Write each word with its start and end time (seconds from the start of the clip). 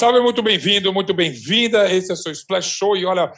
Salve, 0.00 0.18
muito 0.22 0.42
bem-vindo, 0.42 0.90
muito 0.94 1.12
bem-vinda. 1.12 1.92
Esse 1.92 2.10
é 2.10 2.14
o 2.14 2.16
seu 2.16 2.32
Splash 2.32 2.70
Show 2.70 2.96
e 2.96 3.04
olha, 3.04 3.30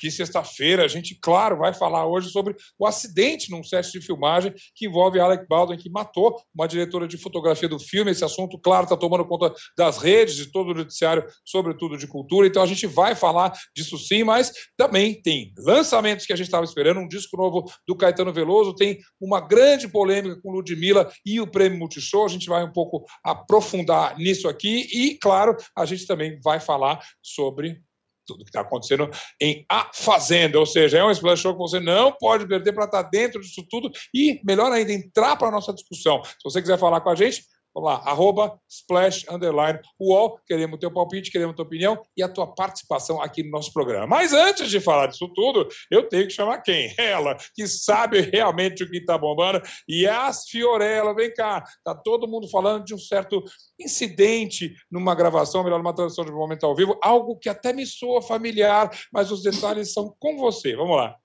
que 0.00 0.10
sexta-feira 0.10 0.84
a 0.84 0.88
gente, 0.88 1.18
claro, 1.20 1.58
vai 1.58 1.74
falar 1.74 2.06
hoje 2.06 2.30
sobre 2.30 2.54
o 2.78 2.86
acidente 2.86 3.50
num 3.50 3.62
set 3.62 3.90
de 3.92 4.00
filmagem 4.00 4.52
que 4.74 4.86
envolve 4.86 5.20
Alec 5.20 5.46
Baldwin, 5.48 5.76
que 5.76 5.90
matou 5.90 6.40
uma 6.54 6.66
diretora 6.66 7.06
de 7.06 7.18
fotografia 7.18 7.68
do 7.68 7.78
filme. 7.78 8.10
Esse 8.10 8.24
assunto, 8.24 8.58
claro, 8.58 8.84
está 8.84 8.96
tomando 8.96 9.26
conta 9.26 9.52
das 9.76 9.98
redes, 9.98 10.34
de 10.34 10.50
todo 10.50 10.70
o 10.70 10.74
noticiário, 10.74 11.24
sobretudo 11.44 11.96
de 11.96 12.06
cultura. 12.06 12.46
Então 12.46 12.62
a 12.62 12.66
gente 12.66 12.86
vai 12.86 13.14
falar 13.14 13.52
disso 13.74 13.98
sim, 13.98 14.24
mas 14.24 14.52
também 14.76 15.20
tem 15.20 15.52
lançamentos 15.58 16.26
que 16.26 16.32
a 16.32 16.36
gente 16.36 16.46
estava 16.46 16.64
esperando, 16.64 17.00
um 17.00 17.08
disco 17.08 17.36
novo 17.36 17.70
do 17.86 17.96
Caetano 17.96 18.32
Veloso, 18.32 18.74
tem 18.74 18.98
uma 19.20 19.40
grande 19.40 19.88
polêmica 19.88 20.40
com 20.40 20.50
Ludmilla 20.50 21.10
e 21.24 21.40
o 21.40 21.46
Prêmio 21.46 21.78
Multishow. 21.78 22.24
A 22.24 22.28
gente 22.28 22.48
vai 22.48 22.64
um 22.64 22.72
pouco 22.72 23.04
aprofundar 23.24 24.16
nisso 24.16 24.48
aqui 24.48 24.86
e, 24.92 25.18
claro, 25.18 25.56
a 25.76 25.84
gente 25.84 26.06
também 26.06 26.38
vai 26.42 26.60
falar 26.60 27.00
sobre 27.22 27.80
tudo 28.30 28.44
que 28.44 28.50
está 28.50 28.60
acontecendo 28.60 29.10
em 29.40 29.64
A 29.68 29.90
Fazenda. 29.92 30.58
Ou 30.58 30.66
seja, 30.66 30.98
é 30.98 31.04
um 31.04 31.10
splash 31.10 31.40
show 31.40 31.52
que 31.52 31.58
você 31.58 31.80
não 31.80 32.12
pode 32.12 32.46
perder 32.46 32.72
para 32.72 32.84
estar 32.84 33.04
tá 33.04 33.10
dentro 33.10 33.40
disso 33.40 33.64
tudo 33.68 33.90
e, 34.14 34.40
melhor 34.44 34.70
ainda, 34.70 34.92
entrar 34.92 35.36
para 35.36 35.48
a 35.48 35.50
nossa 35.50 35.72
discussão. 35.72 36.22
Se 36.24 36.44
você 36.44 36.60
quiser 36.60 36.78
falar 36.78 37.00
com 37.00 37.10
a 37.10 37.14
gente, 37.14 37.44
Vamos 37.74 37.88
lá, 37.90 38.02
arroba 38.04 38.58
splash 38.68 39.24
underline 39.30 39.78
UOL. 39.98 40.40
Queremos 40.46 40.78
teu 40.78 40.92
palpite, 40.92 41.30
queremos 41.30 41.54
tua 41.54 41.64
opinião 41.64 42.00
e 42.16 42.22
a 42.22 42.28
tua 42.28 42.52
participação 42.52 43.22
aqui 43.22 43.44
no 43.44 43.50
nosso 43.50 43.72
programa. 43.72 44.06
Mas 44.06 44.32
antes 44.32 44.68
de 44.68 44.80
falar 44.80 45.06
disso 45.06 45.28
tudo, 45.34 45.68
eu 45.90 46.08
tenho 46.08 46.26
que 46.26 46.32
chamar 46.32 46.58
quem? 46.62 46.92
Ela, 46.98 47.36
que 47.54 47.66
sabe 47.68 48.20
realmente 48.20 48.82
o 48.82 48.90
que 48.90 48.98
está 48.98 49.16
bombando. 49.16 49.62
E 49.88 50.06
as 50.06 50.48
Fiorella, 50.48 51.14
vem 51.14 51.32
cá. 51.32 51.62
Tá 51.84 51.94
todo 51.94 52.28
mundo 52.28 52.48
falando 52.48 52.84
de 52.84 52.94
um 52.94 52.98
certo 52.98 53.42
incidente 53.78 54.74
numa 54.90 55.14
gravação, 55.14 55.62
melhor, 55.62 55.78
numa 55.78 55.94
transmissão 55.94 56.24
de 56.24 56.32
momento 56.32 56.66
ao 56.66 56.74
vivo, 56.74 56.98
algo 57.02 57.38
que 57.38 57.48
até 57.48 57.72
me 57.72 57.86
soa 57.86 58.20
familiar, 58.20 58.90
mas 59.12 59.30
os 59.30 59.42
detalhes 59.42 59.92
são 59.92 60.14
com 60.18 60.36
você. 60.36 60.74
Vamos 60.74 60.96
lá. 60.96 61.16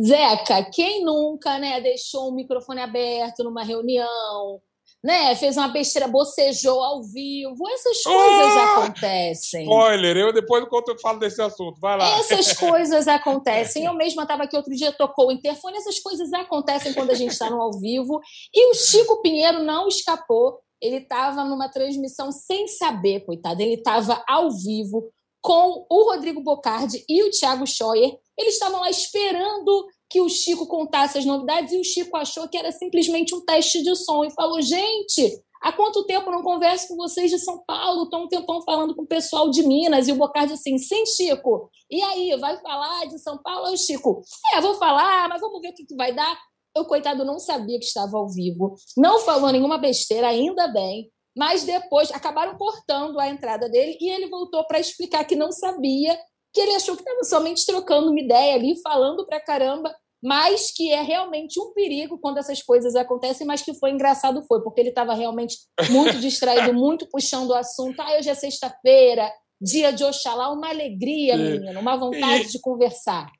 Zeca, 0.00 0.68
quem 0.70 1.04
nunca 1.04 1.58
né, 1.58 1.80
deixou 1.80 2.28
o 2.28 2.34
microfone 2.34 2.80
aberto 2.80 3.42
numa 3.42 3.64
reunião, 3.64 4.60
né? 5.02 5.34
Fez 5.36 5.56
uma 5.56 5.68
besteira, 5.68 6.08
bocejou 6.08 6.82
ao 6.82 7.02
vivo. 7.02 7.68
Essas 7.70 8.02
coisas 8.02 8.54
oh! 8.54 8.58
acontecem. 8.58 9.62
Spoiler, 9.62 10.16
eu 10.16 10.32
depois 10.32 10.68
conto, 10.68 10.90
eu 10.90 10.98
falo 10.98 11.18
desse 11.18 11.40
assunto. 11.40 11.80
Vai 11.80 11.96
lá. 11.96 12.18
Essas 12.18 12.52
coisas 12.58 13.06
acontecem. 13.06 13.84
Eu 13.84 13.94
mesma 13.94 14.22
estava 14.22 14.44
aqui 14.44 14.56
outro 14.56 14.74
dia, 14.74 14.92
tocou 14.92 15.28
o 15.28 15.32
interfone. 15.32 15.76
Essas 15.76 16.00
coisas 16.00 16.32
acontecem 16.32 16.92
quando 16.92 17.10
a 17.10 17.14
gente 17.14 17.32
está 17.32 17.48
no 17.48 17.60
ao 17.60 17.72
vivo. 17.78 18.20
E 18.52 18.70
o 18.70 18.74
Chico 18.74 19.22
Pinheiro 19.22 19.62
não 19.62 19.88
escapou. 19.88 20.58
Ele 20.80 20.96
estava 20.96 21.44
numa 21.44 21.68
transmissão 21.68 22.30
sem 22.30 22.68
saber, 22.68 23.24
coitado. 23.24 23.60
Ele 23.60 23.74
estava 23.74 24.22
ao 24.28 24.50
vivo 24.50 25.10
com 25.40 25.86
o 25.88 26.10
Rodrigo 26.10 26.42
Bocardi 26.42 27.04
e 27.08 27.22
o 27.22 27.30
Thiago 27.30 27.66
Scheuer. 27.66 28.16
Eles 28.36 28.54
estavam 28.54 28.80
lá 28.80 28.90
esperando 28.90 29.86
que 30.10 30.20
o 30.20 30.28
Chico 30.28 30.66
contasse 30.66 31.18
as 31.18 31.24
novidades 31.24 31.72
e 31.72 31.78
o 31.78 31.84
Chico 31.84 32.16
achou 32.16 32.48
que 32.48 32.56
era 32.56 32.72
simplesmente 32.72 33.34
um 33.34 33.44
teste 33.44 33.82
de 33.82 33.94
som 33.94 34.24
e 34.24 34.30
falou: 34.30 34.60
gente, 34.62 35.42
há 35.60 35.72
quanto 35.72 36.04
tempo 36.04 36.30
não 36.30 36.42
converso 36.42 36.88
com 36.88 36.96
vocês 36.96 37.30
de 37.30 37.38
São 37.38 37.62
Paulo? 37.64 38.04
Estou 38.04 38.22
um 38.22 38.28
tempão 38.28 38.62
falando 38.62 38.94
com 38.94 39.02
o 39.02 39.06
pessoal 39.06 39.50
de 39.50 39.62
Minas. 39.62 40.08
E 40.08 40.12
o 40.12 40.16
Bocardi 40.16 40.54
assim: 40.54 40.78
sim, 40.78 41.04
Chico. 41.04 41.70
E 41.90 42.02
aí, 42.02 42.36
vai 42.38 42.58
falar 42.60 43.06
de 43.06 43.18
São 43.18 43.38
Paulo? 43.38 43.72
o 43.72 43.76
Chico, 43.76 44.22
é, 44.54 44.60
vou 44.60 44.74
falar, 44.74 45.28
mas 45.28 45.40
vamos 45.40 45.60
ver 45.60 45.70
o 45.70 45.74
que, 45.74 45.84
que 45.84 45.96
vai 45.96 46.14
dar. 46.14 46.38
Eu, 46.76 46.84
coitado, 46.84 47.24
não 47.24 47.38
sabia 47.38 47.78
que 47.78 47.84
estava 47.84 48.16
ao 48.16 48.28
vivo, 48.28 48.76
não 48.96 49.18
falou 49.20 49.50
nenhuma 49.50 49.78
besteira, 49.78 50.28
ainda 50.28 50.68
bem. 50.68 51.10
Mas 51.36 51.62
depois 51.62 52.10
acabaram 52.10 52.56
cortando 52.56 53.18
a 53.20 53.28
entrada 53.28 53.68
dele 53.68 53.96
e 54.00 54.10
ele 54.10 54.28
voltou 54.28 54.66
para 54.66 54.80
explicar 54.80 55.24
que 55.24 55.36
não 55.36 55.52
sabia 55.52 56.18
que 56.52 56.60
ele 56.60 56.74
achou 56.74 56.96
que 56.96 57.02
estava 57.02 57.24
somente 57.24 57.64
trocando 57.66 58.10
uma 58.10 58.20
ideia 58.20 58.54
ali, 58.54 58.80
falando 58.82 59.26
pra 59.26 59.40
caramba, 59.40 59.94
mas 60.22 60.72
que 60.72 60.92
é 60.92 61.02
realmente 61.02 61.60
um 61.60 61.72
perigo 61.72 62.18
quando 62.18 62.38
essas 62.38 62.62
coisas 62.62 62.96
acontecem, 62.96 63.46
mas 63.46 63.62
que 63.62 63.74
foi 63.74 63.90
engraçado 63.90 64.44
foi, 64.46 64.62
porque 64.62 64.80
ele 64.80 64.88
estava 64.88 65.14
realmente 65.14 65.56
muito 65.90 66.18
distraído, 66.18 66.74
muito 66.74 67.08
puxando 67.08 67.50
o 67.50 67.54
assunto. 67.54 68.00
Ah, 68.00 68.16
hoje 68.18 68.28
é 68.28 68.34
sexta-feira, 68.34 69.30
dia 69.60 69.92
de 69.92 70.04
Oxalá, 70.04 70.52
uma 70.52 70.68
alegria, 70.68 71.36
menino, 71.36 71.80
uma 71.80 71.96
vontade 71.96 72.48
e, 72.48 72.52
de 72.52 72.60
conversar. 72.60 73.30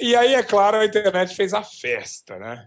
E 0.00 0.16
aí, 0.16 0.34
é 0.34 0.42
claro, 0.42 0.78
a 0.78 0.86
internet 0.86 1.34
fez 1.34 1.52
a 1.52 1.62
festa, 1.62 2.38
né? 2.38 2.66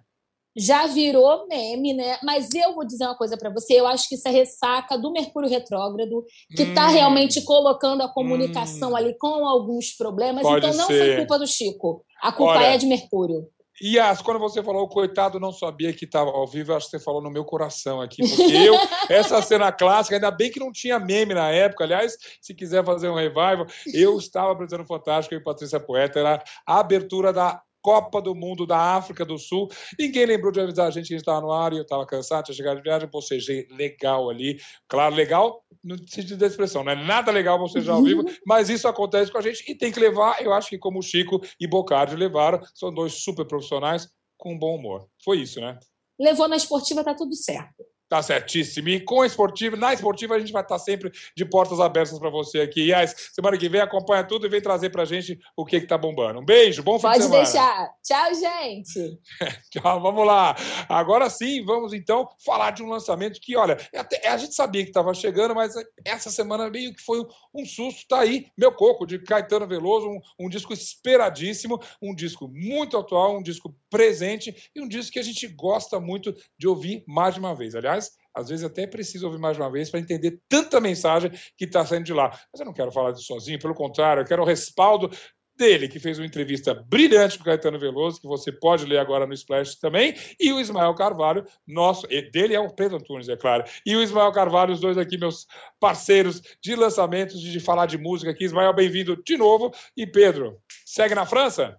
Já 0.56 0.88
virou 0.88 1.48
meme, 1.48 1.94
né? 1.94 2.18
Mas 2.24 2.54
eu 2.54 2.74
vou 2.74 2.86
dizer 2.86 3.06
uma 3.06 3.18
coisa 3.18 3.38
para 3.38 3.50
você, 3.50 3.80
eu 3.80 3.88
acho 3.88 4.08
que 4.08 4.16
isso 4.16 4.28
é 4.28 4.32
ressaca 4.32 4.98
do 4.98 5.12
Mercúrio 5.12 5.50
retrógrado, 5.50 6.24
que 6.56 6.64
está 6.64 6.88
hum. 6.88 6.92
realmente 6.92 7.44
colocando 7.44 8.04
a 8.04 8.14
comunicação 8.14 8.92
hum. 8.92 8.96
ali 8.96 9.18
com 9.18 9.46
alguns 9.46 9.92
problemas. 9.92 10.44
Pode 10.44 10.66
então 10.66 10.78
não 10.78 10.88
ser. 10.88 10.98
foi 10.98 11.16
culpa 11.18 11.40
do 11.40 11.48
Chico, 11.48 12.06
a 12.22 12.32
culpa 12.32 12.54
Olha, 12.54 12.68
é 12.68 12.78
de 12.78 12.86
Mercúrio. 12.86 13.48
Yas, 13.84 14.22
quando 14.22 14.40
você 14.40 14.64
falou 14.64 14.84
o 14.84 14.88
coitado 14.88 15.38
não 15.38 15.52
sabia 15.52 15.92
que 15.92 16.06
estava 16.06 16.30
ao 16.30 16.48
vivo, 16.48 16.72
eu 16.72 16.78
acho 16.78 16.86
que 16.90 16.98
você 16.98 17.04
falou 17.04 17.22
no 17.22 17.30
meu 17.30 17.44
coração 17.44 18.00
aqui, 18.00 18.22
porque 18.36 18.54
eu, 18.54 18.76
essa 19.10 19.42
cena 19.42 19.72
clássica, 19.72 20.16
ainda 20.16 20.32
bem 20.32 20.50
que 20.50 20.60
não 20.60 20.72
tinha 20.72 20.98
meme 20.98 21.34
na 21.34 21.50
época, 21.50 21.84
aliás, 21.84 22.16
se 22.42 22.54
quiser 22.54 22.86
fazer 22.86 23.10
um 23.10 23.16
revival, 23.16 23.66
eu 23.94 24.18
estava 24.18 24.54
apresentando 24.54 24.88
Fantástico 24.88 25.36
e 25.36 25.44
Patrícia 25.44 25.80
Poeta, 25.80 26.20
era 26.20 26.44
a 26.66 26.80
abertura 26.80 27.34
da 27.34 27.62
Copa 27.86 28.20
do 28.20 28.34
Mundo 28.34 28.66
da 28.66 28.96
África 28.96 29.24
do 29.24 29.38
Sul. 29.38 29.70
Ninguém 30.00 30.26
lembrou 30.26 30.52
de 30.52 30.60
avisar 30.60 30.88
a 30.88 30.90
gente 30.90 31.08
que 31.08 31.14
a 31.14 31.18
gente 31.18 31.22
estava 31.22 31.40
no 31.40 31.52
ar 31.52 31.72
e 31.72 31.78
eu 31.78 31.84
estava 31.84 32.04
cansado, 32.04 32.46
tinha 32.46 32.56
chegado 32.56 32.78
de 32.78 32.82
viagem, 32.82 33.08
bocejei 33.08 33.68
legal 33.70 34.28
ali. 34.28 34.60
Claro, 34.88 35.14
legal 35.14 35.64
no 35.84 35.96
sentido 36.10 36.38
da 36.38 36.48
expressão, 36.48 36.84
não 36.84 36.94
é 36.94 36.96
nada 36.96 37.32
legal 37.32 37.60
bocejar 37.60 37.96
ao 37.96 38.02
vivo, 38.02 38.24
mas 38.44 38.72
isso 38.72 38.88
acontece 38.88 39.32
com 39.32 39.38
a 39.38 39.42
gente 39.42 39.64
e 39.72 39.76
tem 39.76 39.92
que 39.92 40.00
levar, 40.00 40.42
eu 40.42 40.52
acho 40.52 40.68
que 40.68 40.80
como 40.80 40.98
o 40.98 41.04
Chico 41.04 41.40
e 41.60 41.68
Bocardi 41.68 42.16
levaram, 42.16 42.60
são 42.74 42.92
dois 42.92 43.22
super 43.22 43.46
profissionais 43.46 44.10
com 44.36 44.58
bom 44.58 44.78
humor. 44.78 45.08
Foi 45.24 45.38
isso, 45.38 45.62
né? 45.62 45.78
Levou 46.20 46.48
na 46.48 46.56
esportiva, 46.56 47.04
tá 47.04 47.14
tudo 47.14 47.36
certo. 47.36 47.86
Tá 48.08 48.22
certíssimo. 48.22 48.90
E 48.90 49.00
com 49.00 49.22
a 49.22 49.26
esportiva, 49.26 49.76
na 49.76 49.94
esportiva 49.94 50.36
a 50.36 50.40
gente 50.40 50.52
vai 50.52 50.62
estar 50.62 50.78
sempre 50.78 51.12
de 51.36 51.44
portas 51.44 51.80
abertas 51.80 52.20
para 52.20 52.30
você 52.30 52.62
aqui. 52.62 52.86
E 52.86 52.94
aí, 52.94 53.08
semana 53.08 53.58
que 53.58 53.68
vem 53.68 53.82
acompanha 53.82 54.24
tudo 54.24 54.46
e 54.46 54.50
vem 54.50 54.62
trazer 54.62 54.92
pra 54.92 55.06
gente 55.06 55.40
o 55.58 55.66
que 55.66 55.82
que 55.82 55.88
tá 55.88 55.98
bombando. 55.98 56.40
Um 56.40 56.46
beijo, 56.46 56.84
bom 56.84 57.00
fim 57.00 57.04
Pode 57.04 57.18
de 57.18 57.24
semana. 57.24 57.44
Pode 57.44 57.52
deixar. 57.52 57.90
Tchau, 58.04 58.34
gente. 58.36 59.20
Tchau, 59.72 60.02
vamos 60.02 60.26
lá. 60.26 60.56
Agora 60.88 61.30
sim, 61.32 61.66
vamos 61.66 61.94
então 61.94 62.30
falar 62.46 62.72
de 62.72 62.84
um 62.84 62.90
lançamento 62.90 63.40
que, 63.42 63.58
olha, 63.58 63.78
é 63.92 64.00
até, 64.00 64.28
a 64.28 64.38
gente 64.38 64.54
sabia 64.54 64.84
que 64.84 64.90
estava 64.90 65.12
chegando, 65.14 65.56
mas 65.56 65.74
essa 66.06 66.30
semana 66.30 66.70
meio 66.70 66.94
que 66.94 67.02
foi 67.02 67.26
um 67.54 67.66
susto. 67.66 68.06
Tá 68.08 68.20
aí, 68.20 68.48
Meu 68.56 68.72
Coco, 68.72 69.08
de 69.08 69.18
Caetano 69.18 69.68
Veloso, 69.68 70.08
um, 70.08 70.20
um 70.40 70.50
disco 70.50 70.74
esperadíssimo, 70.74 71.82
um 72.00 72.14
disco 72.14 72.48
muito 72.48 72.98
atual, 72.98 73.38
um 73.38 73.42
disco 73.42 73.76
presente 73.90 74.70
e 74.76 74.82
um 74.82 74.88
disco 74.88 75.14
que 75.14 75.20
a 75.20 75.24
gente 75.24 75.48
gosta 75.48 76.00
muito 76.00 76.36
de 76.58 76.68
ouvir 76.68 77.04
mais 77.08 77.34
de 77.34 77.40
uma 77.40 77.56
vez. 77.56 77.74
Aliás, 77.74 77.95
às 78.36 78.50
vezes 78.50 78.66
até 78.66 78.86
preciso 78.86 79.26
ouvir 79.28 79.40
mais 79.40 79.58
uma 79.58 79.72
vez 79.72 79.90
para 79.90 80.00
entender 80.00 80.40
tanta 80.50 80.80
mensagem 80.80 81.32
que 81.58 81.66
está 81.66 81.86
saindo 81.86 82.06
de 82.06 82.14
lá. 82.14 82.30
Mas 82.52 82.60
eu 82.60 82.66
não 82.66 82.74
quero 82.74 82.92
falar 82.92 83.12
disso 83.12 83.26
sozinho, 83.26 83.60
pelo 83.60 83.74
contrário, 83.74 84.22
eu 84.22 84.26
quero 84.26 84.42
o 84.42 84.46
respaldo 84.46 85.10
dele, 85.58 85.88
que 85.88 86.00
fez 86.00 86.20
uma 86.20 86.26
entrevista 86.26 86.74
brilhante 86.74 87.38
com 87.38 87.44
o 87.44 87.46
Caetano 87.46 87.80
Veloso, 87.80 88.20
que 88.20 88.28
você 88.28 88.52
pode 88.52 88.86
ler 88.86 88.98
agora 88.98 89.26
no 89.26 89.34
Splash 89.34 89.76
também, 89.76 90.14
e 90.40 90.52
o 90.52 90.60
Ismael 90.60 90.94
Carvalho, 90.96 91.46
nosso, 91.66 92.06
dele 92.08 92.54
é 92.54 92.60
o 92.60 92.70
Pedro 92.70 92.98
Antunes, 92.98 93.30
é 93.30 93.38
claro, 93.38 93.64
e 93.86 93.96
o 93.96 94.02
Ismael 94.02 94.32
Carvalho, 94.32 94.74
os 94.74 94.82
dois 94.82 94.98
aqui, 94.98 95.18
meus 95.18 95.48
parceiros 95.80 96.42
de 96.62 96.76
lançamentos, 96.76 97.40
de 97.40 97.60
falar 97.60 97.86
de 97.86 97.98
música 97.98 98.32
aqui. 98.32 98.44
Ismael, 98.44 98.74
bem-vindo 98.74 99.22
de 99.24 99.38
novo. 99.38 99.72
E 99.96 100.06
Pedro, 100.06 100.60
segue 100.86 101.16
na 101.16 101.26
França? 101.26 101.78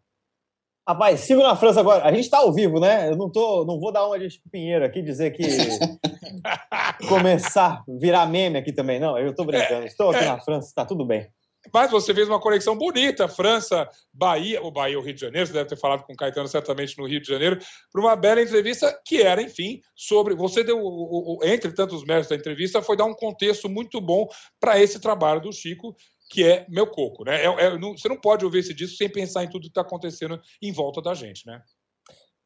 Rapaz, 0.88 1.21
sigo 1.21 1.43
na 1.43 1.56
França 1.56 1.81
agora. 1.81 2.05
A 2.05 2.12
gente 2.12 2.25
está 2.25 2.38
ao 2.38 2.53
vivo, 2.53 2.79
né? 2.79 3.11
Eu 3.11 3.17
não, 3.17 3.29
tô, 3.29 3.65
não 3.65 3.81
vou 3.81 3.91
dar 3.91 4.06
uma 4.06 4.17
de 4.19 4.41
Pinheiro 4.53 4.85
aqui 4.85 5.03
dizer 5.03 5.33
que 5.33 5.43
começar 7.09 7.83
a 7.88 7.99
virar 7.99 8.27
meme 8.27 8.56
aqui 8.56 8.73
também. 8.73 9.00
Não, 9.00 9.19
eu 9.19 9.31
estou 9.31 9.44
brincando. 9.44 9.85
Estou 9.85 10.11
aqui 10.11 10.25
na 10.25 10.38
França, 10.38 10.69
está 10.69 10.85
tudo 10.85 11.05
bem. 11.05 11.29
Mas 11.73 11.91
você 11.91 12.15
fez 12.15 12.29
uma 12.29 12.41
conexão 12.41 12.77
bonita, 12.77 13.29
França, 13.29 13.88
Bahia, 14.12 14.62
ou 14.62 14.71
Bahia, 14.71 14.99
o 14.99 15.03
Rio 15.03 15.15
de 15.15 15.21
Janeiro, 15.21 15.47
você 15.47 15.53
deve 15.53 15.69
ter 15.69 15.77
falado 15.77 16.05
com 16.05 16.12
o 16.12 16.17
Caetano 16.17 16.49
certamente 16.49 16.97
no 16.99 17.06
Rio 17.06 17.21
de 17.21 17.27
Janeiro, 17.27 17.59
para 17.93 18.00
uma 18.00 18.15
bela 18.15 18.41
entrevista 18.41 18.97
que 19.05 19.21
era, 19.21 19.43
enfim, 19.43 19.81
sobre. 19.94 20.35
Você 20.35 20.62
deu, 20.62 20.79
o, 20.79 21.38
o, 21.38 21.44
entre 21.44 21.73
tantos 21.73 22.05
méritos 22.05 22.29
da 22.29 22.37
entrevista, 22.37 22.83
foi 22.83 22.97
dar 22.97 23.05
um 23.05 23.15
contexto 23.15 23.69
muito 23.69 24.00
bom 24.00 24.29
para 24.61 24.81
esse 24.81 25.00
trabalho 25.00 25.41
do 25.41 25.53
Chico, 25.53 25.97
que 26.28 26.44
é 26.44 26.67
meu 26.69 26.87
coco, 26.87 27.25
né? 27.25 27.44
É, 27.44 27.46
é, 27.46 27.78
não, 27.78 27.96
você 27.96 28.08
não 28.08 28.20
pode 28.20 28.44
ouvir 28.44 28.58
esse 28.58 28.75
disco 28.75 28.96
sem 28.96 29.08
pensar 29.08 29.44
em 29.44 29.49
tudo 29.49 29.62
que 29.62 29.69
está 29.69 29.82
acontecendo 29.82 30.40
em 30.61 30.73
volta 30.73 31.00
da 31.00 31.14
gente, 31.14 31.46
né? 31.46 31.62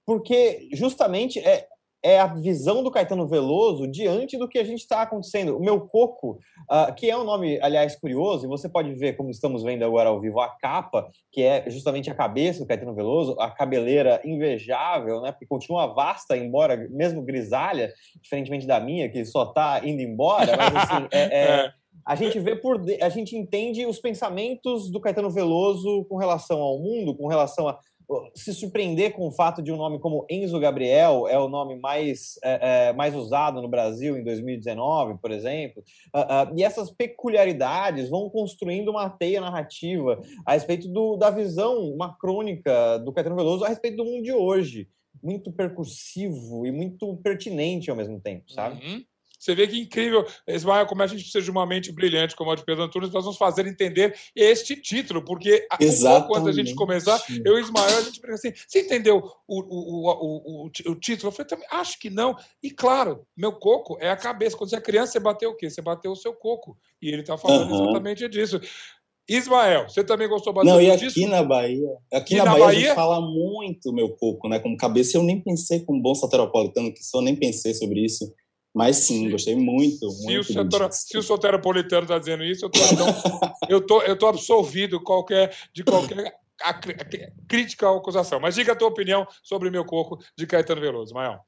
Porque 0.05 0.69
justamente 0.73 1.39
é, 1.39 1.67
é 2.03 2.19
a 2.19 2.27
visão 2.27 2.83
do 2.83 2.91
Caetano 2.91 3.29
Veloso 3.29 3.87
diante 3.87 4.39
do 4.39 4.49
que 4.49 4.59
a 4.59 4.65
gente 4.65 4.81
está 4.81 5.03
acontecendo. 5.03 5.57
O 5.57 5.61
meu 5.61 5.81
coco, 5.81 6.39
uh, 6.71 6.95
que 6.95 7.11
é 7.11 7.17
um 7.17 7.25
nome, 7.25 7.59
aliás, 7.61 7.97
curioso, 7.97 8.47
e 8.47 8.49
você 8.49 8.69
pode 8.69 8.95
ver, 8.95 9.17
como 9.17 9.31
estamos 9.31 9.63
vendo 9.63 9.85
agora 9.85 10.09
ao 10.09 10.21
vivo, 10.21 10.41
a 10.41 10.49
capa, 10.49 11.11
que 11.31 11.43
é 11.43 11.69
justamente 11.69 12.11
a 12.11 12.15
cabeça 12.15 12.61
do 12.61 12.67
Caetano 12.67 12.95
Veloso, 12.95 13.37
a 13.39 13.51
cabeleira 13.51 14.21
invejável, 14.25 15.21
né? 15.21 15.33
Porque 15.33 15.47
continua 15.47 15.87
vasta, 15.87 16.37
embora 16.37 16.77
mesmo 16.91 17.23
grisalha, 17.23 17.93
diferentemente 18.21 18.67
da 18.67 18.81
minha, 18.81 19.09
que 19.09 19.25
só 19.25 19.45
está 19.45 19.81
indo 19.85 20.01
embora, 20.01 20.57
mas 20.57 20.75
assim, 20.75 21.07
é, 21.13 21.39
é, 21.39 21.73
a 22.05 22.15
gente 22.15 22.39
vê 22.39 22.57
por 22.57 22.81
a 23.01 23.09
gente 23.09 23.37
entende 23.37 23.87
os 23.87 23.99
pensamentos 23.99 24.91
do 24.91 25.01
Caetano 25.01 25.31
Veloso 25.31 26.05
com 26.05 26.17
relação 26.17 26.61
ao 26.61 26.79
mundo, 26.79 27.15
com 27.15 27.27
relação 27.27 27.69
a 27.69 27.79
se 28.35 28.53
surpreender 28.53 29.13
com 29.13 29.29
o 29.29 29.33
fato 29.33 29.63
de 29.63 29.73
um 29.73 29.77
nome 29.77 29.99
como 29.99 30.27
Enzo 30.29 30.59
Gabriel 30.59 31.29
é 31.29 31.39
o 31.39 31.49
nome 31.49 31.77
mais, 31.77 32.39
é, 32.43 32.89
é, 32.89 32.93
mais 32.93 33.15
usado 33.15 33.63
no 33.63 33.69
Brasil 33.69 34.17
em 34.17 34.25
2019, 34.25 35.19
por 35.19 35.31
exemplo, 35.31 35.83
uh, 36.15 36.53
uh, 36.53 36.59
e 36.59 36.65
essas 36.65 36.91
peculiaridades 36.91 38.09
vão 38.09 38.29
construindo 38.29 38.89
uma 38.89 39.09
teia 39.09 39.41
narrativa 39.41 40.21
a 40.45 40.53
respeito 40.53 40.89
do, 40.89 41.17
da 41.17 41.31
visão, 41.31 41.79
uma 41.91 42.17
crônica 42.17 42.99
do 42.99 43.13
Caetano 43.13 43.37
Veloso 43.37 43.65
a 43.65 43.69
respeito 43.69 43.99
do 43.99 44.05
mundo 44.05 44.25
de 44.25 44.33
hoje, 44.33 44.89
muito 45.23 45.53
percursivo 45.53 46.67
e 46.67 46.73
muito 46.73 47.17
pertinente 47.19 47.91
ao 47.91 47.97
mesmo 47.97 48.21
tempo, 48.21 48.51
sabe? 48.51 48.85
Uhum. 48.85 49.05
Você 49.41 49.55
vê 49.55 49.67
que 49.67 49.81
incrível, 49.81 50.27
Ismael, 50.47 50.85
como 50.85 51.03
a 51.03 51.07
gente 51.07 51.23
precisa 51.23 51.43
de 51.43 51.51
uma 51.51 51.65
mente 51.65 51.91
brilhante 51.91 52.37
como 52.37 52.51
a 52.51 52.55
de 52.55 52.63
Pedro 52.63 52.85
Antunes, 52.85 53.11
nós 53.11 53.25
vamos 53.25 53.39
fazer 53.39 53.67
entender 53.67 54.15
este 54.37 54.77
título, 54.77 55.25
porque 55.25 55.67
Exatamente. 55.81 56.29
quando 56.29 56.49
a 56.51 56.53
gente 56.53 56.75
começar, 56.75 57.19
eu 57.43 57.59
e 57.59 57.63
Ismael, 57.63 57.99
a 57.99 58.03
gente 58.03 58.21
pergunta 58.21 58.47
assim, 58.47 58.63
você 58.69 58.83
entendeu 58.83 59.33
o, 59.49 59.61
o, 59.61 60.11
o, 60.11 60.67
o, 60.67 60.91
o 60.91 60.95
título? 60.95 61.29
Eu 61.29 61.33
falei, 61.33 61.49
também, 61.49 61.67
acho 61.71 61.99
que 61.99 62.11
não. 62.11 62.37
E 62.63 62.71
claro, 62.71 63.27
meu 63.35 63.53
coco 63.53 63.97
é 63.99 64.11
a 64.11 64.17
cabeça. 64.17 64.59
Quando 64.59 64.69
você 64.69 64.77
é 64.77 64.81
criança, 64.81 65.13
você 65.13 65.21
bateu 65.21 65.51
o 65.51 65.57
quê? 65.57 65.71
Você 65.71 65.81
bateu 65.81 66.13
o 66.13 66.17
seu 66.17 66.35
coco. 66.35 66.77
E 67.01 67.09
ele 67.09 67.23
está 67.23 67.39
falando 67.39 67.71
uhum. 67.71 67.83
exatamente 67.83 68.29
disso. 68.29 68.61
Ismael, 69.27 69.89
você 69.89 70.03
também 70.03 70.29
gostou 70.29 70.53
bastante 70.53 70.75
Não, 70.75 70.83
e 70.83 70.91
aqui 70.91 71.07
disso? 71.07 71.29
na 71.29 71.43
Bahia, 71.43 71.89
aqui, 72.13 72.37
na, 72.37 72.47
na 72.47 72.51
Bahia, 72.51 72.65
Bahia, 72.67 72.79
a 72.79 72.83
gente 72.83 72.95
fala 72.97 73.21
muito 73.21 73.93
meu 73.93 74.09
coco, 74.17 74.49
né? 74.49 74.59
Como 74.59 74.77
cabeça, 74.77 75.17
eu 75.17 75.23
nem 75.23 75.41
pensei, 75.41 75.81
como 75.85 76.03
bom 76.03 76.15
soteropolitano 76.15 76.93
que 76.93 77.05
sou, 77.05 77.23
nem 77.23 77.37
pensei 77.37 77.73
sobre 77.73 78.05
isso. 78.05 78.35
Mas 78.75 78.99
sim, 78.99 79.31
gostei 79.31 79.57
muito. 79.57 80.09
Se, 80.11 80.27
muito 80.27 80.41
o, 80.41 80.45
setor, 80.45 80.93
se 80.93 81.19
o 81.19 81.23
soteropolitano 81.23 82.03
está 82.03 82.19
dizendo 82.19 82.45
isso, 82.45 82.65
eu 82.65 82.71
tô, 82.71 82.81
então, 82.81 83.07
eu 83.69 83.81
tô, 83.81 84.03
eu 84.03 84.17
tô 84.17 84.27
absolvido 84.29 85.03
qualquer, 85.03 85.55
de 85.73 85.83
qualquer 85.83 86.35
a, 86.63 86.71
a, 86.71 86.81
crítica 87.49 87.91
ou 87.91 87.99
acusação. 87.99 88.39
Mas 88.39 88.55
diga 88.55 88.73
a 88.73 88.77
tua 88.77 88.89
opinião 88.89 89.27
sobre 89.43 89.71
meu 89.71 89.85
coco 89.85 90.19
de 90.37 90.47
Caetano 90.47 90.81
Veloso, 90.81 91.15
Maior. 91.15 91.41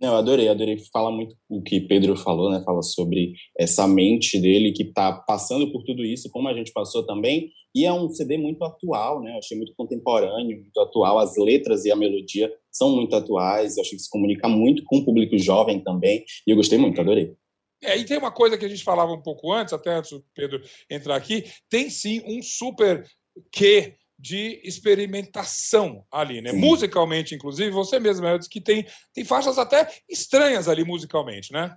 Não, 0.00 0.12
eu 0.12 0.16
adorei, 0.16 0.48
adorei. 0.48 0.78
Fala 0.90 1.10
muito 1.10 1.36
o 1.46 1.60
que 1.62 1.78
Pedro 1.78 2.16
falou, 2.16 2.50
né? 2.50 2.62
Fala 2.64 2.82
sobre 2.82 3.34
essa 3.58 3.86
mente 3.86 4.40
dele 4.40 4.72
que 4.72 4.84
está 4.84 5.12
passando 5.12 5.70
por 5.70 5.84
tudo 5.84 6.02
isso, 6.02 6.30
como 6.30 6.48
a 6.48 6.54
gente 6.54 6.72
passou 6.72 7.04
também. 7.04 7.50
E 7.74 7.84
é 7.84 7.92
um 7.92 8.08
CD 8.08 8.38
muito 8.38 8.64
atual, 8.64 9.22
né? 9.22 9.32
Eu 9.34 9.38
achei 9.38 9.56
muito 9.58 9.74
contemporâneo, 9.76 10.58
muito 10.58 10.80
atual. 10.80 11.18
As 11.18 11.36
letras 11.36 11.84
e 11.84 11.92
a 11.92 11.96
melodia 11.96 12.50
são 12.72 12.96
muito 12.96 13.14
atuais. 13.14 13.76
Eu 13.76 13.82
achei 13.82 13.98
que 13.98 14.02
se 14.02 14.10
comunica 14.10 14.48
muito 14.48 14.82
com 14.84 14.98
o 14.98 15.04
público 15.04 15.36
jovem 15.36 15.80
também. 15.80 16.24
E 16.46 16.50
eu 16.50 16.56
gostei 16.56 16.78
muito, 16.78 16.98
adorei. 16.98 17.34
É, 17.82 17.96
e 17.96 18.04
tem 18.04 18.16
uma 18.16 18.32
coisa 18.32 18.56
que 18.56 18.64
a 18.64 18.68
gente 18.68 18.82
falava 18.82 19.12
um 19.12 19.22
pouco 19.22 19.52
antes, 19.52 19.72
até 19.74 19.94
antes 19.94 20.10
do 20.10 20.24
Pedro 20.34 20.62
entrar 20.90 21.16
aqui, 21.16 21.44
tem 21.68 21.90
sim 21.90 22.22
um 22.26 22.42
super 22.42 23.06
que 23.52 23.94
de 24.20 24.60
experimentação 24.62 26.04
ali, 26.12 26.40
né? 26.42 26.50
Sim. 26.50 26.58
Musicalmente, 26.58 27.34
inclusive, 27.34 27.70
você 27.70 27.98
mesmo 27.98 28.24
né, 28.26 28.36
disse 28.36 28.50
que 28.50 28.60
tem, 28.60 28.84
tem 29.14 29.24
faixas 29.24 29.58
até 29.58 29.88
estranhas 30.08 30.68
ali 30.68 30.84
musicalmente, 30.84 31.52
né? 31.52 31.74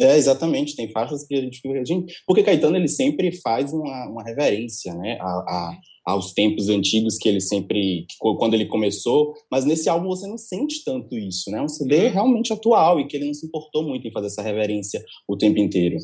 É, 0.00 0.16
exatamente, 0.16 0.74
tem 0.74 0.90
faixas 0.90 1.26
que 1.26 1.34
a 1.34 1.42
gente, 1.42 1.60
a 1.68 1.84
gente 1.84 2.14
porque 2.26 2.42
Caetano 2.42 2.74
ele 2.74 2.88
sempre 2.88 3.32
faz 3.32 3.70
uma, 3.70 4.08
uma 4.08 4.24
reverência, 4.24 4.94
né, 4.94 5.18
a, 5.20 5.26
a, 5.26 5.78
aos 6.06 6.32
tempos 6.32 6.70
antigos 6.70 7.18
que 7.18 7.28
ele 7.28 7.40
sempre, 7.40 8.06
quando 8.38 8.54
ele 8.54 8.64
começou, 8.64 9.34
mas 9.52 9.66
nesse 9.66 9.90
álbum 9.90 10.08
você 10.08 10.26
não 10.26 10.38
sente 10.38 10.82
tanto 10.84 11.18
isso, 11.18 11.50
né, 11.50 11.58
é 11.58 11.62
um 11.62 11.68
CD 11.68 12.06
uhum. 12.06 12.12
realmente 12.12 12.50
atual 12.50 12.98
e 12.98 13.06
que 13.06 13.14
ele 13.14 13.26
não 13.26 13.34
se 13.34 13.44
importou 13.44 13.86
muito 13.86 14.08
em 14.08 14.10
fazer 14.10 14.28
essa 14.28 14.40
reverência 14.40 15.04
o 15.28 15.36
tempo 15.36 15.58
inteiro. 15.58 15.98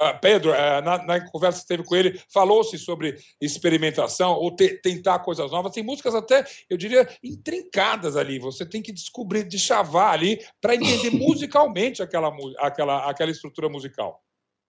Uh, 0.00 0.18
Pedro, 0.18 0.52
uh, 0.52 0.80
na, 0.82 1.04
na, 1.04 1.30
conversa 1.30 1.60
que 1.60 1.68
teve 1.68 1.84
com 1.84 1.94
ele, 1.94 2.18
falou-se 2.32 2.78
sobre 2.78 3.18
experimentação 3.38 4.32
ou 4.32 4.50
te, 4.56 4.80
tentar 4.80 5.18
coisas 5.18 5.50
novas. 5.50 5.72
Tem 5.72 5.82
músicas 5.82 6.14
até, 6.14 6.42
eu 6.70 6.78
diria, 6.78 7.06
intrincadas 7.22 8.16
ali. 8.16 8.38
Você 8.38 8.64
tem 8.64 8.80
que 8.80 8.92
descobrir, 8.92 9.44
de 9.44 9.58
chavar 9.58 10.14
ali, 10.14 10.42
para 10.58 10.74
entender 10.74 11.10
musicalmente 11.12 12.02
aquela, 12.02 12.34
aquela, 12.58 13.10
aquela 13.10 13.30
estrutura 13.30 13.68
musical. 13.68 14.22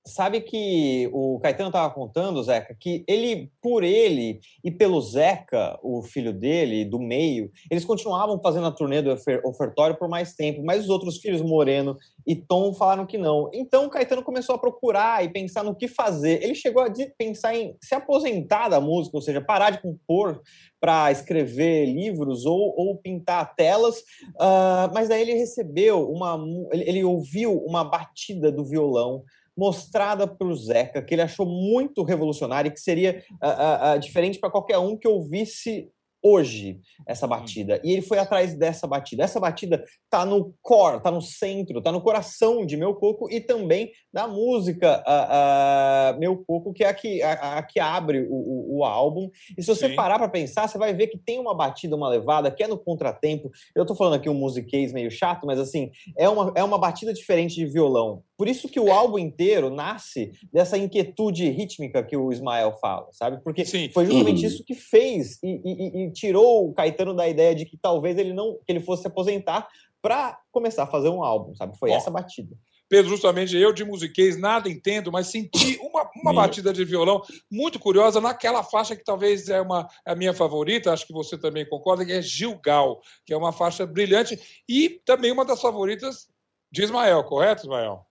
Sabe 0.06 0.42
que 0.42 1.08
o 1.14 1.40
Caetano 1.40 1.70
estava 1.70 1.94
contando, 1.94 2.42
Zeca, 2.42 2.76
que 2.80 3.04
ele, 3.08 3.52
por 3.62 3.84
ele 3.84 4.40
e 4.64 4.72
pelo 4.72 5.00
Zeca, 5.00 5.78
o 5.84 6.02
filho 6.02 6.34
dele, 6.34 6.84
do 6.84 7.00
meio, 7.00 7.52
eles 7.70 7.86
continuavam 7.86 8.42
fazendo 8.42 8.66
a 8.66 8.72
turnê 8.72 9.00
do 9.00 9.16
ofertório 9.44 9.96
por 9.96 10.10
mais 10.10 10.34
tempo, 10.34 10.64
mas 10.64 10.86
os 10.86 10.90
outros 10.90 11.18
filhos, 11.18 11.44
Moreno 11.44 11.98
e 12.26 12.36
Tom, 12.36 12.74
falaram 12.74 13.06
que 13.06 13.18
não. 13.18 13.52
Então 13.54 13.86
o 13.86 13.90
Caetano 13.92 14.24
começou 14.24 14.56
a 14.56 14.60
procurar 14.60 15.24
e 15.24 15.30
pensar 15.30 15.64
no 15.64 15.76
que 15.76 15.88
fazer. 15.88 16.44
Ele 16.44 16.56
chegou 16.56 16.82
a 16.82 16.92
pensar 17.16 17.56
em 17.56 17.78
se 17.80 17.94
aposentar 17.94 18.70
da 18.70 18.82
música, 18.82 19.16
ou 19.16 19.22
seja, 19.22 19.40
parar 19.40 19.70
de 19.70 19.84
compor 19.84 20.42
para 20.80 21.12
escrever 21.12 21.86
livros 21.86 22.44
ou, 22.44 22.74
ou 22.76 22.98
pintar 22.98 23.54
telas, 23.54 24.00
uh, 24.00 24.92
mas 24.92 25.08
daí 25.08 25.22
ele 25.22 25.36
recebeu 25.36 26.10
uma. 26.10 26.44
ele, 26.72 26.90
ele 26.90 27.04
ouviu 27.04 27.56
uma 27.64 27.84
batida 27.84 28.52
do 28.52 28.66
violão 28.66 29.24
mostrada 29.58 30.28
para 30.28 30.48
o 30.48 30.56
Zeca, 30.56 31.02
que 31.02 31.14
ele 31.14 31.22
achou 31.22 31.46
muito 31.46 32.04
revolucionária 32.04 32.70
e 32.70 32.72
que 32.72 32.80
seria 32.80 33.24
uh, 33.32 33.96
uh, 33.96 34.00
diferente 34.00 34.40
para 34.40 34.50
qualquer 34.50 34.78
um 34.78 34.98
que 34.98 35.08
ouvisse 35.08 35.90
hoje 36.24 36.80
essa 37.08 37.26
batida. 37.26 37.82
E 37.84 37.92
ele 37.92 38.02
foi 38.02 38.20
atrás 38.20 38.54
dessa 38.54 38.86
batida. 38.86 39.24
Essa 39.24 39.40
batida 39.40 39.84
tá 40.10 40.26
no 40.26 40.54
core, 40.62 41.02
tá 41.02 41.10
no 41.10 41.22
centro, 41.22 41.82
tá 41.82 41.92
no 41.92 42.02
coração 42.02 42.66
de 42.66 42.78
Meu 42.78 42.94
Coco 42.94 43.30
e 43.32 43.42
também 43.42 43.92
da 44.14 44.28
música 44.28 45.04
uh, 45.08 46.16
uh, 46.16 46.20
Meu 46.20 46.38
Coco, 46.46 46.74
que 46.74 46.84
é 46.84 46.90
a 46.90 46.94
que, 46.94 47.22
a, 47.24 47.58
a 47.58 47.64
que 47.64 47.80
abre 47.80 48.28
o, 48.30 48.34
o, 48.34 48.78
o, 48.78 48.86
álbum. 48.86 49.30
E 49.58 49.64
se 49.64 49.68
você 49.68 49.90
Sim. 49.90 49.96
parar 49.96 50.20
para 50.20 50.30
pensar, 50.30 50.68
você 50.68 50.78
vai 50.78 50.94
ver 50.94 51.08
que 51.08 51.18
tem 51.18 51.40
uma 51.40 51.56
batida, 51.56 51.96
uma 51.96 52.10
levada, 52.10 52.52
que 52.52 52.64
é 52.64 52.68
no 52.68 52.78
contratempo. 52.78 53.50
Eu 53.76 53.86
tô 53.86 53.96
falando 53.96 54.16
aqui 54.16 54.30
um 54.30 54.34
musiquês 54.34 54.94
meio 54.94 55.10
chato, 55.10 55.48
mas 55.48 55.60
assim, 55.60 55.92
é 56.18 56.30
uma, 56.30 56.54
é 56.56 56.64
uma 56.64 56.78
batida 56.78 57.14
diferente 57.14 57.56
de 57.56 57.66
violão. 57.66 58.24
Por 58.42 58.48
isso 58.48 58.68
que 58.68 58.80
o 58.80 58.92
álbum 58.92 59.20
inteiro 59.20 59.70
nasce 59.70 60.32
dessa 60.52 60.76
inquietude 60.76 61.48
rítmica 61.52 62.02
que 62.02 62.18
o 62.18 62.32
Ismael 62.32 62.76
fala, 62.82 63.08
sabe? 63.12 63.40
Porque 63.44 63.64
Sim. 63.64 63.92
foi 63.94 64.08
justamente 64.08 64.42
uhum. 64.42 64.48
isso 64.48 64.64
que 64.66 64.74
fez 64.74 65.38
e, 65.44 65.62
e, 65.64 66.06
e, 66.06 66.12
tirou 66.12 66.68
o 66.68 66.74
Caetano 66.74 67.14
da 67.14 67.30
ideia 67.30 67.54
de 67.54 67.68
que 67.68 67.78
talvez 67.78 68.18
ele 68.18 68.34
não 68.34 68.58
que 68.66 68.72
ele 68.72 68.80
fosse 68.80 69.04
se 69.04 69.08
aposentar 69.08 69.68
para 70.02 70.40
começar 70.52 70.86
a 70.86 70.88
fazer 70.88 71.10
um 71.10 71.24
álbum, 71.24 71.54
sabe? 71.54 71.78
Foi 71.78 71.92
essa 71.92 72.10
batida. 72.10 72.58
Pedro, 72.90 73.12
justamente 73.12 73.56
eu 73.56 73.72
de 73.72 73.86
musiquês 73.86 74.36
nada 74.40 74.68
entendo, 74.68 75.12
mas 75.12 75.28
senti 75.28 75.78
uma, 75.80 76.10
uma 76.16 76.34
batida 76.34 76.74
de 76.74 76.84
violão 76.84 77.22
muito 77.48 77.78
curiosa 77.78 78.20
naquela 78.20 78.64
faixa 78.64 78.96
que 78.96 79.04
talvez 79.04 79.50
é 79.50 79.62
uma 79.62 79.88
é 80.04 80.14
a 80.14 80.16
minha 80.16 80.34
favorita, 80.34 80.92
acho 80.92 81.06
que 81.06 81.14
você 81.14 81.38
também 81.38 81.70
concorda, 81.70 82.04
que 82.04 82.12
é 82.12 82.24
Gilgal, 82.24 83.02
que 83.24 83.34
é 83.34 83.38
uma 83.38 83.54
faixa 83.54 83.86
brilhante 83.86 84.64
e 84.68 85.00
também 85.06 85.32
uma 85.32 85.46
das 85.46 85.62
favoritas 85.62 86.28
de 86.72 86.82
Ismael, 86.82 87.24
correto, 87.26 87.66
Ismael? 87.66 88.08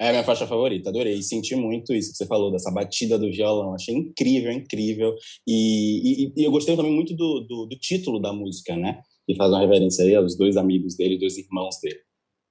É 0.00 0.08
a 0.08 0.12
minha 0.12 0.24
faixa 0.24 0.46
favorita, 0.46 0.90
adorei. 0.90 1.20
Senti 1.22 1.56
muito 1.56 1.92
isso 1.92 2.12
que 2.12 2.18
você 2.18 2.26
falou, 2.26 2.52
dessa 2.52 2.70
batida 2.70 3.18
do 3.18 3.30
violão. 3.30 3.74
Achei 3.74 3.94
incrível, 3.94 4.52
incrível. 4.52 5.14
E, 5.46 6.26
e, 6.26 6.32
e 6.36 6.44
eu 6.44 6.52
gostei 6.52 6.76
também 6.76 6.92
muito 6.92 7.16
do, 7.16 7.40
do, 7.40 7.66
do, 7.66 7.78
título 7.78 8.20
da 8.20 8.32
música, 8.32 8.76
né? 8.76 9.00
Que 9.26 9.34
faz 9.34 9.50
uma 9.50 9.60
reverência 9.60 10.04
aí 10.04 10.14
aos 10.14 10.36
dois 10.36 10.56
amigos 10.56 10.96
dele, 10.96 11.18
dois 11.18 11.36
irmãos 11.36 11.80
dele. 11.82 11.98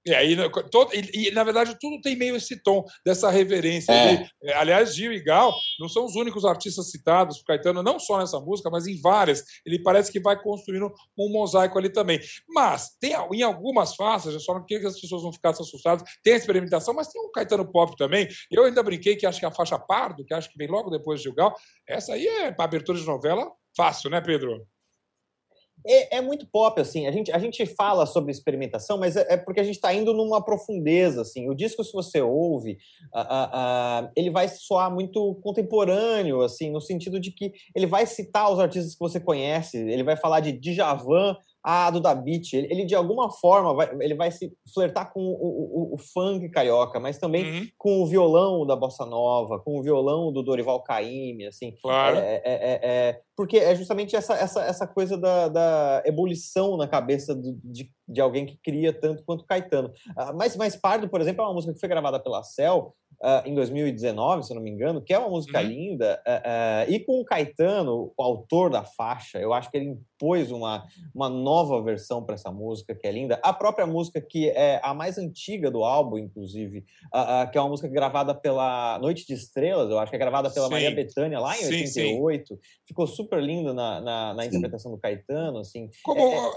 E 0.07 0.15
aí, 0.15 0.37
todo, 0.71 0.93
e, 0.95 1.27
e, 1.27 1.31
na 1.31 1.43
verdade, 1.43 1.75
tudo 1.79 1.99
tem 2.01 2.15
meio 2.15 2.37
esse 2.37 2.61
tom 2.63 2.85
dessa 3.05 3.29
reverência. 3.29 3.91
É. 3.91 4.29
é. 4.43 4.53
aliás, 4.53 4.95
Gil 4.95 5.11
e 5.11 5.19
Gal 5.19 5.53
não 5.79 5.89
são 5.89 6.05
os 6.05 6.15
únicos 6.15 6.45
artistas 6.45 6.89
citados 6.89 7.39
por 7.39 7.47
Caetano, 7.47 7.83
não 7.83 7.99
só 7.99 8.17
nessa 8.17 8.39
música, 8.39 8.69
mas 8.69 8.87
em 8.87 8.99
várias. 9.01 9.43
Ele 9.65 9.83
parece 9.83 10.09
que 10.09 10.19
vai 10.19 10.41
construindo 10.41 10.93
um 11.17 11.29
mosaico 11.29 11.77
ali 11.77 11.89
também. 11.89 12.21
Mas 12.47 12.95
tem 13.01 13.13
em 13.33 13.41
algumas 13.43 13.95
faixas, 13.95 14.33
eu 14.33 14.39
só 14.39 14.53
não 14.53 14.65
queria 14.65 14.81
que 14.81 14.87
as 14.87 14.99
pessoas 14.99 15.23
não 15.23 15.33
ficassem 15.33 15.65
assustadas, 15.65 16.09
tem 16.23 16.33
a 16.33 16.37
experimentação, 16.37 16.93
mas 16.93 17.09
tem 17.09 17.21
um 17.21 17.31
Caetano 17.31 17.69
Pop 17.69 17.95
também. 17.97 18.29
Eu 18.49 18.63
ainda 18.63 18.81
brinquei 18.81 19.17
que 19.17 19.25
acho 19.25 19.41
que 19.41 19.45
a 19.45 19.51
faixa 19.51 19.77
Pardo, 19.77 20.23
que 20.23 20.33
acho 20.33 20.49
que 20.49 20.57
vem 20.57 20.69
logo 20.69 20.89
depois 20.89 21.19
de 21.19 21.25
Gil 21.25 21.33
Gal, 21.33 21.53
essa 21.85 22.13
aí 22.13 22.25
é 22.25 22.51
para 22.51 22.63
abertura 22.63 22.97
de 22.97 23.05
novela 23.05 23.51
fácil, 23.75 24.09
né, 24.09 24.21
Pedro? 24.21 24.65
É, 25.87 26.17
é, 26.17 26.21
muito 26.21 26.45
pop, 26.45 26.79
assim. 26.81 27.07
A 27.07 27.11
gente, 27.11 27.31
a 27.31 27.39
gente 27.39 27.65
fala 27.65 28.05
sobre 28.05 28.31
experimentação, 28.31 28.97
mas 28.97 29.15
é, 29.15 29.25
é 29.29 29.37
porque 29.37 29.59
a 29.59 29.63
gente 29.63 29.75
está 29.75 29.93
indo 29.93 30.13
numa 30.13 30.43
profundeza, 30.43 31.21
assim. 31.21 31.49
O 31.49 31.55
disco, 31.55 31.83
se 31.83 31.93
você 31.93 32.21
ouve, 32.21 32.77
ele 34.15 34.29
vai 34.29 34.49
soar 34.49 34.93
muito 34.93 35.35
contemporâneo, 35.35 36.41
assim, 36.41 36.69
no 36.69 36.81
sentido 36.81 37.19
de 37.19 37.31
que 37.31 37.53
ele 37.73 37.87
vai 37.87 38.05
citar 38.05 38.51
os 38.51 38.59
artistas 38.59 38.93
que 38.93 38.99
você 38.99 39.19
conhece, 39.19 39.77
ele 39.77 40.03
vai 40.03 40.17
falar 40.17 40.41
de 40.41 40.51
Djavan 40.51 41.37
a 41.69 41.91
do 41.91 41.99
da 41.99 42.15
Beat, 42.15 42.53
ele, 42.53 42.71
ele, 42.71 42.85
de 42.85 42.95
alguma 42.95 43.29
forma 43.29 43.73
vai, 43.73 43.93
ele 43.99 44.15
vai 44.15 44.31
se 44.31 44.53
flertar 44.73 45.11
com 45.11 45.19
o, 45.19 45.91
o, 45.91 45.95
o 45.95 45.97
funk 45.97 46.47
carioca, 46.47 46.97
mas 46.97 47.17
também 47.17 47.43
uhum. 47.43 47.67
com 47.77 48.01
o 48.01 48.07
violão 48.07 48.65
da 48.65 48.73
bossa 48.73 49.05
nova, 49.05 49.59
com 49.59 49.77
o 49.77 49.83
violão 49.83 50.31
do 50.31 50.41
Dorival 50.41 50.81
Caymmi, 50.81 51.45
assim. 51.45 51.75
Claro. 51.81 52.19
É, 52.19 52.35
é, 52.35 52.41
é, 52.45 52.79
é 52.83 53.21
porque 53.35 53.57
é 53.57 53.75
justamente 53.75 54.15
essa, 54.15 54.33
essa, 54.33 54.63
essa 54.63 54.87
coisa 54.87 55.17
da, 55.17 55.49
da 55.49 56.03
ebulição 56.05 56.77
na 56.77 56.87
cabeça 56.87 57.35
do, 57.35 57.59
de, 57.63 57.91
de 58.07 58.21
alguém 58.21 58.45
que 58.45 58.57
cria 58.63 58.91
tanto 58.91 59.23
quanto 59.23 59.45
Caetano. 59.45 59.89
Uh, 59.89 60.35
mas, 60.35 60.55
mas 60.55 60.75
Pardo, 60.75 61.09
por 61.09 61.19
exemplo, 61.19 61.43
é 61.43 61.47
uma 61.47 61.53
música 61.53 61.73
que 61.73 61.79
foi 61.79 61.89
gravada 61.89 62.19
pela 62.19 62.41
Cell 62.43 62.95
uh, 63.21 63.47
em 63.47 63.53
2019, 63.53 64.43
se 64.43 64.51
eu 64.51 64.55
não 64.55 64.63
me 64.63 64.71
engano, 64.71 65.01
que 65.01 65.13
é 65.13 65.19
uma 65.19 65.29
música 65.29 65.61
uhum. 65.61 65.67
linda, 65.67 66.21
uh, 66.27 66.89
uh, 66.89 66.91
e 66.91 66.99
com 66.99 67.21
o 67.21 67.25
Caetano, 67.25 68.11
o 68.17 68.23
autor 68.23 68.69
da 68.69 68.83
faixa, 68.83 69.39
eu 69.39 69.53
acho 69.53 69.69
que 69.69 69.77
ele 69.77 69.85
impôs 69.85 70.51
uma, 70.51 70.83
uma 71.13 71.29
nova 71.29 71.56
versão 71.83 72.23
para 72.23 72.35
essa 72.35 72.51
música, 72.51 72.95
que 72.95 73.07
é 73.07 73.11
linda. 73.11 73.39
A 73.43 73.53
própria 73.53 73.85
música, 73.85 74.21
que 74.21 74.49
é 74.49 74.79
a 74.83 74.93
mais 74.93 75.17
antiga 75.17 75.69
do 75.71 75.83
álbum, 75.83 76.17
inclusive, 76.17 76.85
que 77.51 77.57
é 77.57 77.61
uma 77.61 77.69
música 77.69 77.87
gravada 77.87 78.33
pela 78.33 78.99
Noite 78.99 79.25
de 79.25 79.33
Estrelas, 79.33 79.89
eu 79.89 79.99
acho 79.99 80.09
que 80.09 80.15
é 80.15 80.19
gravada 80.19 80.49
pela 80.49 80.67
sim. 80.67 80.73
Maria 80.73 80.91
Bethânia 80.91 81.39
lá 81.39 81.55
em 81.57 81.61
sim, 81.61 81.81
88, 81.81 82.55
sim. 82.55 82.59
ficou 82.85 83.07
super 83.07 83.41
lindo 83.41 83.73
na, 83.73 84.01
na, 84.01 84.33
na 84.33 84.45
interpretação 84.45 84.91
do 84.91 84.97
Caetano, 84.97 85.59
assim. 85.59 85.89
Como... 86.03 86.19
É, 86.19 86.35
é, 86.35 86.51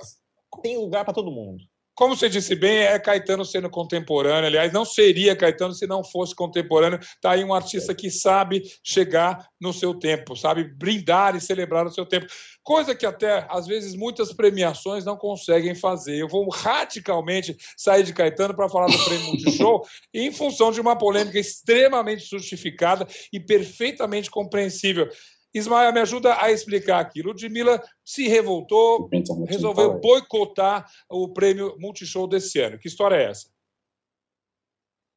tem 0.63 0.77
lugar 0.77 1.05
para 1.05 1.15
todo 1.15 1.31
mundo. 1.31 1.63
Como 1.95 2.17
você 2.17 2.29
disse 2.29 2.55
bem, 2.55 2.79
é 2.79 2.99
Caetano 2.99 3.45
sendo 3.45 3.69
contemporâneo. 3.69 4.47
Aliás, 4.47 4.73
não 4.73 4.85
seria 4.85 5.37
Caetano 5.37 5.75
se 5.75 5.87
não 5.87 6.03
fosse 6.03 6.35
contemporâneo. 6.35 6.99
Está 6.99 7.33
aí 7.33 7.45
um 7.45 7.53
artista 7.53 7.95
que 7.95 8.11
sabe 8.11 8.63
chegar 8.83 9.47
no 9.61 9.73
seu 9.73 9.95
tempo, 9.95 10.35
sabe 10.35 10.65
brindar 10.65 11.37
e 11.37 11.41
celebrar 11.41 11.87
o 11.87 11.93
seu 11.93 12.07
tempo. 12.07 12.27
Coisa 12.63 12.95
que 12.95 13.05
até, 13.05 13.47
às 13.51 13.67
vezes, 13.67 13.95
muitas 13.95 14.33
premiações 14.33 15.05
não 15.05 15.17
conseguem 15.17 15.75
fazer. 15.75 16.17
Eu 16.17 16.29
vou 16.29 16.49
radicalmente 16.49 17.57
sair 17.77 18.03
de 18.03 18.15
Caetano 18.15 18.55
para 18.55 18.69
falar 18.69 18.87
do 18.87 19.05
Prêmio 19.05 19.27
Multishow 19.27 19.87
em 20.15 20.33
função 20.33 20.73
de 20.73 20.81
uma 20.81 20.97
polêmica 20.97 21.39
extremamente 21.39 22.25
justificada 22.25 23.07
e 23.33 23.39
perfeitamente 23.39 24.31
compreensível. 24.31 25.09
Ismael, 25.55 25.93
me 25.93 26.01
ajuda 26.01 26.37
a 26.41 26.51
explicar 26.51 27.01
aqui. 27.01 27.23
Ludmilla 27.23 27.83
se 28.05 28.29
revoltou, 28.29 29.09
resolveu 29.47 29.99
boicotar 29.99 30.89
o 31.11 31.29
prêmio 31.29 31.77
Multishow 31.79 32.27
desse 32.27 32.61
ano. 32.61 32.79
Que 32.79 32.89
história 32.89 33.17
é 33.17 33.31
essa? 33.31 33.49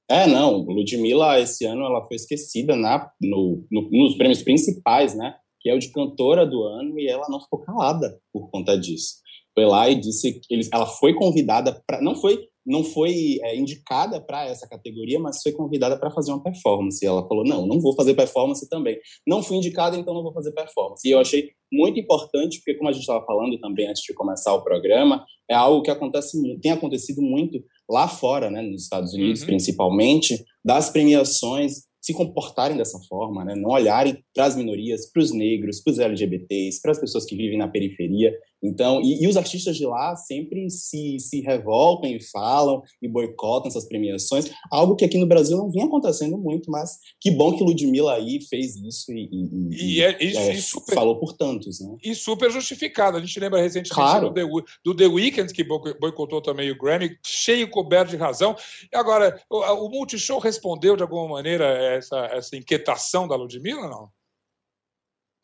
É, 0.10 0.28
não. 0.28 0.62
Ludmilla, 0.62 1.40
esse 1.40 1.66
ano, 1.66 1.86
ela 1.86 2.06
foi 2.08 2.16
esquecida 2.16 2.76
na, 2.76 3.12
no, 3.22 3.66
no, 3.72 3.90
nos 3.92 4.16
prêmios 4.16 4.42
principais, 4.42 5.16
né? 5.16 5.36
Que 5.60 5.70
é 5.70 5.74
o 5.74 5.80
de 5.80 5.92
cantora 5.92 6.46
do 6.46 6.64
ano, 6.64 7.00
e 7.00 7.08
ela 7.08 7.28
não 7.30 7.40
ficou 7.40 7.60
calada 7.60 8.20
por 8.32 8.50
conta 8.50 8.78
disso. 8.78 9.22
Foi 9.54 9.66
lá 9.66 9.90
e 9.90 9.96
disse 9.96 10.40
que 10.40 10.54
eles, 10.54 10.70
ela 10.74 10.86
foi 10.86 11.14
convidada 11.14 11.82
para. 11.86 12.02
Não 12.02 12.16
foi 12.16 12.50
não 12.66 12.84
foi 12.84 13.40
é, 13.42 13.58
indicada 13.58 14.22
para 14.22 14.46
essa 14.46 14.68
categoria, 14.68 15.20
mas 15.20 15.42
foi 15.42 15.52
convidada 15.52 15.98
para 15.98 16.12
fazer 16.12 16.32
uma 16.32 16.42
performance. 16.42 17.04
E 17.04 17.08
ela 17.08 17.28
falou: 17.28 17.44
não, 17.44 17.66
não 17.66 17.80
vou 17.80 17.96
fazer 17.96 18.14
performance 18.14 18.68
também. 18.70 18.98
Não 19.28 19.44
fui 19.44 19.58
indicada, 19.58 19.98
então 19.98 20.14
não 20.14 20.24
vou 20.24 20.34
fazer 20.34 20.52
performance. 20.52 21.08
E 21.08 21.12
eu 21.12 21.20
achei 21.20 21.50
muito 21.72 22.00
importante, 22.00 22.60
porque, 22.60 22.76
como 22.76 22.90
a 22.90 22.94
gente 22.94 23.02
estava 23.02 23.26
falando 23.26 23.60
também 23.60 23.88
antes 23.88 24.04
de 24.04 24.14
começar 24.14 24.54
o 24.54 24.64
programa, 24.64 25.26
é 25.50 25.56
algo 25.56 25.82
que 25.82 25.92
acontece, 25.92 26.38
tem 26.62 26.72
acontecido 26.72 27.22
muito 27.22 27.64
lá 27.90 28.08
fora, 28.08 28.50
né, 28.50 28.62
nos 28.62 28.84
Estados 28.84 29.14
Unidos, 29.14 29.42
uhum. 29.42 29.48
principalmente, 29.48 30.44
das 30.64 30.90
premiações 30.90 31.84
se 32.04 32.14
comportarem 32.14 32.76
dessa 32.76 33.00
forma, 33.08 33.46
né? 33.46 33.56
não 33.56 33.70
olharem 33.70 34.22
para 34.36 34.44
as 34.44 34.58
minorias, 34.58 35.10
para 35.10 35.24
os 35.24 35.32
negros, 35.32 35.80
para 35.80 35.92
os 35.92 36.00
LGBTs, 36.00 36.82
para 36.82 36.92
as 36.92 37.00
pessoas 37.00 37.26
que 37.26 37.34
vivem 37.34 37.58
na 37.58 37.70
periferia. 37.70 38.38
Então, 38.64 39.02
e, 39.02 39.22
e, 39.22 39.28
os 39.28 39.36
artistas 39.36 39.76
de 39.76 39.86
lá 39.86 40.16
sempre 40.16 40.70
se, 40.70 41.20
se 41.20 41.42
revoltam 41.42 42.10
e 42.10 42.24
falam 42.32 42.82
e 43.02 43.08
boicotam 43.10 43.68
essas 43.68 43.86
premiações, 43.86 44.50
algo 44.72 44.96
que 44.96 45.04
aqui 45.04 45.18
no 45.18 45.28
Brasil 45.28 45.58
não 45.58 45.70
vinha 45.70 45.86
acontecendo 45.86 46.38
muito, 46.38 46.72
mas 46.72 46.98
que 47.20 47.30
bom 47.30 47.58
que 47.58 47.64
Ludmilla 47.64 48.14
aí 48.14 48.40
fez 48.50 48.78
isso 48.78 49.12
e, 49.12 49.30
e, 49.32 49.98
e, 49.98 50.02
é, 50.02 50.24
é, 50.24 50.56
super, 50.56 50.96
falou 50.96 51.20
por 51.20 51.34
tantos. 51.34 51.82
Né? 51.82 51.98
E 52.04 52.16
super 52.16 52.50
justificado. 52.50 53.18
A 53.18 53.20
gente 53.20 53.38
lembra 53.40 53.62
recentemente 53.62 53.94
claro. 53.94 54.30
do, 54.30 54.34
The, 54.34 54.72
do 54.86 54.96
The 54.96 55.08
Weeknd, 55.08 55.54
que 55.54 55.64
boicotou 55.64 56.42
também 56.42 56.72
o 56.72 56.78
Grammy, 56.78 57.18
cheio 57.26 57.70
coberto 57.70 58.12
de 58.12 58.18
razão. 58.18 58.56
E 58.92 58.96
agora, 58.96 59.42
o, 59.50 59.58
o 59.58 59.90
Multishow 59.90 60.40
respondeu 60.40 60.96
de 60.96 61.04
alguma 61.04 61.28
maneira 61.28 61.66
essa, 61.66 62.18
essa 62.28 62.56
inquietação 62.56 63.28
da 63.28 63.36
Ludmilla, 63.36 63.90
não? 63.90 64.10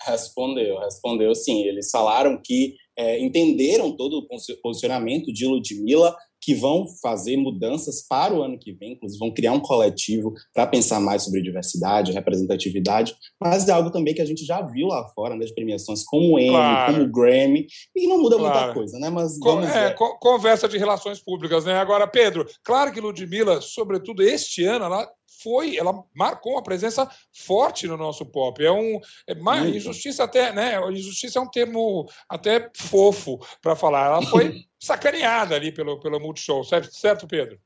Respondeu, 0.01 0.79
respondeu 0.79 1.35
sim. 1.35 1.63
Eles 1.63 1.89
falaram 1.91 2.41
que 2.41 2.75
é, 2.97 3.19
entenderam 3.19 3.95
todo 3.95 4.19
o 4.19 4.61
posicionamento 4.61 5.31
de 5.31 5.45
Ludmilla, 5.45 6.15
que 6.41 6.55
vão 6.55 6.87
fazer 7.01 7.37
mudanças 7.37 8.01
para 8.07 8.33
o 8.33 8.41
ano 8.41 8.57
que 8.57 8.71
vem, 8.71 8.93
inclusive 8.93 9.19
vão 9.19 9.33
criar 9.33 9.51
um 9.51 9.59
coletivo 9.59 10.33
para 10.53 10.65
pensar 10.65 10.99
mais 10.99 11.23
sobre 11.23 11.41
diversidade, 11.41 12.11
representatividade, 12.11 13.15
mas 13.39 13.67
é 13.67 13.71
algo 13.71 13.91
também 13.91 14.13
que 14.13 14.21
a 14.21 14.25
gente 14.25 14.45
já 14.45 14.61
viu 14.61 14.87
lá 14.87 15.07
fora, 15.09 15.35
nas 15.35 15.49
né, 15.49 15.55
premiações 15.55 16.03
como 16.05 16.35
o 16.35 16.39
Emmy, 16.39 16.49
claro. 16.51 16.93
como 16.93 17.05
o 17.05 17.11
Grammy, 17.11 17.67
e 17.95 18.07
não 18.07 18.21
muda 18.21 18.37
claro. 18.37 18.57
muita 18.57 18.73
coisa, 18.73 18.99
né? 18.99 19.09
Mas 19.09 19.37
vamos 19.39 19.69
é, 19.69 19.93
conversa 20.19 20.67
de 20.67 20.77
relações 20.77 21.19
públicas, 21.19 21.65
né? 21.65 21.73
Agora, 21.73 22.07
Pedro, 22.07 22.47
claro 22.63 22.91
que 22.91 23.01
Ludmilla, 23.01 23.59
sobretudo 23.61 24.23
este 24.23 24.63
ano, 24.63 24.85
ela 24.85 25.09
foi, 25.41 25.77
ela 25.77 26.03
marcou 26.13 26.53
uma 26.53 26.63
presença 26.63 27.09
forte 27.33 27.87
no 27.87 27.97
nosso 27.97 28.25
pop. 28.25 28.63
É 28.63 28.71
um 28.71 28.99
é 29.27 29.35
mais, 29.35 29.75
injustiça 29.75 30.23
até, 30.23 30.51
né? 30.51 30.79
Injustiça 30.91 31.39
é 31.39 31.41
um 31.41 31.49
termo 31.49 32.09
até 32.27 32.69
fofo 32.89 33.39
para 33.61 33.75
falar. 33.75 34.07
Ela 34.07 34.21
foi 34.23 34.63
sacaneada 34.79 35.55
ali 35.55 35.71
pelo 35.71 35.99
pelo 35.99 36.19
Multishow, 36.19 36.63
certo, 36.63 36.93
certo 36.93 37.27
Pedro? 37.27 37.59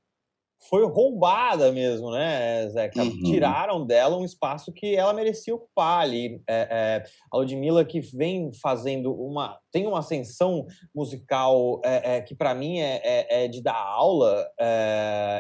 Foi 0.70 0.86
roubada 0.86 1.72
mesmo, 1.72 2.10
né, 2.12 2.70
Zeca? 2.70 3.04
Uhum. 3.04 3.24
Tiraram 3.24 3.86
dela 3.86 4.18
um 4.18 4.24
espaço 4.24 4.72
que 4.72 4.96
ela 4.96 5.14
merecia 5.14 5.54
ocupar 5.54 6.02
ali. 6.02 6.42
É, 6.48 6.68
é, 6.72 7.04
a 7.32 7.38
Ludmilla 7.38 7.84
que 7.84 8.00
vem 8.00 8.52
fazendo 8.62 9.14
uma. 9.14 9.60
Tem 9.74 9.88
uma 9.88 10.00
ascensão 10.00 10.68
musical 10.96 11.82
é, 11.84 12.18
é 12.18 12.22
que, 12.22 12.36
para 12.36 12.54
mim, 12.54 12.80
é, 12.80 13.02
é, 13.04 13.44
é, 13.44 13.48
de 13.48 13.62
dar 13.62 13.76
aula 13.76 14.48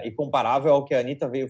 e 0.03 0.11
comparável 0.11 0.73
ao 0.73 0.83
que 0.83 0.95
a 0.95 0.99
Anitta 0.99 1.29
veio 1.29 1.47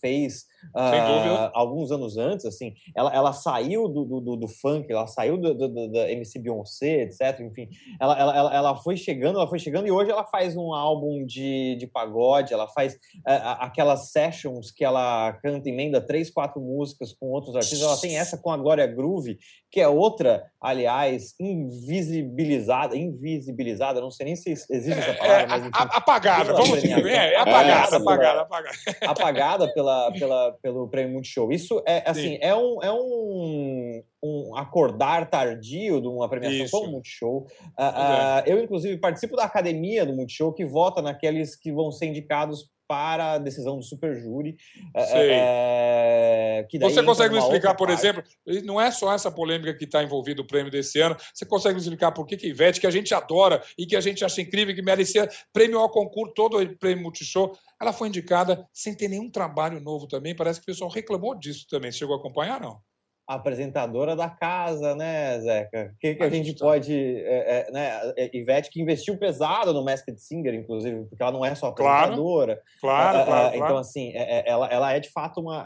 fez 0.00 0.46
uh, 0.74 1.50
alguns 1.52 1.90
anos 1.90 2.16
antes, 2.16 2.46
assim, 2.46 2.74
ela, 2.94 3.14
ela 3.14 3.32
saiu 3.32 3.88
do, 3.88 4.04
do, 4.04 4.36
do 4.36 4.48
funk, 4.48 4.90
ela 4.90 5.06
saiu 5.06 5.36
do, 5.36 5.54
do, 5.54 5.90
da 5.90 6.10
MC 6.10 6.38
Beyoncé, 6.38 7.02
etc. 7.02 7.40
Enfim, 7.40 7.68
ela, 8.00 8.18
ela, 8.18 8.54
ela 8.54 8.76
foi 8.76 8.96
chegando, 8.96 9.38
ela 9.38 9.48
foi 9.48 9.58
chegando 9.58 9.86
e 9.86 9.90
hoje 9.90 10.10
ela 10.10 10.24
faz 10.24 10.56
um 10.56 10.72
álbum 10.72 11.24
de, 11.24 11.76
de 11.76 11.86
pagode, 11.86 12.52
ela 12.52 12.68
faz 12.68 12.94
uh, 12.94 13.58
aquelas 13.58 14.10
sessions 14.10 14.70
que 14.70 14.84
ela 14.84 15.32
canta, 15.42 15.68
emenda 15.68 16.00
três, 16.00 16.30
quatro 16.30 16.60
músicas 16.60 17.12
com 17.12 17.26
outros 17.26 17.56
artistas. 17.56 17.82
Ela 17.82 17.96
tem 17.96 18.16
essa 18.16 18.38
com 18.38 18.50
a 18.50 18.56
Glória 18.56 18.86
Groove, 18.86 19.38
que 19.76 19.80
é 19.82 19.86
outra, 19.86 20.50
aliás, 20.58 21.34
invisibilizada, 21.38 22.96
invisibilizada, 22.96 24.00
não 24.00 24.10
sei 24.10 24.24
nem 24.24 24.34
se 24.34 24.48
existe 24.48 24.98
essa 24.98 25.12
palavra, 25.12 25.42
é, 25.42 25.46
mas 25.46 25.62
enfim, 25.64 25.70
apagada, 25.74 26.52
vamos 26.54 26.80
dizer, 26.80 27.06
é, 27.08 27.34
é, 27.34 27.36
apagada, 27.36 27.96
apagada, 27.98 28.40
apagada, 28.40 28.76
apagada 29.06 29.74
pela, 29.74 30.10
pela, 30.12 30.52
pelo 30.62 30.88
Prêmio 30.88 31.12
Multishow. 31.12 31.52
Isso 31.52 31.82
é 31.86 32.02
assim, 32.06 32.38
é 32.40 32.56
um, 32.56 32.82
é 32.82 32.90
um, 32.90 34.02
um 34.22 34.56
acordar 34.56 35.28
tardio 35.28 36.00
de 36.00 36.08
uma 36.08 36.26
premiação 36.26 36.64
Isso. 36.64 36.78
como 36.78 36.92
Multishow. 36.92 37.46
Uh, 37.78 37.82
uh, 37.82 38.42
eu, 38.46 38.58
inclusive, 38.58 38.96
participo 38.96 39.36
da 39.36 39.44
academia 39.44 40.06
do 40.06 40.16
Multishow, 40.16 40.54
que 40.54 40.64
vota 40.64 41.02
naqueles 41.02 41.54
que 41.54 41.70
vão 41.70 41.92
ser 41.92 42.06
indicados 42.06 42.70
para 42.88 43.32
a 43.32 43.38
decisão 43.38 43.76
do 43.76 43.82
superjúri. 43.82 44.56
É, 44.94 46.66
é 46.72 46.78
Você 46.80 47.02
consegue 47.02 47.34
me 47.34 47.40
explicar, 47.40 47.74
por 47.74 47.88
parte. 47.88 47.98
exemplo, 47.98 48.22
não 48.64 48.80
é 48.80 48.90
só 48.90 49.12
essa 49.12 49.30
polêmica 49.30 49.74
que 49.74 49.84
está 49.84 50.02
envolvida 50.02 50.42
o 50.42 50.46
prêmio 50.46 50.70
desse 50.70 51.00
ano, 51.00 51.16
você 51.34 51.44
consegue 51.44 51.74
me 51.74 51.80
explicar 51.80 52.12
por 52.12 52.26
que, 52.26 52.36
que 52.36 52.48
Ivete, 52.48 52.80
que 52.80 52.86
a 52.86 52.90
gente 52.90 53.14
adora 53.14 53.62
e 53.78 53.86
que 53.86 53.96
a 53.96 54.00
gente 54.00 54.24
acha 54.24 54.40
incrível, 54.40 54.74
que 54.74 54.82
merecia 54.82 55.28
prêmio 55.52 55.78
ao 55.78 55.90
concurso, 55.90 56.34
todo 56.34 56.58
o 56.58 56.78
prêmio 56.78 57.02
Multishow, 57.02 57.56
ela 57.80 57.92
foi 57.92 58.08
indicada 58.08 58.66
sem 58.72 58.94
ter 58.94 59.08
nenhum 59.08 59.30
trabalho 59.30 59.80
novo 59.80 60.06
também, 60.06 60.34
parece 60.34 60.60
que 60.60 60.64
o 60.64 60.72
pessoal 60.72 60.90
reclamou 60.90 61.34
disso 61.34 61.66
também. 61.68 61.90
Você 61.90 61.98
chegou 61.98 62.16
a 62.16 62.18
acompanhar, 62.18 62.60
não? 62.60 62.80
Apresentadora 63.26 64.14
da 64.14 64.30
casa, 64.30 64.94
né, 64.94 65.40
Zeca? 65.40 65.92
O 65.94 65.98
que, 65.98 66.14
que 66.14 66.22
a 66.22 66.30
gente 66.30 66.54
pode. 66.54 66.94
É, 66.94 67.66
é, 67.68 67.72
né, 67.72 68.12
é, 68.16 68.36
Ivete, 68.36 68.70
que 68.70 68.80
investiu 68.80 69.18
pesado 69.18 69.72
no 69.72 69.84
Masked 69.84 70.18
Singer, 70.20 70.54
inclusive, 70.54 71.04
porque 71.06 71.22
ela 71.22 71.32
não 71.32 71.44
é 71.44 71.54
só 71.54 71.68
apresentadora. 71.68 72.62
Claro, 72.80 73.24
claro. 73.24 73.26
claro 73.26 73.48
então, 73.48 73.60
claro. 73.66 73.78
assim, 73.78 74.12
ela, 74.14 74.68
ela 74.68 74.92
é 74.92 75.00
de 75.00 75.10
fato 75.10 75.40
uma. 75.40 75.64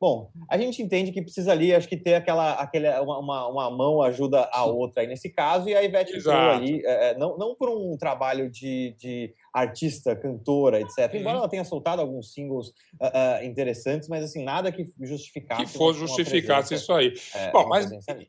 Bom, 0.00 0.30
a 0.48 0.56
gente 0.56 0.80
entende 0.80 1.10
que 1.10 1.20
precisa 1.20 1.50
ali, 1.50 1.74
acho 1.74 1.88
que 1.88 1.96
ter 1.96 2.14
aquela, 2.14 2.52
aquele, 2.52 2.88
uma, 3.00 3.48
uma 3.48 3.68
mão 3.68 4.00
ajuda 4.00 4.48
a 4.52 4.64
outra 4.64 5.02
aí 5.02 5.08
nesse 5.08 5.28
caso, 5.28 5.68
e 5.68 5.74
a 5.74 5.82
Ivete 5.82 6.16
entrou 6.16 6.34
ali, 6.34 6.82
não, 7.18 7.36
não 7.36 7.56
por 7.56 7.68
um 7.68 7.96
trabalho 7.98 8.48
de, 8.48 8.94
de 8.96 9.34
artista, 9.52 10.14
cantora, 10.14 10.80
etc. 10.80 11.12
Uhum. 11.12 11.20
Embora 11.20 11.38
ela 11.38 11.48
tenha 11.48 11.64
soltado 11.64 12.00
alguns 12.00 12.32
singles 12.32 12.68
uh, 13.00 13.42
uh, 13.42 13.44
interessantes, 13.44 14.08
mas 14.08 14.24
assim, 14.24 14.44
nada 14.44 14.70
que 14.70 14.86
justificasse. 15.00 15.64
Que 15.64 15.78
fosse 15.78 16.00
justificasse 16.00 16.74
isso 16.74 16.92
aí. 16.92 17.14
É, 17.34 17.50
Bom, 17.50 17.68
mas 17.68 17.88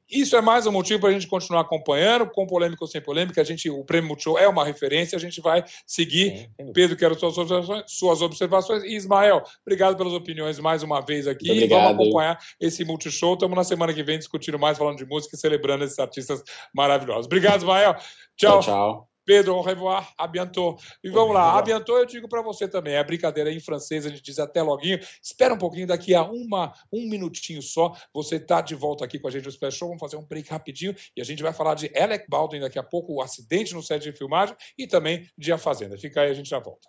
isso 0.10 0.36
é 0.36 0.42
mais 0.42 0.66
um 0.66 0.72
motivo 0.72 1.02
para 1.02 1.10
a 1.10 1.14
gente 1.14 1.28
continuar 1.28 1.62
acompanhando, 1.62 2.30
com 2.30 2.46
polêmica 2.46 2.84
ou 2.84 2.88
sem 2.88 3.02
polêmica. 3.02 3.42
A 3.42 3.44
gente, 3.44 3.70
o 3.70 3.84
Prêmio 3.84 4.10
Multishow 4.10 4.38
é 4.38 4.48
uma 4.48 4.66
referência, 4.66 5.16
a 5.16 5.20
gente 5.20 5.42
vai 5.42 5.64
seguir. 5.86 6.50
Sim, 6.60 6.74
Pedro, 6.74 6.96
quero 6.96 7.18
suas 7.20 7.38
observações, 7.38 7.84
suas 7.88 8.22
observações. 8.22 8.84
E 8.84 8.96
Ismael, 8.96 9.44
obrigado 9.62 9.98
pelas 9.98 10.14
opiniões 10.14 10.60
mais 10.60 10.84
uma 10.84 11.02
vez 11.02 11.28
aqui. 11.28 11.52
Obrigado. 11.52 11.82
Vamos 11.82 12.02
acompanhar 12.02 12.40
esse 12.60 12.84
Multishow. 12.84 13.34
Estamos 13.34 13.56
na 13.56 13.64
semana 13.64 13.94
que 13.94 14.04
vem 14.04 14.18
discutindo 14.18 14.58
mais, 14.58 14.78
falando 14.78 14.98
de 14.98 15.06
música 15.06 15.36
e 15.36 15.40
celebrando 15.40 15.84
esses 15.84 16.00
artistas 16.00 16.44
maravilhosos. 16.74 17.26
Obrigado, 17.26 17.60
Ismael. 17.60 17.96
Tchau. 18.36 18.60
Tchau, 18.60 18.62
tchau. 18.62 19.09
Pedro, 19.26 19.56
au 19.56 19.62
revoir, 19.62 20.12
a 20.18 20.28
bientôt. 20.28 20.78
E 21.04 21.10
vamos 21.10 21.34
lá, 21.34 21.58
a 21.58 21.62
bientôt 21.62 21.98
eu 21.98 22.06
digo 22.06 22.28
para 22.28 22.42
você 22.42 22.68
também, 22.68 22.96
é 22.96 23.04
brincadeira 23.04 23.52
em 23.52 23.60
francês, 23.60 24.06
a 24.06 24.10
gente 24.10 24.22
diz 24.22 24.40
até 24.40 24.62
loguinho. 24.62 25.00
Espera 25.24 25.54
um 25.54 25.58
pouquinho, 25.58 25.88
daqui 25.88 26.16
a 26.16 26.24
uma, 26.24 26.74
um 26.92 27.08
minutinho 27.08 27.62
só, 27.62 27.96
você 28.14 28.36
está 28.38 28.62
de 28.62 28.76
volta 28.76 29.06
aqui 29.06 29.20
com 29.20 29.28
a 29.28 29.32
gente 29.32 29.46
no 29.46 29.52
Special 29.52 29.72
Show. 29.72 29.88
Vamos 29.90 30.02
fazer 30.02 30.18
um 30.18 30.26
break 30.26 30.50
rapidinho 30.50 30.96
e 31.16 31.22
a 31.22 31.26
gente 31.26 31.44
vai 31.44 31.54
falar 31.54 31.76
de 31.76 31.92
Alec 31.98 32.26
Baldwin 32.30 32.60
daqui 32.60 32.80
a 32.80 32.84
pouco, 32.84 33.14
o 33.14 33.22
acidente 33.22 33.74
no 33.74 33.84
set 33.84 34.02
de 34.02 34.12
filmagem 34.12 34.56
e 34.78 34.88
também 34.88 35.28
de 35.38 35.52
A 35.52 35.58
Fazenda. 35.58 35.98
Fica 35.98 36.22
aí, 36.22 36.32
a 36.32 36.34
gente 36.34 36.50
já 36.50 36.60
volta. 36.60 36.88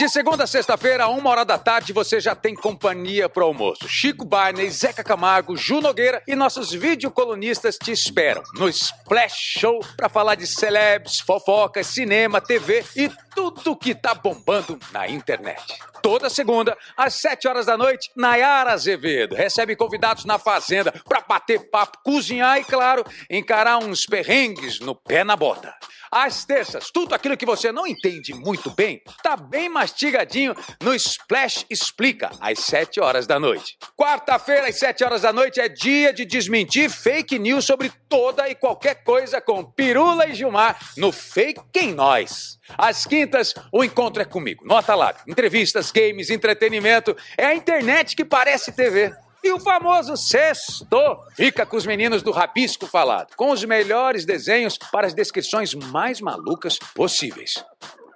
De 0.00 0.08
segunda 0.08 0.44
a 0.44 0.46
sexta-feira, 0.46 1.08
uma 1.08 1.28
hora 1.28 1.44
da 1.44 1.58
tarde, 1.58 1.92
você 1.92 2.18
já 2.18 2.34
tem 2.34 2.54
companhia 2.54 3.28
para 3.28 3.42
o 3.42 3.46
almoço. 3.48 3.86
Chico 3.86 4.24
Barney, 4.24 4.70
Zeca 4.70 5.04
Camargo, 5.04 5.58
Ju 5.58 5.82
Nogueira 5.82 6.22
e 6.26 6.34
nossos 6.34 6.72
videocolunistas 6.72 7.76
te 7.76 7.92
esperam 7.92 8.42
no 8.54 8.66
Splash 8.66 9.58
Show 9.58 9.78
para 9.98 10.08
falar 10.08 10.36
de 10.36 10.46
celebs, 10.46 11.20
fofocas, 11.20 11.86
cinema, 11.86 12.40
TV 12.40 12.82
e 12.96 13.10
tudo 13.34 13.76
que 13.76 13.94
tá 13.94 14.14
bombando 14.14 14.78
na 14.90 15.06
internet. 15.06 15.78
Toda 16.02 16.30
segunda, 16.30 16.76
às 16.96 17.14
sete 17.14 17.46
horas 17.46 17.66
da 17.66 17.76
noite, 17.76 18.10
Nayara 18.16 18.72
Azevedo 18.72 19.34
recebe 19.34 19.76
convidados 19.76 20.24
na 20.24 20.38
Fazenda 20.38 20.92
para 21.08 21.20
bater 21.20 21.70
papo, 21.70 21.98
cozinhar 22.04 22.58
e, 22.58 22.64
claro, 22.64 23.04
encarar 23.28 23.78
uns 23.78 24.06
perrengues 24.06 24.80
no 24.80 24.94
pé 24.94 25.22
na 25.24 25.36
bota. 25.36 25.74
Às 26.10 26.44
terças, 26.44 26.90
tudo 26.90 27.14
aquilo 27.14 27.36
que 27.36 27.46
você 27.46 27.70
não 27.70 27.86
entende 27.86 28.34
muito 28.34 28.68
bem, 28.70 29.00
tá 29.22 29.36
bem 29.36 29.68
mastigadinho 29.68 30.56
no 30.82 30.92
Splash 30.92 31.64
Explica, 31.70 32.30
às 32.40 32.58
7 32.58 33.00
horas 33.00 33.28
da 33.28 33.38
noite. 33.38 33.76
Quarta-feira, 33.96 34.66
às 34.66 34.76
7 34.76 35.04
horas 35.04 35.22
da 35.22 35.32
noite, 35.32 35.60
é 35.60 35.68
dia 35.68 36.12
de 36.12 36.24
desmentir 36.24 36.90
fake 36.90 37.38
news 37.38 37.64
sobre 37.64 37.92
toda 38.08 38.48
e 38.48 38.56
qualquer 38.56 39.04
coisa 39.04 39.40
com 39.40 39.62
Pirula 39.62 40.26
e 40.26 40.34
Gilmar 40.34 40.76
no 40.96 41.12
Fake 41.12 41.62
em 41.76 41.94
Nós. 41.94 42.58
Às 42.76 43.06
quintas, 43.06 43.54
o 43.72 43.84
encontro 43.84 44.20
é 44.20 44.24
comigo. 44.24 44.64
Nota 44.66 44.96
lá. 44.96 45.14
Entrevistas, 45.28 45.89
games, 45.90 46.30
entretenimento. 46.30 47.16
É 47.36 47.46
a 47.46 47.54
internet 47.54 48.14
que 48.16 48.24
parece 48.24 48.72
TV. 48.72 49.12
E 49.42 49.52
o 49.52 49.58
famoso 49.58 50.16
sexto 50.16 51.18
fica 51.34 51.64
com 51.64 51.76
os 51.76 51.86
meninos 51.86 52.22
do 52.22 52.30
Rabisco 52.30 52.86
Falado, 52.86 53.34
com 53.36 53.50
os 53.50 53.64
melhores 53.64 54.26
desenhos 54.26 54.76
para 54.76 55.06
as 55.06 55.14
descrições 55.14 55.72
mais 55.72 56.20
malucas 56.20 56.78
possíveis. 56.94 57.54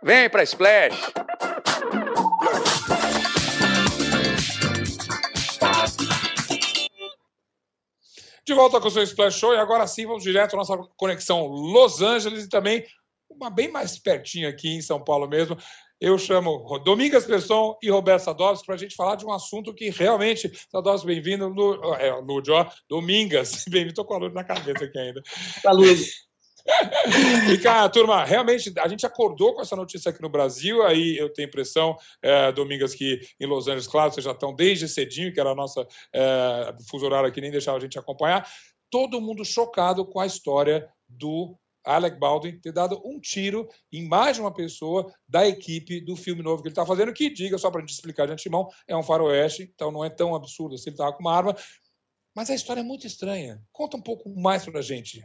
Vem 0.02 0.28
pra 0.28 0.42
Splash! 0.42 0.94
De 8.46 8.52
volta 8.52 8.78
com 8.78 8.88
o 8.88 8.90
seu 8.90 9.02
Splash 9.02 9.38
Show 9.38 9.54
e 9.54 9.58
agora 9.58 9.86
sim 9.86 10.06
vamos 10.06 10.22
direto 10.22 10.52
à 10.52 10.58
nossa 10.58 10.76
conexão 10.98 11.46
Los 11.46 12.02
Angeles 12.02 12.44
e 12.44 12.48
também 12.50 12.84
uma 13.30 13.48
bem 13.48 13.70
mais 13.70 13.98
pertinho 13.98 14.46
aqui 14.46 14.76
em 14.76 14.82
São 14.82 15.02
Paulo 15.02 15.26
mesmo, 15.26 15.56
eu 16.04 16.18
chamo 16.18 16.78
Domingas 16.80 17.24
Pesson 17.24 17.78
e 17.82 17.88
Roberto 17.88 18.24
Sadovski 18.24 18.66
para 18.66 18.74
a 18.74 18.78
gente 18.78 18.94
falar 18.94 19.16
de 19.16 19.24
um 19.24 19.32
assunto 19.32 19.72
que 19.72 19.88
realmente, 19.88 20.52
Sadovski, 20.70 21.06
bem-vindo, 21.06 21.48
no, 21.48 21.94
é, 21.94 22.12
Lúdio, 22.16 22.52
ó, 22.52 22.70
Domingas, 22.90 23.64
bem-vindo, 23.70 23.92
estou 23.92 24.04
com 24.04 24.12
a 24.12 24.18
luz 24.18 24.34
na 24.34 24.44
cabeça 24.44 24.84
aqui 24.84 24.98
ainda. 24.98 25.22
Saúde. 25.62 26.04
e, 27.50 27.56
cara, 27.58 27.88
turma, 27.88 28.22
realmente, 28.22 28.70
a 28.78 28.86
gente 28.86 29.06
acordou 29.06 29.54
com 29.54 29.62
essa 29.62 29.74
notícia 29.74 30.10
aqui 30.10 30.20
no 30.20 30.28
Brasil, 30.28 30.82
aí 30.82 31.16
eu 31.16 31.32
tenho 31.32 31.48
impressão, 31.48 31.96
é, 32.20 32.52
Domingas, 32.52 32.94
que 32.94 33.20
em 33.40 33.46
Los 33.46 33.66
Angeles, 33.66 33.86
claro, 33.86 34.12
vocês 34.12 34.24
já 34.24 34.32
estão 34.32 34.54
desde 34.54 34.86
cedinho, 34.86 35.32
que 35.32 35.40
era 35.40 35.52
a 35.52 35.54
nossa 35.54 35.86
é, 36.14 36.74
fuso 36.90 37.06
horário 37.06 37.30
aqui, 37.30 37.40
nem 37.40 37.50
deixava 37.50 37.78
a 37.78 37.80
gente 37.80 37.98
acompanhar, 37.98 38.46
todo 38.90 39.22
mundo 39.22 39.42
chocado 39.42 40.04
com 40.04 40.20
a 40.20 40.26
história 40.26 40.86
do 41.08 41.56
Alec 41.84 42.18
Baldwin 42.18 42.58
ter 42.58 42.72
dado 42.72 43.00
um 43.04 43.20
tiro 43.20 43.68
em 43.92 44.08
mais 44.08 44.36
de 44.36 44.42
uma 44.42 44.52
pessoa 44.52 45.12
da 45.28 45.46
equipe 45.46 46.00
do 46.00 46.16
filme 46.16 46.42
novo 46.42 46.62
que 46.62 46.68
ele 46.68 46.72
está 46.72 46.86
fazendo, 46.86 47.12
que, 47.12 47.30
diga, 47.30 47.58
só 47.58 47.70
para 47.70 47.80
a 47.80 47.82
gente 47.82 47.94
explicar 47.94 48.26
de 48.26 48.32
antemão, 48.32 48.68
é 48.88 48.96
um 48.96 49.02
faroeste, 49.02 49.70
então 49.74 49.90
não 49.90 50.04
é 50.04 50.10
tão 50.10 50.34
absurdo 50.34 50.78
se 50.78 50.88
ele 50.88 50.94
estava 50.94 51.12
com 51.12 51.20
uma 51.20 51.36
arma. 51.36 51.56
Mas 52.34 52.50
a 52.50 52.54
história 52.54 52.80
é 52.80 52.84
muito 52.84 53.06
estranha. 53.06 53.62
Conta 53.70 53.96
um 53.96 54.02
pouco 54.02 54.28
mais 54.28 54.64
para 54.64 54.80
a 54.80 54.82
gente. 54.82 55.22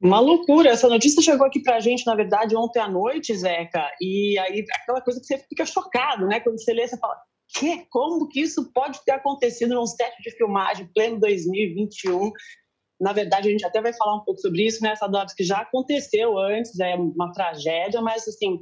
Uma 0.00 0.20
loucura. 0.20 0.70
Essa 0.70 0.88
notícia 0.88 1.22
chegou 1.22 1.46
aqui 1.46 1.60
para 1.60 1.76
a 1.76 1.80
gente, 1.80 2.06
na 2.06 2.14
verdade, 2.14 2.56
ontem 2.56 2.80
à 2.80 2.88
noite, 2.88 3.36
Zeca. 3.36 3.90
E 4.00 4.38
aí, 4.38 4.64
aquela 4.82 5.00
coisa 5.00 5.20
que 5.20 5.26
você 5.26 5.38
fica 5.38 5.64
chocado, 5.64 6.26
né? 6.26 6.40
Quando 6.40 6.58
você 6.58 6.72
lê, 6.72 6.86
você 6.86 6.98
fala, 6.98 7.16
que? 7.48 7.86
Como 7.90 8.28
que 8.28 8.40
isso 8.40 8.72
pode 8.72 9.02
ter 9.04 9.12
acontecido 9.12 9.74
num 9.74 9.86
set 9.86 10.14
de 10.22 10.30
filmagem 10.32 10.88
pleno 10.94 11.20
2021? 11.20 12.30
Na 13.00 13.12
verdade, 13.12 13.48
a 13.48 13.50
gente 13.50 13.64
até 13.64 13.80
vai 13.80 13.92
falar 13.92 14.16
um 14.16 14.24
pouco 14.24 14.40
sobre 14.40 14.66
isso, 14.66 14.82
né, 14.82 14.96
Sadovski, 14.96 15.38
que 15.38 15.44
já 15.44 15.58
aconteceu 15.58 16.38
antes, 16.38 16.78
é 16.80 16.94
uma 16.94 17.30
tragédia, 17.32 18.00
mas 18.00 18.26
assim, 18.26 18.60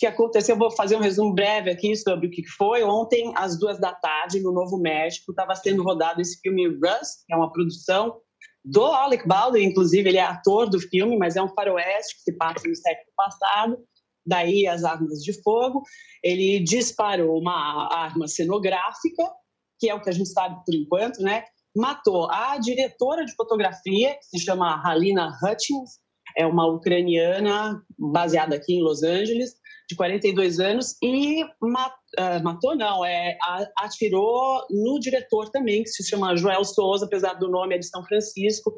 que 0.00 0.06
aconteceu, 0.06 0.54
eu 0.54 0.58
vou 0.58 0.70
fazer 0.70 0.96
um 0.96 1.00
resumo 1.00 1.34
breve 1.34 1.70
aqui 1.70 1.94
sobre 1.94 2.26
o 2.26 2.30
que 2.30 2.42
foi. 2.56 2.82
Ontem, 2.82 3.32
às 3.36 3.58
duas 3.58 3.78
da 3.78 3.92
tarde, 3.92 4.40
no 4.40 4.50
Novo 4.50 4.78
México, 4.78 5.30
estava 5.30 5.54
sendo 5.54 5.82
rodado 5.82 6.22
esse 6.22 6.40
filme 6.40 6.66
Rust, 6.66 7.26
que 7.26 7.34
é 7.34 7.36
uma 7.36 7.52
produção 7.52 8.18
do 8.64 8.86
Alec 8.86 9.28
Baldwin, 9.28 9.64
inclusive 9.64 10.08
ele 10.08 10.16
é 10.16 10.22
ator 10.22 10.70
do 10.70 10.80
filme, 10.80 11.18
mas 11.18 11.36
é 11.36 11.42
um 11.42 11.52
faroeste 11.52 12.16
que 12.16 12.22
se 12.22 12.32
passa 12.32 12.66
no 12.66 12.74
século 12.74 13.12
passado, 13.14 13.78
daí 14.26 14.66
as 14.66 14.84
armas 14.84 15.22
de 15.22 15.34
fogo. 15.42 15.82
Ele 16.24 16.60
disparou 16.60 17.38
uma 17.38 17.94
arma 17.94 18.26
cenográfica, 18.26 19.30
que 19.78 19.90
é 19.90 19.94
o 19.94 20.00
que 20.00 20.08
a 20.08 20.12
gente 20.12 20.30
sabe 20.30 20.62
por 20.64 20.74
enquanto, 20.74 21.20
né? 21.20 21.44
Matou 21.76 22.30
a 22.30 22.58
diretora 22.58 23.24
de 23.24 23.34
fotografia, 23.34 24.14
que 24.16 24.38
se 24.38 24.44
chama 24.44 24.82
Halina 24.84 25.36
Hutchins, 25.42 25.98
é 26.36 26.46
uma 26.46 26.66
ucraniana 26.66 27.82
baseada 27.98 28.56
aqui 28.56 28.74
em 28.74 28.82
Los 28.82 29.02
Angeles, 29.02 29.54
de 29.88 29.96
42 29.96 30.60
anos, 30.60 30.96
e 31.02 31.42
uh, 31.42 32.42
matou, 32.42 32.76
não, 32.76 33.04
é, 33.04 33.36
atirou 33.78 34.64
no 34.70 35.00
diretor 35.00 35.50
também, 35.50 35.82
que 35.82 35.90
se 35.90 36.08
chama 36.08 36.36
Joel 36.36 36.64
Souza, 36.64 37.06
apesar 37.06 37.34
do 37.34 37.48
nome 37.48 37.74
é 37.74 37.78
de 37.78 37.86
São 37.86 38.04
Francisco. 38.04 38.70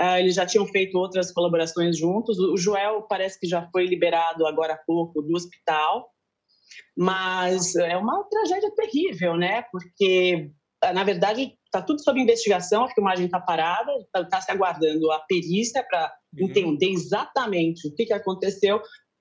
Uh, 0.00 0.18
eles 0.18 0.34
já 0.34 0.44
tinham 0.44 0.66
feito 0.66 0.98
outras 0.98 1.32
colaborações 1.32 1.96
juntos. 1.96 2.38
O 2.40 2.56
Joel 2.56 3.02
parece 3.02 3.38
que 3.38 3.46
já 3.46 3.68
foi 3.70 3.86
liberado 3.86 4.46
agora 4.46 4.74
há 4.74 4.78
pouco 4.84 5.22
do 5.22 5.36
hospital, 5.36 6.10
mas 6.96 7.76
é 7.76 7.96
uma 7.96 8.24
tragédia 8.24 8.72
terrível, 8.74 9.36
né? 9.36 9.62
Porque, 9.70 10.50
na 10.94 11.04
verdade, 11.04 11.54
está 11.64 11.82
tudo 11.82 12.02
sob 12.02 12.20
investigação, 12.20 12.84
a 12.84 12.88
filmagem 12.88 13.26
está 13.26 13.40
parada, 13.40 13.92
está 13.98 14.24
tá 14.24 14.40
se 14.40 14.50
aguardando 14.50 15.10
a 15.10 15.18
perícia 15.20 15.84
para 15.88 16.12
uhum. 16.38 16.46
entender 16.46 16.90
exatamente 16.90 17.88
o 17.88 17.94
que, 17.94 18.06
que 18.06 18.12
aconteceu, 18.12 18.80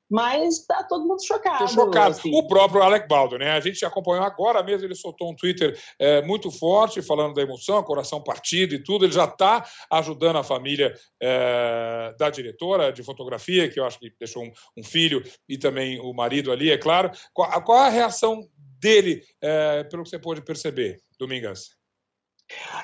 mas 0.09 0.59
está 0.59 0.83
todo 0.83 1.05
mundo 1.05 1.21
chocado. 1.25 1.65
Estou 1.65 1.85
chocado. 1.85 2.11
Assim. 2.11 2.33
O 2.33 2.47
próprio 2.47 2.81
Alec 2.81 3.07
Baldwin, 3.07 3.39
né? 3.39 3.51
A 3.51 3.59
gente 3.59 3.83
acompanhou 3.85 4.23
agora 4.23 4.63
mesmo, 4.63 4.85
ele 4.85 4.95
soltou 4.95 5.29
um 5.29 5.35
Twitter 5.35 5.77
é, 5.99 6.21
muito 6.21 6.49
forte, 6.49 7.01
falando 7.01 7.33
da 7.33 7.41
emoção, 7.41 7.83
coração 7.83 8.23
partido 8.23 8.73
e 8.75 8.83
tudo. 8.83 9.05
Ele 9.05 9.11
já 9.11 9.25
está 9.25 9.65
ajudando 9.91 10.37
a 10.37 10.43
família 10.43 10.93
é, 11.21 12.15
da 12.17 12.29
diretora 12.29 12.91
de 12.91 13.03
fotografia, 13.03 13.69
que 13.69 13.79
eu 13.79 13.85
acho 13.85 13.99
que 13.99 14.13
deixou 14.17 14.43
um, 14.43 14.51
um, 14.77 14.83
filho, 14.83 15.21
e 15.47 15.57
também 15.57 15.99
o 15.99 16.13
marido 16.13 16.51
ali, 16.51 16.71
é 16.71 16.77
claro. 16.77 17.11
Qual, 17.33 17.61
qual 17.63 17.79
a 17.79 17.89
reação 17.89 18.47
dele, 18.79 19.21
é, 19.41 19.83
pelo 19.85 20.03
que 20.03 20.09
você 20.09 20.19
pôde 20.19 20.41
perceber, 20.41 20.97
Domingas? 21.19 21.77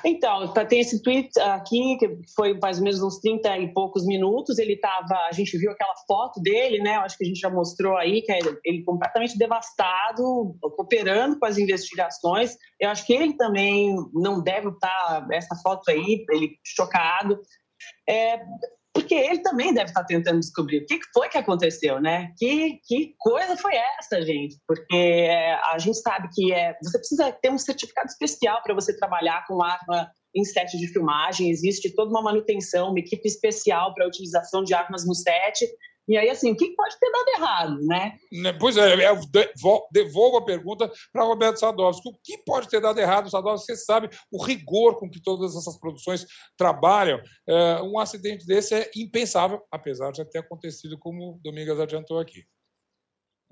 Então, 0.04 0.52
tá, 0.52 0.64
tem 0.64 0.80
esse 0.80 1.02
tweet 1.02 1.30
aqui, 1.40 1.96
que 1.98 2.20
foi 2.36 2.52
mais 2.58 2.78
ou 2.78 2.84
menos 2.84 3.02
uns 3.02 3.18
30 3.18 3.58
e 3.58 3.72
poucos 3.72 4.04
minutos. 4.04 4.58
Ele 4.58 4.74
estava, 4.74 5.14
a 5.26 5.32
gente 5.32 5.56
viu 5.56 5.70
aquela 5.70 5.94
foto 6.06 6.40
dele, 6.42 6.80
né? 6.80 6.96
Acho 6.96 7.16
que 7.16 7.24
a 7.24 7.26
gente 7.26 7.40
já 7.40 7.48
mostrou 7.48 7.96
aí, 7.96 8.20
que 8.20 8.30
é 8.30 8.38
ele 8.64 8.84
completamente 8.84 9.38
devastado, 9.38 10.54
cooperando 10.60 11.38
com 11.38 11.46
as 11.46 11.56
investigações. 11.56 12.56
Eu 12.78 12.90
acho 12.90 13.06
que 13.06 13.14
ele 13.14 13.36
também 13.36 13.96
não 14.12 14.42
deve 14.42 14.68
estar, 14.68 15.26
essa 15.32 15.56
foto 15.62 15.90
aí, 15.90 16.24
ele 16.30 16.58
chocado. 16.62 17.40
É, 18.08 18.38
porque 18.94 19.14
ele 19.14 19.40
também 19.40 19.74
deve 19.74 19.90
estar 19.90 20.04
tentando 20.04 20.38
descobrir 20.38 20.78
o 20.78 20.86
que 20.86 21.00
foi 21.12 21.28
que 21.28 21.36
aconteceu, 21.36 22.00
né? 22.00 22.32
Que, 22.38 22.78
que 22.86 23.12
coisa 23.18 23.56
foi 23.56 23.72
essa, 23.74 24.22
gente? 24.22 24.56
Porque 24.68 24.94
é, 24.94 25.54
a 25.72 25.78
gente 25.78 25.98
sabe 25.98 26.28
que 26.32 26.52
é, 26.52 26.76
você 26.80 26.96
precisa 26.98 27.32
ter 27.32 27.50
um 27.50 27.58
certificado 27.58 28.06
especial 28.06 28.62
para 28.62 28.72
você 28.72 28.96
trabalhar 28.96 29.44
com 29.48 29.60
arma 29.60 30.08
em 30.34 30.44
set 30.44 30.76
de 30.78 30.88
filmagem, 30.88 31.50
existe 31.50 31.94
toda 31.94 32.10
uma 32.10 32.22
manutenção, 32.22 32.90
uma 32.90 32.98
equipe 32.98 33.26
especial 33.26 33.92
para 33.94 34.04
a 34.04 34.08
utilização 34.08 34.62
de 34.62 34.74
armas 34.74 35.06
no 35.06 35.14
set, 35.14 35.64
e 36.06 36.18
aí, 36.18 36.28
assim, 36.28 36.52
o 36.52 36.56
que 36.56 36.74
pode 36.74 36.98
ter 36.98 37.10
dado 37.10 37.28
errado, 37.30 37.86
né? 37.86 38.18
né 38.30 38.52
pois 38.52 38.76
é, 38.76 39.08
eu 39.08 39.20
devolvo 39.90 40.36
a 40.36 40.44
pergunta 40.44 40.90
para 41.10 41.24
Roberto 41.24 41.58
Sadovski. 41.58 42.08
O 42.08 42.18
que 42.22 42.38
pode 42.44 42.68
ter 42.68 42.80
dado 42.80 43.00
errado, 43.00 43.30
Sadovski? 43.30 43.74
Você 43.74 43.76
sabe 43.84 44.10
o 44.30 44.42
rigor 44.42 44.98
com 44.98 45.08
que 45.08 45.22
todas 45.22 45.56
essas 45.56 45.78
produções 45.78 46.26
trabalham. 46.58 47.20
É, 47.48 47.82
um 47.82 47.98
acidente 47.98 48.46
desse 48.46 48.74
é 48.74 48.90
impensável, 48.94 49.62
apesar 49.70 50.12
de 50.12 50.24
ter 50.26 50.40
acontecido, 50.40 50.98
como 50.98 51.36
o 51.36 51.40
Domingas 51.42 51.80
adiantou 51.80 52.18
aqui. 52.18 52.44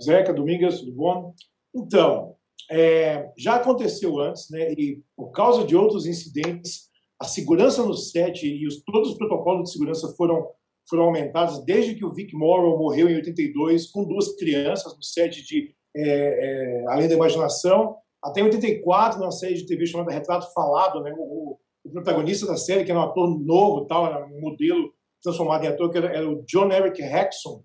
Zeca, 0.03 0.35
Domingas, 0.35 0.81
tudo 0.81 0.93
bom? 0.93 1.35
Então, 1.75 2.37
é, 2.71 3.33
já 3.37 3.57
aconteceu 3.57 4.19
antes, 4.21 4.51
né? 4.51 4.73
E 4.73 5.03
por 5.17 5.31
causa 5.31 5.65
de 5.65 5.75
outros 5.75 6.07
incidentes, 6.07 6.91
a 7.19 7.25
segurança 7.25 7.83
no 7.85 7.95
set 7.95 8.47
e 8.47 8.67
os, 8.67 8.83
todos 8.83 9.11
os 9.11 9.17
protocolos 9.17 9.65
de 9.65 9.73
segurança 9.73 10.15
foram 10.17 10.51
foram 10.89 11.05
aumentados 11.05 11.65
desde 11.65 11.95
que 11.95 12.05
o 12.05 12.13
Vic 12.13 12.35
Morrow 12.35 12.79
morreu 12.79 13.09
em 13.09 13.17
82 13.17 13.87
com 13.91 14.05
duas 14.05 14.35
crianças 14.37 14.95
no 14.97 15.03
set 15.03 15.43
de 15.45 15.75
é, 15.95 16.03
é, 16.03 16.85
Além 16.89 17.09
da 17.09 17.15
Imaginação, 17.15 17.97
até 18.23 18.41
em 18.41 18.45
84 18.45 19.19
numa 19.19 19.31
série 19.31 19.55
de 19.55 19.67
TV 19.67 19.87
chamada 19.87 20.13
Retrato 20.13 20.53
Falado, 20.53 21.03
né? 21.03 21.15
O, 21.17 21.59
o 21.85 21.91
protagonista 21.91 22.47
da 22.47 22.57
série 22.57 22.85
que 22.85 22.91
era 22.91 23.01
um 23.01 23.05
ator 23.05 23.29
novo, 23.41 23.87
tal, 23.87 24.07
era 24.07 24.25
um 24.27 24.41
modelo 24.41 24.93
transformado 25.23 25.65
em 25.65 25.69
ator 25.69 25.91
que 25.91 25.99
era, 25.99 26.09
era 26.09 26.29
o 26.29 26.45
John 26.45 26.71
Eric 26.71 27.03
Hexon, 27.03 27.63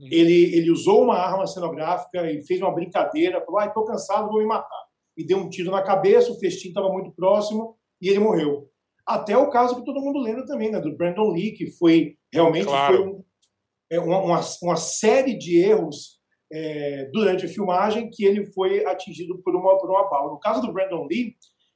Uhum. 0.00 0.08
Ele, 0.10 0.56
ele 0.56 0.70
usou 0.70 1.02
uma 1.04 1.16
arma 1.16 1.46
cenográfica 1.46 2.30
e 2.30 2.42
fez 2.46 2.60
uma 2.60 2.74
brincadeira, 2.74 3.44
falou: 3.44 3.60
ah, 3.60 3.66
estou 3.66 3.84
cansado, 3.84 4.30
vou 4.30 4.40
me 4.40 4.46
matar. 4.46 4.80
E 5.16 5.24
deu 5.24 5.38
um 5.38 5.50
tiro 5.50 5.70
na 5.70 5.82
cabeça, 5.82 6.32
o 6.32 6.38
festim 6.38 6.68
estava 6.68 6.90
muito 6.90 7.12
próximo 7.12 7.76
e 8.00 8.08
ele 8.08 8.18
morreu. 8.18 8.68
Até 9.06 9.36
o 9.36 9.50
caso 9.50 9.76
que 9.76 9.84
todo 9.84 10.00
mundo 10.00 10.18
lembra 10.18 10.46
também, 10.46 10.70
né, 10.70 10.80
do 10.80 10.96
Brandon 10.96 11.30
Lee, 11.30 11.52
que 11.52 11.70
foi 11.72 12.16
realmente 12.32 12.66
claro. 12.66 12.96
foi 12.96 13.06
um, 13.06 13.24
é, 13.90 14.00
uma, 14.00 14.40
uma, 14.62 14.76
série 14.76 15.36
de 15.36 15.58
erros 15.58 16.20
é, 16.52 17.06
durante 17.12 17.46
a 17.46 17.48
filmagem 17.48 18.10
que 18.10 18.24
ele 18.24 18.46
foi 18.52 18.84
atingido 18.84 19.38
por 19.42 19.54
uma, 19.54 19.78
por 19.78 19.90
uma 19.90 20.08
bala. 20.08 20.30
No 20.30 20.38
caso 20.38 20.60
do 20.60 20.72
Brandon 20.72 21.06
Lee, 21.06 21.34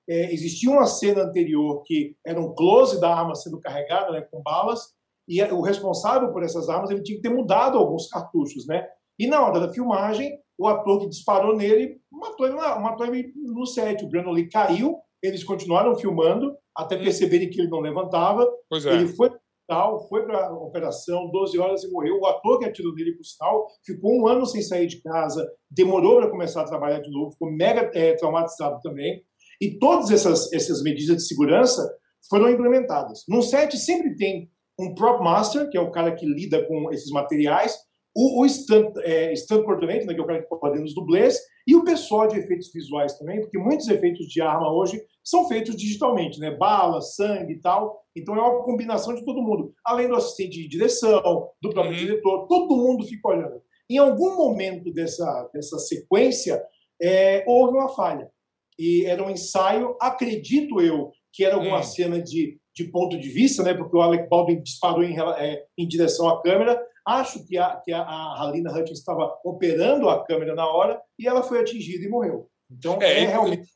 é, 0.09 0.33
existia 0.33 0.71
uma 0.71 0.87
cena 0.87 1.23
anterior 1.23 1.83
que 1.85 2.17
era 2.25 2.41
um 2.41 2.55
close 2.55 3.01
da 3.01 3.15
arma 3.15 3.35
sendo 3.35 3.61
carregada 3.61 4.13
né, 4.13 4.21
com 4.23 4.43
balas, 4.43 4.95
e 5.27 5.43
o 5.43 5.63
responsável 5.63 6.31
por 6.33 6.43
essas 6.43 6.69
armas 6.69 6.91
ele 6.91 7.03
tinha 7.03 7.17
que 7.17 7.23
ter 7.23 7.35
mudado 7.35 7.79
alguns 7.79 8.09
cartuchos, 8.09 8.67
né? 8.67 8.87
E 9.19 9.27
na 9.27 9.41
hora 9.41 9.61
da 9.61 9.73
filmagem, 9.73 10.39
o 10.59 10.69
ator 10.69 11.01
que 11.01 11.09
disparou 11.09 11.57
nele 11.57 11.99
matou 12.13 12.47
ele, 12.47 12.57
matou 12.57 13.07
ele 13.07 13.33
no 13.37 13.65
set. 13.65 14.05
O 14.05 14.09
Brandon 14.09 14.33
Lee 14.33 14.49
caiu, 14.49 14.99
eles 15.23 15.43
continuaram 15.43 15.97
filmando 15.97 16.57
até 16.77 16.97
hum. 16.97 17.05
perceberem 17.05 17.49
que 17.49 17.61
ele 17.61 17.71
não 17.71 17.81
levantava. 17.81 18.47
É. 18.73 18.95
Ele 18.95 19.09
foi 19.09 19.31
tal, 19.67 20.09
foi 20.09 20.25
para 20.25 20.47
a 20.47 20.53
operação, 20.53 21.31
12 21.31 21.59
horas 21.59 21.85
e 21.85 21.91
morreu. 21.91 22.19
O 22.21 22.27
ator 22.27 22.59
que 22.59 22.65
atirou 22.65 22.95
nele, 22.95 23.17
por 23.17 23.25
sinal, 23.25 23.67
ficou 23.85 24.13
um 24.13 24.27
ano 24.27 24.47
sem 24.47 24.63
sair 24.63 24.87
de 24.87 25.03
casa, 25.03 25.49
demorou 25.71 26.19
para 26.19 26.31
começar 26.31 26.63
a 26.63 26.67
trabalhar 26.67 27.01
de 27.01 27.11
novo, 27.11 27.33
ficou 27.33 27.51
mega 27.51 27.91
é, 27.95 28.15
traumatizado 28.15 28.81
também. 28.83 29.23
E 29.61 29.79
todas 29.79 30.11
essas, 30.11 30.53
essas 30.53 30.83
medidas 30.83 31.17
de 31.17 31.27
segurança 31.27 31.89
foram 32.29 32.51
implementadas. 32.51 33.25
Num 33.29 33.43
set 33.43 33.77
sempre 33.79 34.17
tem 34.17 34.51
um 34.79 34.95
prop 34.95 35.23
master, 35.23 35.69
que 35.71 35.79
é 35.79 35.81
o 35.81 35.91
cara 35.91 36.15
que 36.15 36.27
lida 36.27 36.65
com 36.67 36.93
esses 36.93 37.11
materiais, 37.11 37.77
o, 38.15 38.43
o 38.43 38.47
stand, 38.47 38.93
é, 39.03 39.33
stand 39.33 39.63
coordinator, 39.63 40.07
né, 40.07 40.15
que 40.15 40.21
é 40.21 40.23
o 40.23 40.27
cara 40.27 40.43
que 40.43 40.49
coordena 40.49 40.85
os 40.85 40.95
dublês, 40.95 41.39
e 41.67 41.75
o 41.75 41.85
pessoal 41.85 42.29
de 42.29 42.39
efeitos 42.39 42.73
visuais 42.73 43.19
também, 43.19 43.41
porque 43.41 43.59
muitos 43.59 43.89
efeitos 43.89 44.27
de 44.27 44.41
arma 44.41 44.71
hoje 44.71 45.03
são 45.23 45.49
feitos 45.49 45.75
digitalmente, 45.77 46.39
né? 46.39 46.51
Bala, 46.51 47.01
sangue 47.01 47.55
e 47.55 47.61
tal. 47.61 48.05
Então 48.15 48.35
é 48.37 48.41
uma 48.41 48.63
combinação 48.63 49.15
de 49.15 49.25
todo 49.25 49.43
mundo. 49.43 49.73
Além 49.85 50.09
do 50.09 50.15
assistente 50.15 50.61
de 50.61 50.69
direção, 50.69 51.49
do 51.61 51.71
próprio 51.71 51.95
uhum. 51.95 51.99
diretor, 51.99 52.47
todo 52.47 52.77
mundo 52.77 53.07
fica 53.07 53.29
olhando. 53.29 53.63
Em 53.89 53.99
algum 53.99 54.37
momento 54.37 54.93
dessa, 54.93 55.51
dessa 55.53 55.79
sequência, 55.79 56.63
é, 57.01 57.45
houve 57.47 57.77
uma 57.77 57.89
falha. 57.89 58.31
E 58.79 59.07
era 59.07 59.25
um 59.25 59.31
ensaio, 59.31 59.97
acredito 60.01 60.81
eu, 60.81 61.13
que 61.33 61.45
era 61.45 61.55
alguma 61.55 61.79
uhum. 61.79 61.83
cena 61.83 62.21
de 62.21 62.59
de 62.75 62.85
ponto 62.85 63.17
de 63.19 63.29
vista, 63.29 63.63
né, 63.63 63.73
porque 63.73 63.97
o 63.97 64.01
Alec 64.01 64.29
Baldwin 64.29 64.61
disparou 64.61 65.05
em, 65.05 65.17
é, 65.19 65.65
em 65.79 65.87
direção 65.87 66.29
à 66.29 66.43
câmera. 66.43 66.81
Acho 67.07 67.47
que 67.47 67.59
a, 67.59 67.77
que 67.77 67.93
a, 67.93 68.01
a 68.01 68.43
Halina 68.43 68.73
Hutchins 68.73 68.99
estava 68.99 69.39
operando 69.45 70.09
a 70.09 70.25
câmera 70.25 70.55
na 70.55 70.67
hora 70.67 71.01
e 71.19 71.29
ela 71.29 71.43
foi 71.43 71.61
atingida 71.61 72.05
e 72.05 72.09
morreu. 72.09 72.49
Então, 72.71 72.99
é, 73.01 73.25
é 73.25 73.27
realmente. 73.27 73.69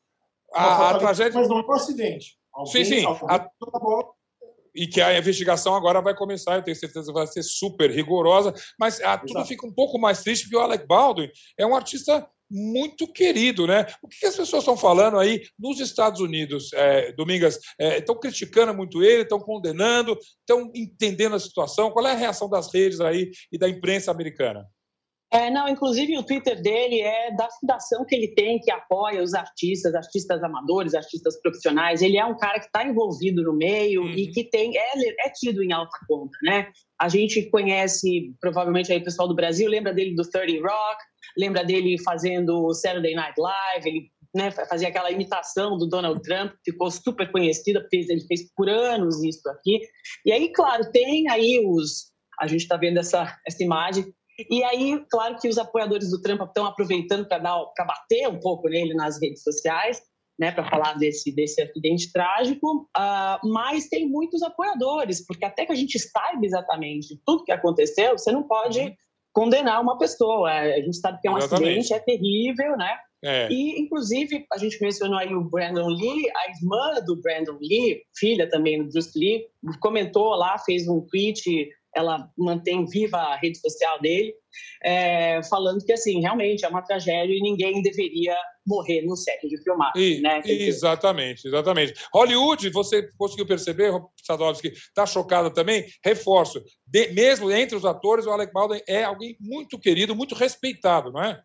A, 0.52 0.90
a 0.90 0.98
tragédia. 0.98 1.38
Mas 1.38 1.48
não 1.48 1.58
é 1.58 1.66
um 1.66 1.72
acidente. 1.72 2.38
Alguém, 2.52 2.84
sim, 2.84 3.00
sim. 3.00 3.06
A... 3.28 3.48
E 4.74 4.86
que 4.86 5.00
a 5.00 5.18
investigação 5.18 5.74
agora 5.74 6.00
vai 6.00 6.14
começar, 6.14 6.56
eu 6.56 6.62
tenho 6.62 6.76
certeza 6.76 7.06
que 7.06 7.12
vai 7.12 7.26
ser 7.26 7.42
super 7.42 7.90
rigorosa, 7.90 8.54
mas 8.78 9.00
a, 9.00 9.18
tudo 9.18 9.44
fica 9.44 9.66
um 9.66 9.72
pouco 9.72 9.98
mais 9.98 10.22
triste 10.22 10.44
porque 10.44 10.56
o 10.56 10.60
Alec 10.60 10.86
Baldwin 10.86 11.28
é 11.58 11.66
um 11.66 11.74
artista 11.74 12.28
muito 12.50 13.11
querido, 13.12 13.66
né? 13.66 13.87
O 14.02 14.08
que 14.08 14.26
as 14.26 14.37
pessoas 14.37 14.62
estão 14.62 14.76
falando 14.76 15.18
aí 15.18 15.42
nos 15.58 15.80
Estados 15.80 16.20
Unidos, 16.20 16.72
é, 16.72 17.12
Domingas? 17.12 17.58
É, 17.78 17.98
estão 17.98 18.18
criticando 18.18 18.74
muito 18.74 19.02
ele, 19.02 19.22
estão 19.22 19.40
condenando, 19.40 20.18
estão 20.40 20.70
entendendo 20.74 21.37
a 21.37 21.40
situação? 21.40 21.90
Qual 21.90 22.06
é 22.06 22.12
a 22.12 22.16
reação 22.16 22.48
das 22.48 22.72
redes 22.72 23.00
aí 23.00 23.30
e 23.52 23.58
da 23.58 23.68
imprensa 23.68 24.11
americana? 24.11 24.66
É, 25.30 25.50
não, 25.50 25.68
inclusive 25.68 26.16
o 26.16 26.22
Twitter 26.22 26.61
dele 26.61 27.02
é 27.02 27.30
da 27.37 27.50
fundação 27.61 28.02
que 28.06 28.14
ele 28.14 28.28
tem, 28.28 28.58
que 28.58 28.70
apoia 28.70 29.22
os 29.22 29.34
artistas, 29.34 29.94
artistas 29.94 30.42
amadores, 30.42 30.94
artistas 30.94 31.38
profissionais. 31.42 32.00
Ele 32.00 32.16
é 32.16 32.24
um 32.24 32.37
cara 32.37 32.58
que 32.58 32.66
está 32.66 32.82
envolvido 32.82 33.42
no 33.42 33.52
meio 33.52 34.02
uhum. 34.02 34.11
e 34.11 34.28
que 34.28 34.44
tem 34.44 34.74
é, 34.74 35.26
é 35.26 35.30
tido 35.30 35.62
em 35.62 35.70
alta 35.70 35.98
conta, 36.08 36.32
né? 36.42 36.70
A 36.98 37.08
gente 37.08 37.42
conhece, 37.50 38.34
provavelmente 38.40 38.90
aí 38.90 38.98
o 38.98 39.04
pessoal 39.04 39.28
do 39.28 39.34
Brasil 39.34 39.68
lembra 39.68 39.92
dele 39.92 40.14
do 40.14 40.22
30 40.22 40.66
Rock, 40.66 41.02
lembra 41.38 41.64
dele 41.64 41.96
fazendo 42.03 42.74
Saturday 42.74 43.14
Night 43.14 43.35
Live, 43.38 43.88
ele 43.88 44.11
né, 44.35 44.51
fazia 44.51 44.88
aquela 44.88 45.11
imitação 45.11 45.79
do 45.79 45.88
Donald 45.88 46.20
Trump, 46.22 46.53
ficou 46.64 46.90
super 46.90 47.31
conhecida, 47.31 47.87
fez, 47.88 48.09
ele 48.09 48.27
fez 48.27 48.53
por 48.55 48.68
anos 48.68 49.22
isso 49.22 49.48
aqui. 49.48 49.81
E 50.27 50.33
aí, 50.33 50.53
claro, 50.53 50.90
tem 50.90 51.31
aí 51.31 51.64
os. 51.64 52.12
A 52.40 52.46
gente 52.46 52.62
está 52.62 52.77
vendo 52.77 52.98
essa, 52.98 53.37
essa 53.46 53.62
imagem. 53.62 54.12
E 54.51 54.62
aí, 54.62 55.05
claro 55.11 55.37
que 55.38 55.48
os 55.48 55.59
apoiadores 55.59 56.11
do 56.11 56.20
Trump 56.20 56.40
estão 56.42 56.66
aproveitando 56.66 57.27
para 57.27 57.38
bater 57.40 58.29
um 58.29 58.38
pouco 58.38 58.68
nele 58.68 58.94
nas 58.94 59.20
redes 59.20 59.42
sociais, 59.42 60.01
né, 60.38 60.53
para 60.53 60.68
falar 60.70 60.96
desse, 60.96 61.35
desse 61.35 61.61
acidente 61.61 62.12
trágico, 62.12 62.88
uh, 62.96 63.48
mas 63.48 63.88
tem 63.88 64.09
muitos 64.09 64.40
apoiadores, 64.40 65.27
porque 65.27 65.44
até 65.44 65.66
que 65.66 65.72
a 65.72 65.74
gente 65.74 65.98
saiba 65.98 66.46
exatamente 66.46 67.20
tudo 67.27 67.42
que 67.42 67.51
aconteceu, 67.51 68.16
você 68.16 68.31
não 68.31 68.44
pode 68.44 68.79
uhum 68.79 68.94
condenar 69.38 69.81
uma 69.81 69.96
pessoa. 69.96 70.51
A 70.51 70.81
gente 70.81 70.96
sabe 70.96 71.20
que 71.20 71.29
é 71.29 71.31
um 71.31 71.38
Exatamente. 71.38 71.79
acidente, 71.79 71.94
é 71.94 71.98
terrível, 72.01 72.77
né? 72.77 72.98
É. 73.24 73.48
E, 73.51 73.81
inclusive, 73.81 74.44
a 74.53 74.59
gente 74.59 74.81
mencionou 74.81 75.18
aí 75.18 75.33
o 75.35 75.44
Brandon 75.44 75.88
Lee, 75.88 76.31
a 76.31 76.51
irmã 76.51 77.01
do 77.05 77.20
Brandon 77.20 77.59
Lee, 77.61 78.03
filha 78.16 78.48
também 78.48 78.83
do 78.83 78.90
Bruce 78.90 79.18
Lee, 79.18 79.44
comentou 79.81 80.35
lá, 80.35 80.59
fez 80.59 80.88
um 80.88 81.01
tweet, 81.01 81.68
ela 81.98 82.30
mantém 82.37 82.87
viva 82.87 83.16
a 83.16 83.37
rede 83.37 83.58
social 83.58 84.00
dele, 84.00 84.34
é, 84.82 85.42
falando 85.44 85.84
que, 85.84 85.92
assim, 85.92 86.20
realmente 86.20 86.64
é 86.64 86.68
uma 86.68 86.82
tragédia 86.82 87.34
e 87.34 87.40
ninguém 87.40 87.82
deveria 87.82 88.37
morrer 88.66 89.02
no 89.02 89.16
set 89.16 89.48
de 89.48 89.62
filmagem. 89.62 90.18
E, 90.18 90.20
né? 90.20 90.42
Exatamente, 90.44 91.48
exatamente. 91.48 91.94
Hollywood, 92.12 92.68
você 92.70 93.08
conseguiu 93.16 93.46
perceber, 93.46 93.92
Sadowski, 94.22 94.68
está 94.68 95.06
chocada 95.06 95.50
também? 95.50 95.87
Reforço, 96.04 96.62
de, 96.87 97.08
mesmo 97.12 97.50
entre 97.50 97.76
os 97.76 97.84
atores, 97.84 98.26
o 98.26 98.30
Alec 98.30 98.52
Baldwin 98.52 98.80
é 98.87 99.04
alguém 99.04 99.37
muito 99.40 99.78
querido, 99.78 100.14
muito 100.14 100.34
respeitado, 100.34 101.11
não 101.11 101.22
é? 101.22 101.40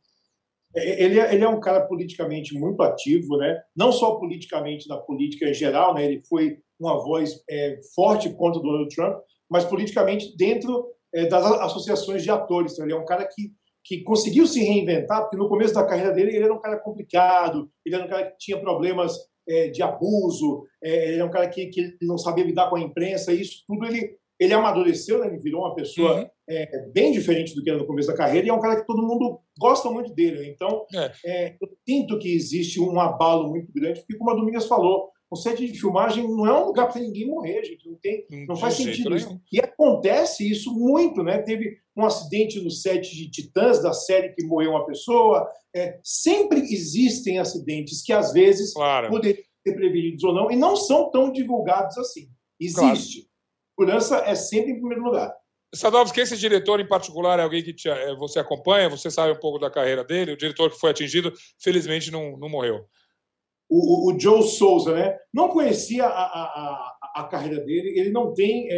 é? 0.76 1.04
Ele 1.04 1.20
é, 1.20 1.34
ele 1.34 1.44
é 1.44 1.50
um 1.50 1.60
cara 1.60 1.88
politicamente 1.88 2.54
muito 2.54 2.82
ativo, 2.84 3.38
né? 3.38 3.62
não 3.76 3.92
só 3.92 4.16
politicamente 4.16 4.88
na 4.90 4.98
política 4.98 5.48
em 5.50 5.54
geral, 5.54 5.94
né? 5.94 6.06
ele 6.06 6.22
foi 6.28 6.58
uma 6.80 7.02
voz 7.02 7.42
é, 7.50 7.80
forte 7.96 8.30
contra 8.34 8.60
o 8.60 8.64
Donald 8.64 8.94
Trump, 8.94 9.18
mas 9.54 9.64
politicamente 9.66 10.36
dentro 10.36 10.88
é, 11.14 11.28
das 11.28 11.46
associações 11.62 12.24
de 12.24 12.32
atores. 12.32 12.74
Então, 12.74 12.86
ele 12.86 12.94
é 12.94 12.98
um 12.98 13.06
cara 13.06 13.24
que 13.24 13.52
que 13.86 14.02
conseguiu 14.02 14.48
se 14.48 14.64
reinventar, 14.64 15.24
porque 15.24 15.36
no 15.36 15.50
começo 15.50 15.74
da 15.74 15.86
carreira 15.86 16.14
dele 16.14 16.34
ele 16.34 16.46
era 16.46 16.54
um 16.54 16.62
cara 16.62 16.80
complicado, 16.80 17.70
ele 17.86 17.96
era 17.96 18.06
um 18.06 18.08
cara 18.08 18.32
que 18.32 18.38
tinha 18.38 18.58
problemas 18.58 19.18
é, 19.46 19.68
de 19.68 19.84
abuso, 19.84 20.64
é, 20.82 21.10
ele 21.10 21.16
era 21.16 21.26
um 21.26 21.30
cara 21.30 21.50
que, 21.50 21.66
que 21.66 21.98
não 22.02 22.18
sabia 22.18 22.46
lidar 22.46 22.70
com 22.70 22.78
a 22.78 22.82
imprensa, 22.82 23.34
e 23.34 23.42
isso 23.42 23.62
tudo 23.68 23.86
ele, 23.86 24.16
ele 24.40 24.54
amadureceu, 24.54 25.20
né? 25.20 25.28
ele 25.28 25.38
virou 25.38 25.64
uma 25.64 25.76
pessoa 25.76 26.22
uhum. 26.22 26.30
é, 26.50 26.88
bem 26.94 27.12
diferente 27.12 27.54
do 27.54 27.62
que 27.62 27.70
era 27.70 27.78
no 27.78 27.86
começo 27.86 28.08
da 28.08 28.16
carreira, 28.16 28.48
e 28.48 28.50
é 28.50 28.54
um 28.54 28.62
cara 28.62 28.80
que 28.80 28.88
todo 28.88 29.06
mundo 29.06 29.42
gosta 29.60 29.90
muito 29.92 30.14
dele. 30.14 30.50
Então, 30.50 30.86
é. 30.96 31.12
É, 31.26 31.58
eu 31.62 31.68
sinto 31.86 32.18
que 32.20 32.34
existe 32.34 32.80
um 32.80 32.98
abalo 33.02 33.50
muito 33.50 33.70
grande, 33.74 34.00
porque, 34.00 34.16
como 34.16 34.32
a 34.32 34.36
Domingas 34.36 34.66
falou, 34.66 35.12
o 35.30 35.36
set 35.36 35.66
de 35.66 35.80
filmagem 35.80 36.28
não 36.28 36.46
é 36.46 36.54
um 36.54 36.68
lugar 36.68 36.92
para 36.92 37.02
ninguém 37.02 37.28
morrer, 37.28 37.64
gente. 37.64 37.90
Não, 37.90 37.96
tem, 37.96 38.26
não 38.48 38.56
faz 38.56 38.76
sentido 38.76 39.16
isso. 39.16 39.42
E 39.52 39.60
acontece 39.60 40.50
isso 40.50 40.72
muito, 40.72 41.24
né? 41.24 41.40
Teve 41.40 41.78
um 41.96 42.06
acidente 42.06 42.60
no 42.62 42.70
set 42.70 43.16
de 43.16 43.32
Titãs, 43.32 43.82
da 43.82 43.94
série 43.94 44.34
que 44.34 44.46
morreu 44.46 44.72
uma 44.72 44.86
pessoa. 44.86 45.50
É, 45.76 46.00
sempre 46.04 46.60
existem 46.60 47.40
acidentes 47.40 48.04
que, 48.04 48.14
às 48.14 48.32
vezes, 48.32 48.74
claro. 48.74 49.10
poderiam 49.10 49.44
ser 49.66 49.74
prevenidos 49.74 50.24
ou 50.24 50.34
não, 50.34 50.52
e 50.52 50.56
não 50.56 50.76
são 50.76 51.10
tão 51.10 51.32
divulgados 51.32 51.98
assim. 51.98 52.30
Existe. 52.60 53.28
Claro. 53.76 54.00
Segurança 54.00 54.18
é 54.30 54.36
sempre 54.36 54.72
em 54.72 54.80
primeiro 54.80 55.04
lugar. 55.04 55.34
Sadovski, 55.74 56.22
esse 56.22 56.38
diretor 56.38 56.80
em 56.80 56.88
particular 56.88 57.40
é 57.40 57.42
alguém 57.44 57.64
que 57.64 57.74
te, 57.74 57.90
é, 57.90 58.16
você 58.16 58.38
acompanha, 58.38 58.88
você 58.88 59.10
sabe 59.10 59.34
um 59.34 59.40
pouco 59.40 59.58
da 59.58 59.72
carreira 59.72 60.04
dele, 60.04 60.34
o 60.34 60.38
diretor 60.38 60.70
que 60.70 60.80
foi 60.80 60.92
atingido, 60.92 61.34
felizmente 61.60 62.12
não, 62.12 62.38
não 62.38 62.48
morreu 62.48 62.86
o, 63.74 64.12
o, 64.12 64.20
Joe 64.20 64.44
Souza, 64.44 64.94
né? 64.94 65.18
Não 65.34 65.50
conhecia 65.50 66.06
a, 66.06 66.24
a, 66.24 66.98
a, 67.16 67.24
carreira 67.24 67.64
dele, 67.64 68.00
ele 68.00 68.12
não 68.12 68.34
tem 68.34 68.68
é, 68.70 68.74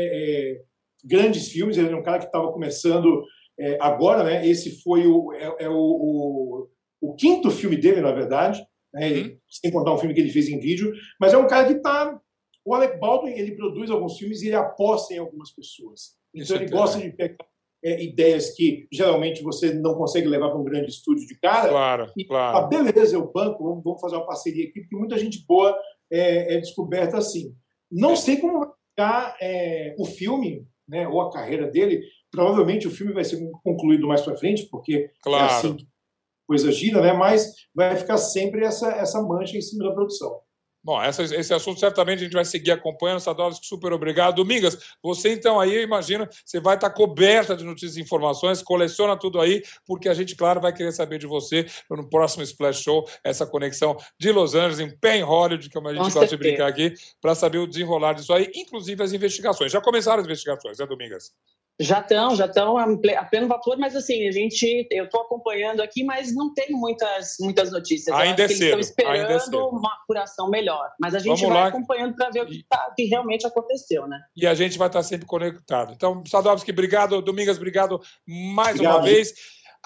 é, 0.54 0.62
grandes 1.04 1.50
filmes, 1.50 1.78
ele 1.78 1.92
é 1.92 1.96
um 1.96 2.04
cara 2.04 2.20
que 2.20 2.26
estava 2.26 2.52
começando 2.52 3.24
é, 3.60 3.78
agora, 3.82 4.24
né? 4.24 4.48
Esse 4.48 4.82
foi 4.82 5.06
o, 5.06 5.34
é, 5.34 5.66
é 5.66 5.70
o, 5.70 6.70
o, 7.02 7.16
quinto 7.16 7.52
filme 7.52 7.76
dele, 7.76 8.02
na 8.02 8.12
verdade, 8.12 8.66
né, 8.94 9.10
Uhum. 9.10 9.38
sem 9.50 9.72
contar 9.72 9.94
um 9.94 9.98
filme 9.98 10.14
que 10.14 10.22
ele 10.22 10.32
fez 10.32 10.48
em 10.48 10.60
vídeo, 10.60 10.94
mas 11.20 11.34
é 11.34 11.38
um 11.38 11.48
cara 11.48 11.68
que 11.68 11.74
está. 11.74 12.18
O 12.64 12.74
Alec 12.74 12.98
Baldwin 12.98 13.34
ele 13.34 13.56
produz 13.56 13.92
alguns 13.92 14.18
filmes 14.18 14.42
e 14.42 14.48
ele 14.48 14.56
aposta 14.56 15.14
em 15.14 15.18
algumas 15.18 15.52
pessoas. 15.52 16.16
Isso 16.34 16.54
Então 16.54 16.58
é 16.58 16.64
ele 16.64 16.72
gosta 16.72 17.00
de 17.00 17.12
pegar 17.12 17.46
é, 17.86 18.04
ideias 18.04 18.50
que 18.56 18.88
geralmente 18.92 19.44
você 19.44 19.72
não 19.72 19.94
consegue 19.94 20.28
levar 20.28 20.50
para 20.50 20.60
um 20.60 20.64
grande 20.64 20.90
estúdio 20.90 21.28
de 21.28 21.40
cara. 21.40 21.70
Claro, 21.70 22.12
E, 22.18 22.26
claro. 22.26 22.58
ah, 22.58 22.62
beleza, 22.68 23.16
eu 23.16 23.32
banco, 23.32 23.64
vamos, 23.64 23.84
vamos 23.84 24.02
fazer 24.02 24.16
uma 24.16 24.26
parceria 24.26 24.68
aqui, 24.68 24.82
porque 24.82 24.96
muita 24.96 25.20
gente 25.20 25.46
boa 25.48 25.78
é, 26.12 26.56
é 26.56 26.60
descoberta 26.60 27.18
assim. 27.18 27.56
Não 27.92 28.16
sei 28.16 28.38
como 28.38 28.60
vai 28.60 28.70
ficar 28.90 29.38
é, 29.40 29.96
o 30.00 30.06
filme, 30.06 30.68
né, 30.90 31.08
ou 31.08 31.22
a 31.22 31.32
carreira 31.32 31.68
dele. 31.68 32.02
Provavelmente 32.32 32.88
o 32.88 32.92
filme 32.92 33.14
vai 33.14 33.24
ser 33.24 33.40
concluído 33.64 34.08
mais 34.08 34.22
para 34.22 34.36
frente, 34.36 34.68
porque 34.72 34.94
é 34.96 35.10
Claro. 35.22 35.46
assim 35.46 35.76
que 35.76 35.84
a 35.84 36.48
coisa 36.48 36.72
gira, 36.72 37.02
né? 37.02 37.14
mas 37.14 37.54
vai 37.74 37.96
ficar 37.96 38.18
sempre 38.18 38.66
essa, 38.66 38.92
essa 38.94 39.22
mancha 39.22 39.56
em 39.58 39.62
cima 39.62 39.88
da 39.88 39.94
produção. 39.94 40.40
Bom, 40.86 41.02
essa- 41.02 41.24
esse 41.24 41.52
assunto 41.52 41.80
certamente 41.80 42.20
a 42.20 42.24
gente 42.26 42.34
vai 42.34 42.46
seguir 42.46 42.70
acompanhando. 42.70 43.20
Sadovski, 43.20 43.66
super 43.66 43.92
obrigado. 43.92 44.36
Domingas, 44.36 44.78
você 45.02 45.34
então 45.34 45.60
aí, 45.60 45.74
eu 45.74 45.82
imagino, 45.82 46.28
você 46.46 46.60
vai 46.60 46.76
estar 46.76 46.92
coberta 46.92 47.56
de 47.58 47.64
notícias 47.64 47.98
e 47.98 48.02
informações, 48.02 48.62
coleciona 48.62 49.18
tudo 49.18 49.42
aí, 49.42 49.64
porque 49.88 50.08
a 50.08 50.14
gente, 50.14 50.36
claro, 50.36 50.62
vai 50.62 50.72
querer 50.72 50.92
saber 50.92 51.18
de 51.18 51.26
você 51.26 51.66
no 51.90 52.08
próximo 52.08 52.44
Splash 52.44 52.84
Show, 52.84 53.04
essa 53.24 53.48
conexão 53.48 53.98
de 54.20 54.32
Los 54.32 54.54
Angeles, 54.54 54.80
em 54.80 54.96
Penn 54.96 55.26
Hollywood, 55.26 55.72
como 55.72 55.88
a 55.88 55.92
gente 55.94 56.04
Com 56.04 56.12
gosta 56.12 56.28
de 56.28 56.38
brincar 56.38 56.68
aqui, 56.68 56.94
para 57.20 57.34
saber 57.34 57.58
o 57.58 57.66
desenrolar 57.68 58.14
disso 58.14 58.32
aí, 58.32 58.52
inclusive 58.54 59.02
as 59.04 59.12
investigações. 59.12 59.72
Já 59.72 59.82
começaram 59.82 60.20
as 60.20 60.26
investigações, 60.26 60.78
né, 60.78 60.86
Domingas? 60.86 61.32
Já 61.78 62.00
estão, 62.00 62.34
já 62.38 62.46
estão 62.46 62.78
a 62.78 62.98
ple- 62.98 63.16
a 63.18 63.26
pleno 63.26 63.50
vapor, 63.50 63.78
mas 63.78 63.94
assim, 63.98 64.30
a 64.30 64.32
gente, 64.32 64.88
eu 64.90 65.04
estou 65.04 65.24
acompanhando 65.24 65.82
aqui, 65.82 66.06
mas 66.06 66.34
não 66.34 66.54
tem 66.54 66.68
muitas, 66.70 67.36
muitas 67.42 67.70
notícias. 67.70 68.08
Eu 68.08 68.16
Ainda 68.16 68.44
é 68.44 68.48
que 68.48 68.54
eles 68.54 68.58
cedo, 68.60 68.80
estão 68.80 69.04
é 69.04 69.12
esperando 69.12 69.40
cedo. 69.42 69.68
uma 69.68 69.94
apuração 69.94 70.50
melhor. 70.50 70.75
Mas 71.00 71.16
a 71.16 71.20
gente 71.20 71.40
Vamos 71.42 71.54
vai 71.56 71.64
lá. 71.64 71.68
acompanhando 71.68 72.16
para 72.16 72.30
ver 72.30 72.42
o 72.44 72.46
que, 72.46 72.64
tá- 72.70 72.94
que 72.96 73.04
realmente 73.06 73.46
aconteceu, 73.46 74.08
né? 74.08 74.20
e 74.36 74.46
a 74.48 74.54
gente 74.54 74.78
vai 74.78 74.88
estar 74.88 75.04
sempre 75.04 75.26
conectado. 75.26 75.94
Então, 75.94 76.24
Sadovski, 76.26 76.72
obrigado. 76.72 77.22
Domingas, 77.22 77.58
obrigado 77.58 78.00
mais 78.28 78.80
uma 78.80 78.96
Obrigado. 78.98 79.04
vez. 79.04 79.34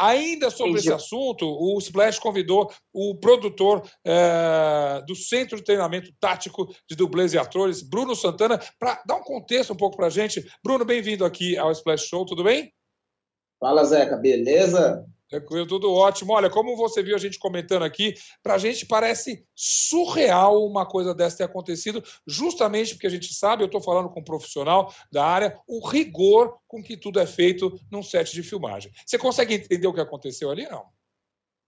Ainda 0.02 0.50
sobre 0.50 0.76
esse 0.80 0.88
Beijo. 0.88 0.96
assunto, 0.96 1.46
o 1.46 1.78
Splash 1.78 2.20
convidou 2.20 2.72
o 2.94 3.16
produtor 3.20 3.84
eh, 4.06 5.04
do 5.06 5.14
Centro 5.14 5.58
de 5.58 5.64
Treinamento 5.66 6.10
Tático 6.22 6.74
de 6.90 6.96
Dublês 6.96 7.34
e 7.34 7.38
Atores, 7.38 7.82
Bruno 7.82 8.16
Santana, 8.16 8.58
para 8.80 9.04
dar 9.06 9.16
um 9.18 9.22
contexto 9.24 9.74
um 9.74 9.76
pouco 9.76 9.98
para 9.98 10.08
a 10.08 10.10
gente. 10.10 10.50
Bruno, 10.64 10.86
bem-vindo 10.86 11.26
aqui 11.26 11.58
ao 11.58 11.70
Splash 11.74 12.06
Show, 12.08 12.26
tudo 12.26 12.46
bem? 12.46 12.72
Fala, 13.60 13.84
Zeca, 13.84 14.16
beleza? 14.16 15.06
Tranquilo, 15.30 15.68
tudo 15.68 15.94
ótimo. 15.94 16.34
Olha, 16.34 16.50
como 16.50 16.76
você 16.76 17.04
viu 17.04 17.16
a 17.16 17.20
gente 17.20 17.38
comentando 17.38 17.84
aqui, 17.84 18.16
para 18.42 18.56
a 18.56 18.58
gente 18.58 18.86
parece 18.88 19.46
surreal 19.56 20.66
uma 20.66 20.88
coisa 20.88 21.14
dessa 21.14 21.38
ter 21.38 21.44
acontecido, 21.44 22.04
justamente 22.26 22.96
porque 22.96 23.06
a 23.06 23.12
gente 23.12 23.32
sabe, 23.34 23.62
eu 23.62 23.68
estou 23.68 23.80
falando 23.80 24.10
com 24.10 24.22
um 24.22 24.24
profissional 24.24 24.92
da 25.12 25.24
área, 25.24 25.60
o 25.68 25.88
rigor 25.88 26.58
com 26.68 26.82
que 26.82 26.98
tudo 26.98 27.20
é 27.20 27.28
feito 27.28 27.80
num 27.92 28.02
set 28.02 28.34
de 28.34 28.42
filmagem. 28.42 28.92
Você 29.06 29.20
consegue 29.20 29.54
entender 29.54 29.88
o 29.88 29.94
que 29.94 30.02
aconteceu 30.02 30.50
ali, 30.50 30.68
não? 30.68 30.86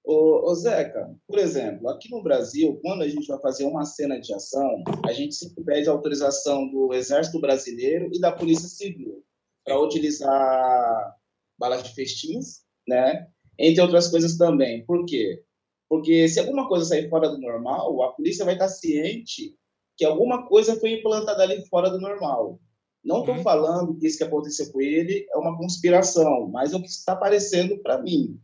Ô, 0.03 0.49
ô, 0.49 0.55
Zeca, 0.55 1.15
por 1.27 1.37
exemplo, 1.37 1.87
aqui 1.87 2.09
no 2.09 2.23
Brasil, 2.23 2.79
quando 2.81 3.03
a 3.03 3.07
gente 3.07 3.27
vai 3.27 3.39
fazer 3.39 3.65
uma 3.65 3.85
cena 3.85 4.19
de 4.19 4.33
ação, 4.33 4.83
a 5.05 5.13
gente 5.13 5.35
sempre 5.35 5.63
pede 5.63 5.87
autorização 5.87 6.67
do 6.67 6.91
Exército 6.95 7.39
Brasileiro 7.39 8.09
e 8.11 8.19
da 8.19 8.31
Polícia 8.31 8.67
Civil 8.67 9.23
para 9.63 9.79
utilizar 9.79 11.15
balas 11.59 11.83
de 11.83 11.93
festins, 11.93 12.61
né? 12.87 13.27
Entre 13.57 13.81
outras 13.81 14.07
coisas 14.09 14.37
também. 14.37 14.85
Por 14.85 15.05
quê? 15.05 15.41
Porque 15.89 16.27
se 16.29 16.39
alguma 16.39 16.67
coisa 16.67 16.85
sair 16.85 17.09
fora 17.09 17.29
do 17.29 17.37
normal, 17.39 18.01
a 18.03 18.13
polícia 18.13 18.45
vai 18.45 18.53
estar 18.53 18.69
ciente 18.69 19.55
que 19.97 20.05
alguma 20.05 20.47
coisa 20.47 20.79
foi 20.79 20.93
implantada 20.93 21.43
ali 21.43 21.65
fora 21.67 21.89
do 21.89 21.99
normal. 21.99 22.59
Não 23.03 23.19
estou 23.21 23.35
Uhum. 23.35 23.43
falando 23.43 23.97
que 23.97 24.07
isso 24.07 24.17
que 24.17 24.23
aconteceu 24.23 24.71
com 24.71 24.79
ele 24.81 25.25
é 25.33 25.37
uma 25.37 25.57
conspiração, 25.57 26.47
mas 26.51 26.71
é 26.71 26.77
o 26.77 26.81
que 26.81 26.87
está 26.87 27.13
aparecendo 27.13 27.77
para 27.81 28.01
mim. 28.01 28.39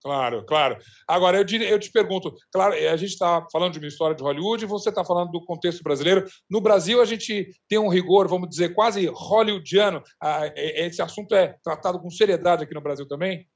Claro, 0.00 0.44
claro. 0.46 0.78
Agora, 1.08 1.36
eu, 1.38 1.44
diria- 1.44 1.68
eu 1.68 1.78
te 1.78 1.90
pergunto, 1.90 2.32
claro, 2.52 2.72
a 2.74 2.96
gente 2.96 3.10
está 3.10 3.44
falando 3.52 3.72
de 3.72 3.80
uma 3.80 3.88
história 3.88 4.14
de 4.14 4.22
Hollywood 4.22 4.64
você 4.64 4.90
está 4.90 5.04
falando 5.04 5.32
do 5.32 5.44
contexto 5.44 5.82
brasileiro. 5.82 6.24
No 6.48 6.60
Brasil, 6.60 7.00
a 7.02 7.04
gente 7.04 7.50
tem 7.68 7.78
um 7.80 7.88
rigor, 7.88 8.28
vamos 8.28 8.48
dizer, 8.48 8.72
quase 8.74 9.06
hollywoodiano. 9.06 10.00
Ah, 10.22 10.46
é- 10.46 10.86
Esse 10.86 11.02
assunto 11.02 11.34
é 11.34 11.56
tratado 11.64 12.00
com 12.00 12.08
seriedade 12.10 12.62
aqui 12.62 12.72
no 12.74 12.80
Brasil 12.80 13.06
também? 13.08 13.46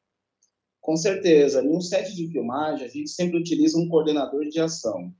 Com 0.82 0.96
certeza. 0.96 1.62
Num 1.62 1.80
set 1.80 2.14
de 2.14 2.26
filmagem, 2.28 2.84
a 2.84 2.90
gente 2.90 3.08
sempre 3.08 3.38
utiliza 3.38 3.78
um 3.78 3.88
coordenador 3.88 4.44
de 4.48 4.60
ação. 4.60 5.10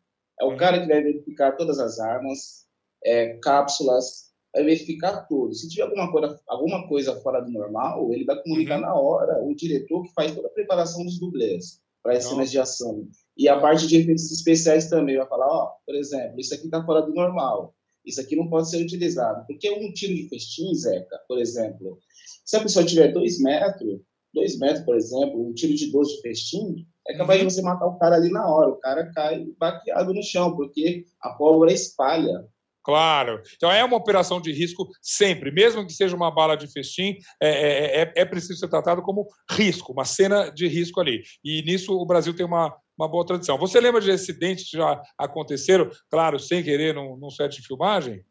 É 0.41 0.45
o 0.45 0.51
Uhum. 0.51 0.57
cara 0.57 0.81
que 0.81 0.89
vai 0.89 1.03
verificar 1.03 1.53
todas 1.57 1.79
as 1.79 1.99
armas, 2.01 2.67
é, 3.05 3.39
cápsulas, 3.39 4.33
vai 4.53 4.65
verificar 4.65 5.23
tudo. 5.29 5.55
Se 5.55 5.69
tiver 5.69 5.85
alguma 5.85 6.11
coisa, 6.11 6.41
alguma 6.49 6.89
coisa 6.89 7.19
fora 7.23 7.41
do 7.41 7.51
normal, 7.51 8.13
ele 8.13 8.25
vai 8.25 8.43
comunicar 8.43 8.75
Uhum. 8.77 8.83
na 8.83 8.95
hora 8.95 9.43
o 9.43 9.55
diretor 9.55 10.03
que 10.03 10.13
faz 10.13 10.35
toda 10.35 10.49
a 10.49 10.51
preparação 10.51 11.05
dos 11.05 11.19
dublês 11.19 11.81
para 12.03 12.15
as 12.15 12.25
cenas 12.25 12.51
de 12.51 12.59
ação. 12.59 13.07
E 13.37 13.49
a 13.49 13.59
parte 13.61 13.87
de 13.87 13.97
efeitos 13.97 14.31
especiais 14.33 14.91
também 14.91 15.17
vai 15.17 15.27
falar, 15.29 15.47
ó, 15.47 15.77
por 15.87 15.95
exemplo, 15.95 16.41
isso 16.41 16.53
aqui 16.53 16.65
está 16.65 16.85
fora 16.85 17.03
do 17.03 17.15
normal. 17.15 17.75
Isso 18.05 18.21
aqui 18.21 18.35
não 18.35 18.49
pode 18.49 18.69
ser 18.69 18.83
utilizado. 18.83 19.47
Porque 19.47 19.71
um 19.71 19.93
tiro 19.93 20.13
de 20.13 20.29
festim, 20.29 20.75
Zeca, 20.75 21.21
por 21.29 21.39
exemplo, 21.39 22.01
se 22.45 22.57
a 22.57 22.61
pessoa 22.61 22.85
tiver 22.85 23.13
dois 23.13 23.39
metros, 23.41 24.01
dois 24.35 24.59
metros, 24.59 24.85
por 24.85 24.97
exemplo, 24.97 25.47
um 25.49 25.53
tiro 25.53 25.75
de 25.75 25.91
12 25.91 26.17
de 26.17 26.23
festim, 26.23 26.87
é 27.09 27.17
capaz 27.17 27.41
Uhum. 27.41 27.47
de 27.49 27.55
você 27.55 27.63
matar 27.63 27.87
o 27.87 27.99
cara 27.99 28.17
ali 28.17 28.31
na 28.31 28.47
hora. 28.49 28.69
O 28.71 28.77
cara 28.77 29.11
cai 29.13 29.45
baqueado 29.59 30.15
no 30.15 30.23
chão, 30.23 30.55
porque 30.57 31.05
a 31.21 31.31
pólvora 31.31 31.73
espalha. 31.73 32.47
Claro. 32.85 33.41
Então 33.57 33.71
é 33.71 33.85
uma 33.85 33.97
operação 33.97 34.41
de 34.41 34.53
risco 34.53 34.89
sempre, 35.01 35.53
mesmo 35.53 35.87
que 35.87 35.93
seja 35.93 36.17
uma 36.17 36.33
bala 36.35 36.57
de 36.57 36.67
festim, 36.67 37.17
é, 37.41 37.49
é, 37.49 38.03
é- 38.03 38.13
é 38.17 38.25
preciso 38.25 38.59
ser 38.59 38.69
tratado 38.69 39.03
como 39.03 39.29
risco, 39.51 39.93
uma 39.93 40.05
cena 40.05 40.51
de 40.51 40.67
risco 40.67 41.01
ali. 41.01 41.23
E 41.45 41.63
nisso 41.63 41.93
o 41.95 42.05
Brasil 42.05 42.35
tem 42.35 42.45
uma, 42.45 42.75
uma 42.99 43.07
boa 43.09 43.25
tradição. 43.25 43.57
Você 43.59 43.81
lembra 43.81 44.01
de 44.01 44.11
acidentes 44.11 44.69
que 44.69 44.77
já 44.77 45.01
aconteceram, 45.17 45.89
claro, 46.11 46.41
sem 46.41 46.63
querer, 46.63 46.93
num, 46.93 47.17
num 47.17 47.31
set 47.31 47.61
de 47.61 47.67
filmagem? 47.67 48.25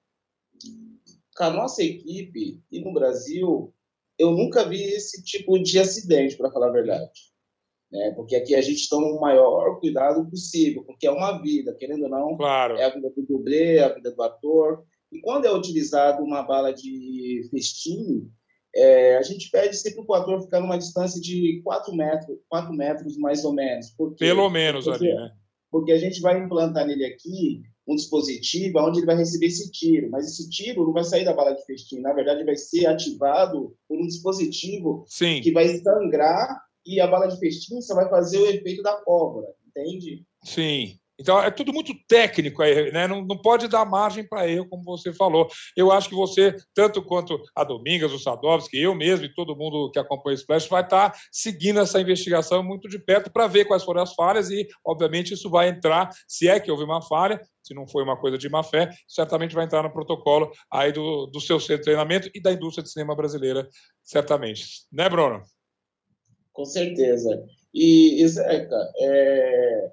Com 1.38 1.44
a 1.46 1.50
nossa 1.50 1.82
equipe 1.82 2.62
e 2.70 2.82
no 2.82 2.94
Brasil, 2.94 3.74
eu 4.22 4.32
nunca 4.32 4.68
vi 4.68 4.82
esse 4.84 5.24
tipo 5.24 5.58
de 5.60 5.80
acidente, 5.80 6.38
para 6.38 6.52
falar 6.52 6.68
a 6.70 6.74
verdade. 6.74 7.12
Né? 7.92 8.12
Porque 8.16 8.36
aqui 8.36 8.56
a 8.56 8.62
gente 8.62 8.88
toma 8.88 9.08
o 9.08 9.20
maior 9.20 9.80
cuidado 9.80 10.30
possível, 10.30 10.84
porque 10.86 11.06
é 11.08 11.12
uma 11.12 11.42
vida, 11.42 11.76
querendo 11.78 12.04
ou 12.04 12.10
não, 12.10 12.38
Claro. 12.38 12.78
é 12.78 12.84
a 12.86 12.90
vida 12.90 13.10
do 13.16 13.22
dublê, 13.24 13.78
é 13.78 13.84
a 13.84 13.94
vida 13.94 14.12
do 14.12 14.22
ator. 14.24 14.84
E 15.12 15.20
quando 15.22 15.46
é 15.46 15.52
utilizado 15.54 16.24
uma 16.24 16.42
bala 16.44 16.72
de 16.74 17.48
festim, 17.52 18.30
é, 18.74 19.18
a 19.18 19.22
gente 19.22 19.50
pede 19.52 19.76
sempre 19.76 20.06
para 20.06 20.14
o 20.20 20.22
ator 20.22 20.42
ficar 20.42 20.62
numa 20.62 20.78
distância 20.78 21.20
de 21.20 21.62
4 21.64 21.94
metros, 21.94 22.38
4 22.48 22.72
metros 22.74 23.18
mais 23.18 23.44
ou 23.44 23.54
menos. 23.54 23.90
Por 23.92 24.12
quê? 24.16 24.24
Pelo 24.26 24.50
menos 24.50 24.86
Porque- 24.86 25.06
ali, 25.08 25.14
né? 25.16 25.32
Porque 25.70 25.92
a 25.92 25.98
gente 25.98 26.22
vai 26.22 26.38
implantar 26.42 26.86
nele 26.88 27.04
aqui 27.06 27.62
um 27.88 27.96
dispositivo 27.96 28.80
onde 28.80 29.00
ele 29.00 29.06
vai 29.06 29.16
receber 29.16 29.48
esse 29.48 29.72
tiro, 29.72 30.10
mas 30.10 30.28
esse 30.28 30.50
tiro 30.50 30.86
não 30.86 30.94
vai 30.94 31.04
sair 31.04 31.26
da 31.26 31.34
bala 31.34 31.54
de 31.54 31.66
festim, 31.66 32.00
na 32.00 32.14
verdade 32.14 32.44
vai 32.44 32.56
ser 32.56 32.86
ativado 32.86 33.76
por 33.88 34.00
um 34.00 34.06
dispositivo 34.06 35.04
Sim. 35.08 35.42
que 35.42 35.52
vai 35.52 35.68
sangrar 35.80 36.62
e 36.86 37.00
a 37.00 37.08
bala 37.08 37.28
de 37.28 37.40
festim 37.40 37.82
só 37.82 37.96
vai 37.96 38.10
fazer 38.10 38.38
o 38.38 38.48
efeito 38.48 38.82
da 38.82 38.94
pólvora, 38.94 39.48
entende? 39.68 40.26
Sim. 40.44 40.96
Então 41.22 41.42
é 41.42 41.52
tudo 41.52 41.72
muito 41.72 41.94
técnico 42.08 42.64
aí, 42.64 42.92
né? 42.92 43.08
Não, 43.08 43.24
não 43.24 43.38
pode 43.38 43.68
dar 43.68 43.86
margem 43.86 44.28
para 44.28 44.50
erro, 44.50 44.68
como 44.68 44.84
você 44.84 45.14
falou. 45.14 45.48
Eu 45.78 45.92
acho 45.92 46.10
que 46.10 46.16
você, 46.16 46.56
tanto 46.74 47.04
quanto 47.04 47.40
a 47.56 47.64
Domingas, 47.64 48.12
o 48.12 48.20
Sadovski, 48.20 48.78
eu 48.78 48.96
mesmo 48.96 49.26
e 49.26 49.34
todo 49.34 49.56
mundo 49.56 49.92
que 49.92 50.00
acompanha 50.00 50.36
o 50.36 50.40
Splash, 50.40 50.68
vai 50.68 50.82
estar 50.82 51.14
seguindo 51.32 51.80
essa 51.80 52.02
investigação 52.02 52.64
muito 52.64 52.90
de 52.90 52.98
perto 52.98 53.32
para 53.32 53.48
ver 53.48 53.66
quais 53.66 53.84
foram 53.84 54.02
as 54.02 54.14
falhas 54.14 54.50
e, 54.50 54.68
obviamente, 54.86 55.34
isso 55.34 55.50
vai 55.50 55.70
entrar, 55.70 56.10
se 56.28 56.50
é 56.50 56.60
que 56.60 56.72
houve 56.72 56.84
uma 56.84 57.02
falha, 57.02 57.40
se 57.62 57.74
não 57.74 57.88
foi 57.88 58.04
uma 58.04 58.18
coisa 58.18 58.38
de 58.38 58.50
má 58.50 58.64
fé, 58.64 58.90
certamente 59.08 59.54
vai 59.54 59.66
entrar 59.66 59.84
no 59.84 59.94
protocolo 59.94 60.52
aí 60.72 60.92
do, 60.92 61.28
do 61.28 61.40
seu 61.40 61.60
centro 61.60 61.78
de 61.78 61.84
treinamento 61.84 62.30
e 62.34 62.42
da 62.42 62.52
indústria 62.52 62.84
de 62.84 62.92
cinema 62.92 63.16
brasileira, 63.16 63.70
certamente. 64.04 64.88
Né, 64.92 65.08
Bruno? 65.08 65.44
Com 66.52 66.66
certeza. 66.66 67.44
E, 67.74 68.22
e 68.22 68.28
Zeca, 68.28 68.92
é, 69.00 69.92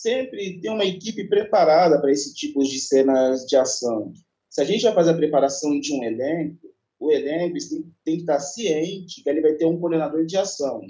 sempre 0.00 0.60
tem 0.60 0.70
uma 0.70 0.84
equipe 0.84 1.26
preparada 1.28 2.00
para 2.00 2.12
esse 2.12 2.34
tipo 2.34 2.62
de 2.62 2.78
cenas 2.78 3.46
de 3.46 3.56
ação. 3.56 4.12
Se 4.50 4.60
a 4.60 4.64
gente 4.64 4.82
vai 4.82 4.94
fazer 4.94 5.12
a 5.12 5.16
preparação 5.16 5.80
de 5.80 5.92
um 5.92 6.04
elenco, 6.04 6.68
o 6.98 7.10
elenco 7.10 7.56
tem, 7.68 7.94
tem 8.04 8.14
que 8.16 8.20
estar 8.22 8.38
ciente 8.38 9.22
que 9.22 9.28
ele 9.28 9.40
vai 9.40 9.54
ter 9.54 9.64
um 9.64 9.78
coordenador 9.78 10.24
de 10.26 10.36
ação. 10.36 10.80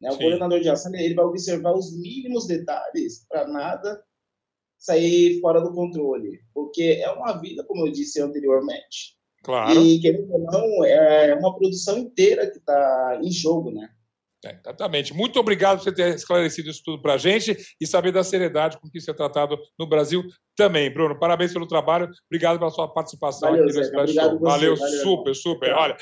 Né? 0.00 0.08
O 0.08 0.12
Sim. 0.12 0.18
coordenador 0.18 0.60
de 0.60 0.68
ação 0.68 0.94
ele 0.94 1.14
vai 1.14 1.24
observar 1.24 1.74
os 1.74 1.96
mínimos 1.98 2.46
detalhes 2.46 3.26
para 3.28 3.46
nada 3.46 4.02
sair 4.78 5.38
fora 5.40 5.60
do 5.60 5.72
controle, 5.72 6.40
porque 6.52 7.00
é 7.00 7.10
uma 7.12 7.34
vida, 7.34 7.62
como 7.64 7.86
eu 7.86 7.92
disse 7.92 8.20
anteriormente. 8.20 9.16
Claro. 9.42 9.78
E, 9.80 10.00
querendo 10.00 10.32
ou 10.32 10.40
não, 10.40 10.84
é 10.84 11.34
uma 11.34 11.54
produção 11.54 11.98
inteira 11.98 12.50
que 12.50 12.58
está 12.58 13.20
em 13.22 13.30
jogo, 13.30 13.70
né? 13.70 13.88
É, 14.44 14.58
exatamente. 14.58 15.14
Muito 15.14 15.38
obrigado 15.38 15.78
por 15.78 15.84
você 15.84 15.92
ter 15.92 16.14
esclarecido 16.14 16.68
isso 16.68 16.82
tudo 16.84 17.00
para 17.00 17.14
a 17.14 17.18
gente 17.18 17.56
e 17.80 17.86
saber 17.86 18.10
da 18.10 18.24
seriedade 18.24 18.78
com 18.78 18.90
que 18.90 18.98
isso 18.98 19.10
é 19.10 19.14
tratado 19.14 19.56
no 19.78 19.86
Brasil 19.86 20.24
também. 20.56 20.92
Bruno, 20.92 21.18
parabéns 21.18 21.52
pelo 21.52 21.66
trabalho. 21.66 22.10
Obrigado 22.26 22.58
pela 22.58 22.70
sua 22.70 22.92
participação 22.92 23.50
valeu, 23.50 23.64
aqui 23.64 23.74
no 23.74 23.82
Splash 23.82 24.12
Show. 24.12 24.40
Valeu, 24.40 24.76
valeu, 24.76 24.76
super, 24.76 25.34
super. 25.34 25.72
Olha, 25.74 25.96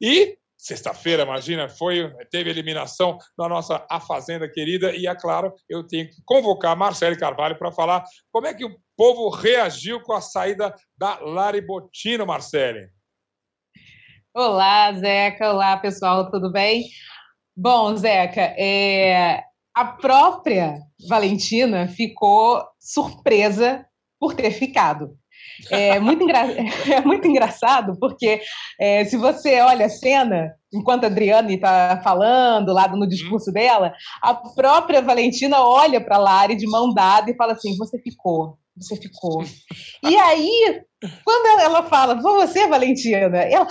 e 0.00 0.36
sexta-feira, 0.58 1.22
imagina, 1.22 1.68
foi, 1.68 2.12
teve 2.30 2.50
eliminação 2.50 3.16
na 3.38 3.48
nossa 3.48 3.86
A 3.88 4.00
Fazenda 4.00 4.48
querida 4.48 4.94
e, 4.94 5.06
é 5.06 5.14
claro, 5.14 5.54
eu 5.68 5.86
tenho 5.86 6.10
que 6.10 6.16
convocar 6.26 6.76
Marcelo 6.76 7.16
Carvalho 7.16 7.56
para 7.56 7.72
falar 7.72 8.04
como 8.30 8.48
é 8.48 8.52
que 8.52 8.64
o 8.64 8.76
povo 8.96 9.30
reagiu 9.30 10.00
com 10.02 10.12
a 10.12 10.20
saída 10.20 10.74
da 10.96 11.20
Lari 11.20 11.60
Botino, 11.60 12.26
Marcele. 12.26 12.90
Olá, 14.34 14.92
Zeca. 14.92 15.52
Olá, 15.52 15.76
pessoal, 15.76 16.30
tudo 16.30 16.52
bem? 16.52 16.84
Bom, 17.60 17.96
Zeca, 17.96 18.54
é, 18.56 19.42
a 19.74 19.84
própria 19.84 20.78
Valentina 21.08 21.88
ficou 21.88 22.62
surpresa 22.78 23.84
por 24.16 24.32
ter 24.32 24.52
ficado. 24.52 25.16
É 25.68 25.98
muito, 25.98 26.22
engra... 26.22 26.38
é 26.88 27.00
muito 27.00 27.26
engraçado, 27.26 27.98
porque 27.98 28.40
é, 28.80 29.04
se 29.06 29.16
você 29.16 29.60
olha 29.60 29.86
a 29.86 29.90
cena, 29.90 30.54
enquanto 30.72 31.02
a 31.02 31.06
Adriane 31.08 31.56
está 31.56 32.00
falando, 32.00 32.72
lá 32.72 32.86
no 32.86 33.08
discurso 33.08 33.50
dela, 33.50 33.92
a 34.22 34.34
própria 34.34 35.02
Valentina 35.02 35.60
olha 35.60 36.00
para 36.00 36.16
Lari 36.16 36.54
de 36.54 36.68
mão 36.68 36.94
dada 36.94 37.28
e 37.28 37.36
fala 37.36 37.54
assim: 37.54 37.76
Você 37.76 38.00
ficou, 38.00 38.56
você 38.76 38.94
ficou. 38.94 39.42
E 40.04 40.16
aí, 40.16 40.80
quando 41.24 41.60
ela 41.60 41.82
fala, 41.82 42.22
foi 42.22 42.46
você, 42.46 42.68
Valentina? 42.68 43.36
Ela, 43.36 43.66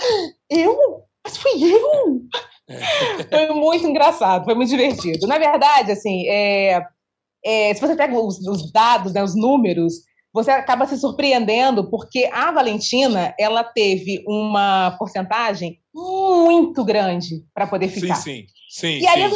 eu? 0.50 0.76
Mas 1.24 1.38
fui 1.38 1.72
eu? 1.72 2.20
foi 3.30 3.48
muito 3.48 3.86
engraçado, 3.86 4.44
foi 4.44 4.54
muito 4.54 4.68
divertido. 4.68 5.26
Na 5.26 5.38
verdade, 5.38 5.92
assim, 5.92 6.28
é, 6.28 6.82
é, 7.44 7.74
se 7.74 7.80
você 7.80 7.96
pega 7.96 8.18
os, 8.18 8.38
os 8.46 8.70
dados, 8.70 9.12
né, 9.12 9.22
os 9.22 9.34
números, 9.34 9.94
você 10.32 10.50
acaba 10.50 10.86
se 10.86 10.98
surpreendendo 10.98 11.88
porque 11.90 12.28
a 12.32 12.50
Valentina 12.52 13.34
ela 13.38 13.64
teve 13.64 14.22
uma 14.26 14.94
porcentagem 14.98 15.80
muito 15.94 16.84
grande 16.84 17.44
para 17.54 17.66
poder 17.66 17.88
ficar. 17.88 18.16
Sim, 18.16 18.44
sim, 18.68 18.98
sim. 18.98 19.00
E 19.00 19.06
aí, 19.06 19.32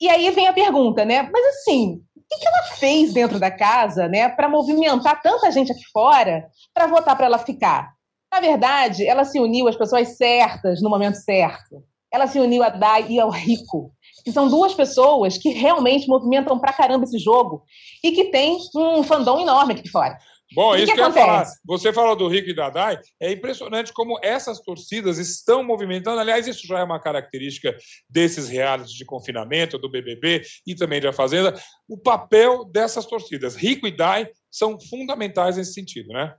e 0.00 0.08
aí 0.08 0.30
vem 0.30 0.48
a 0.48 0.52
pergunta, 0.52 1.04
né? 1.04 1.28
Mas 1.30 1.44
assim, 1.56 2.00
o 2.16 2.38
que 2.38 2.48
ela 2.48 2.62
fez 2.76 3.12
dentro 3.12 3.38
da 3.38 3.50
casa, 3.50 4.08
né, 4.08 4.28
para 4.30 4.48
movimentar 4.48 5.20
tanta 5.20 5.52
gente 5.52 5.70
aqui 5.70 5.84
fora 5.92 6.46
para 6.72 6.86
votar 6.86 7.16
para 7.16 7.26
ela 7.26 7.38
ficar? 7.38 7.92
Na 8.32 8.40
verdade, 8.40 9.06
ela 9.06 9.26
se 9.26 9.38
uniu 9.38 9.68
às 9.68 9.76
pessoas 9.76 10.16
certas 10.16 10.80
no 10.80 10.88
momento 10.88 11.16
certo 11.16 11.84
ela 12.12 12.26
se 12.26 12.38
uniu 12.38 12.62
a 12.62 12.68
Dai 12.68 13.06
e 13.08 13.18
ao 13.18 13.30
Rico, 13.30 13.92
que 14.24 14.30
são 14.30 14.48
duas 14.48 14.74
pessoas 14.74 15.38
que 15.38 15.50
realmente 15.50 16.06
movimentam 16.06 16.58
pra 16.58 16.72
caramba 16.72 17.04
esse 17.04 17.18
jogo 17.18 17.64
e 18.04 18.12
que 18.12 18.26
tem 18.26 18.58
um 18.76 19.02
fandom 19.02 19.40
enorme 19.40 19.74
aqui 19.74 19.88
fora. 19.88 20.18
Bom, 20.54 20.76
isso 20.76 20.86
que, 20.86 20.94
que 20.94 21.00
eu 21.00 21.06
ia 21.06 21.12
falar. 21.12 21.46
Você 21.64 21.92
falou 21.92 22.14
do 22.14 22.28
Rico 22.28 22.50
e 22.50 22.54
da 22.54 22.68
Dai, 22.68 22.98
é 23.20 23.32
impressionante 23.32 23.92
como 23.92 24.18
essas 24.22 24.60
torcidas 24.60 25.18
estão 25.18 25.64
movimentando. 25.64 26.20
Aliás, 26.20 26.46
isso 26.46 26.66
já 26.66 26.80
é 26.80 26.84
uma 26.84 27.00
característica 27.00 27.74
desses 28.08 28.48
realities 28.48 28.94
de 28.94 29.04
confinamento, 29.04 29.78
do 29.78 29.90
BBB 29.90 30.42
e 30.66 30.74
também 30.74 31.00
da 31.00 31.12
Fazenda. 31.12 31.54
O 31.88 31.96
papel 31.96 32.64
dessas 32.66 33.06
torcidas, 33.06 33.56
Rico 33.56 33.86
e 33.86 33.96
Dai, 33.96 34.28
são 34.50 34.78
fundamentais 34.78 35.56
nesse 35.56 35.72
sentido, 35.72 36.08
né? 36.08 36.34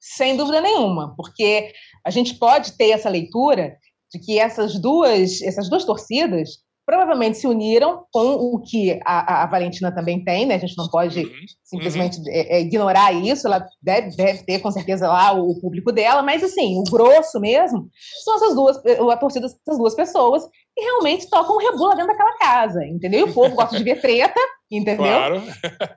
Sem 0.00 0.36
dúvida 0.36 0.60
nenhuma, 0.60 1.14
porque 1.16 1.72
a 2.04 2.10
gente 2.10 2.34
pode 2.34 2.76
ter 2.76 2.90
essa 2.90 3.08
leitura 3.08 3.76
de 4.12 4.18
que 4.18 4.38
essas 4.38 4.78
duas, 4.78 5.42
essas 5.42 5.68
duas 5.68 5.84
torcidas 5.84 6.66
provavelmente 6.88 7.36
se 7.36 7.46
uniram 7.46 8.04
com 8.10 8.32
o 8.32 8.62
que 8.62 8.98
a, 9.04 9.42
a 9.42 9.46
Valentina 9.46 9.92
também 9.92 10.24
tem, 10.24 10.46
né? 10.46 10.54
A 10.54 10.58
gente 10.58 10.74
não 10.74 10.88
pode 10.88 11.20
uhum. 11.20 11.30
simplesmente 11.62 12.18
uhum. 12.18 12.24
É, 12.28 12.56
é, 12.56 12.60
ignorar 12.62 13.12
isso, 13.12 13.46
ela 13.46 13.62
deve, 13.82 14.16
deve, 14.16 14.42
ter 14.44 14.60
com 14.60 14.70
certeza 14.70 15.06
lá 15.06 15.32
o, 15.32 15.60
público 15.60 15.92
dela, 15.92 16.22
mas 16.22 16.42
assim, 16.42 16.78
o 16.78 16.84
grosso 16.90 17.38
mesmo 17.40 17.90
são 18.24 18.36
essas 18.36 18.54
duas, 18.54 18.78
a 19.12 19.16
torcida 19.18 19.48
dessas 19.48 19.78
duas 19.78 19.94
pessoas 19.94 20.44
que 20.74 20.82
realmente 20.82 21.28
tocam 21.28 21.58
rebula 21.58 21.94
dentro 21.94 22.10
daquela 22.10 22.38
casa, 22.38 22.82
entendeu? 22.86 23.26
E 23.26 23.30
o 23.30 23.34
povo 23.34 23.54
gosta 23.54 23.76
de 23.76 23.84
ver 23.84 24.00
treta, 24.00 24.40
entendeu? 24.72 25.04
Claro. 25.04 25.42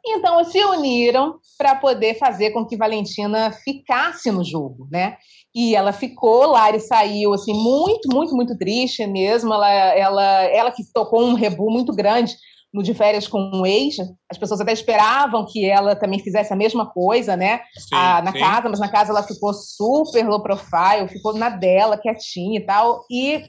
então 0.06 0.43
se 0.43 0.62
uniram 0.62 1.39
para 1.58 1.74
poder 1.76 2.15
fazer 2.15 2.52
com 2.52 2.65
que 2.65 2.76
Valentina 2.76 3.54
ficasse 3.63 4.30
no 4.30 4.43
jogo, 4.43 4.89
né? 4.91 5.15
E 5.54 5.76
ela 5.76 5.92
ficou, 5.92 6.48
Lari 6.48 6.80
saiu 6.80 7.34
assim 7.34 7.54
muito, 7.54 8.08
muito, 8.14 8.36
muito 8.36 8.58
triste 8.58 9.06
mesmo. 9.06 9.54
Ela, 9.54 9.70
ela, 9.70 10.44
ela 10.44 10.72
que 10.72 10.84
tocou 10.94 11.22
um 11.24 11.34
rebu 11.34 11.70
muito 11.70 11.94
grande 11.94 12.36
no 12.74 12.82
de 12.82 12.94
férias 12.94 13.28
com 13.28 13.52
um 13.54 13.66
ex. 13.66 13.98
As 14.30 14.38
pessoas 14.38 14.62
até 14.62 14.72
esperavam 14.72 15.46
que 15.46 15.66
ela 15.66 15.96
também 15.96 16.20
fizesse 16.20 16.54
a 16.54 16.56
mesma 16.56 16.86
coisa, 16.86 17.36
né? 17.36 17.60
Sim, 17.78 17.96
a, 17.96 18.22
na 18.22 18.32
sim. 18.32 18.40
casa, 18.40 18.70
mas 18.70 18.80
na 18.80 18.90
casa 18.90 19.12
ela 19.12 19.24
ficou 19.24 19.54
super 19.54 20.26
low 20.28 20.42
profile, 20.42 21.10
ficou 21.10 21.34
na 21.34 21.50
dela, 21.50 21.98
quietinha 21.98 22.60
e 22.60 22.66
tal. 22.66 23.04
E 23.12 23.44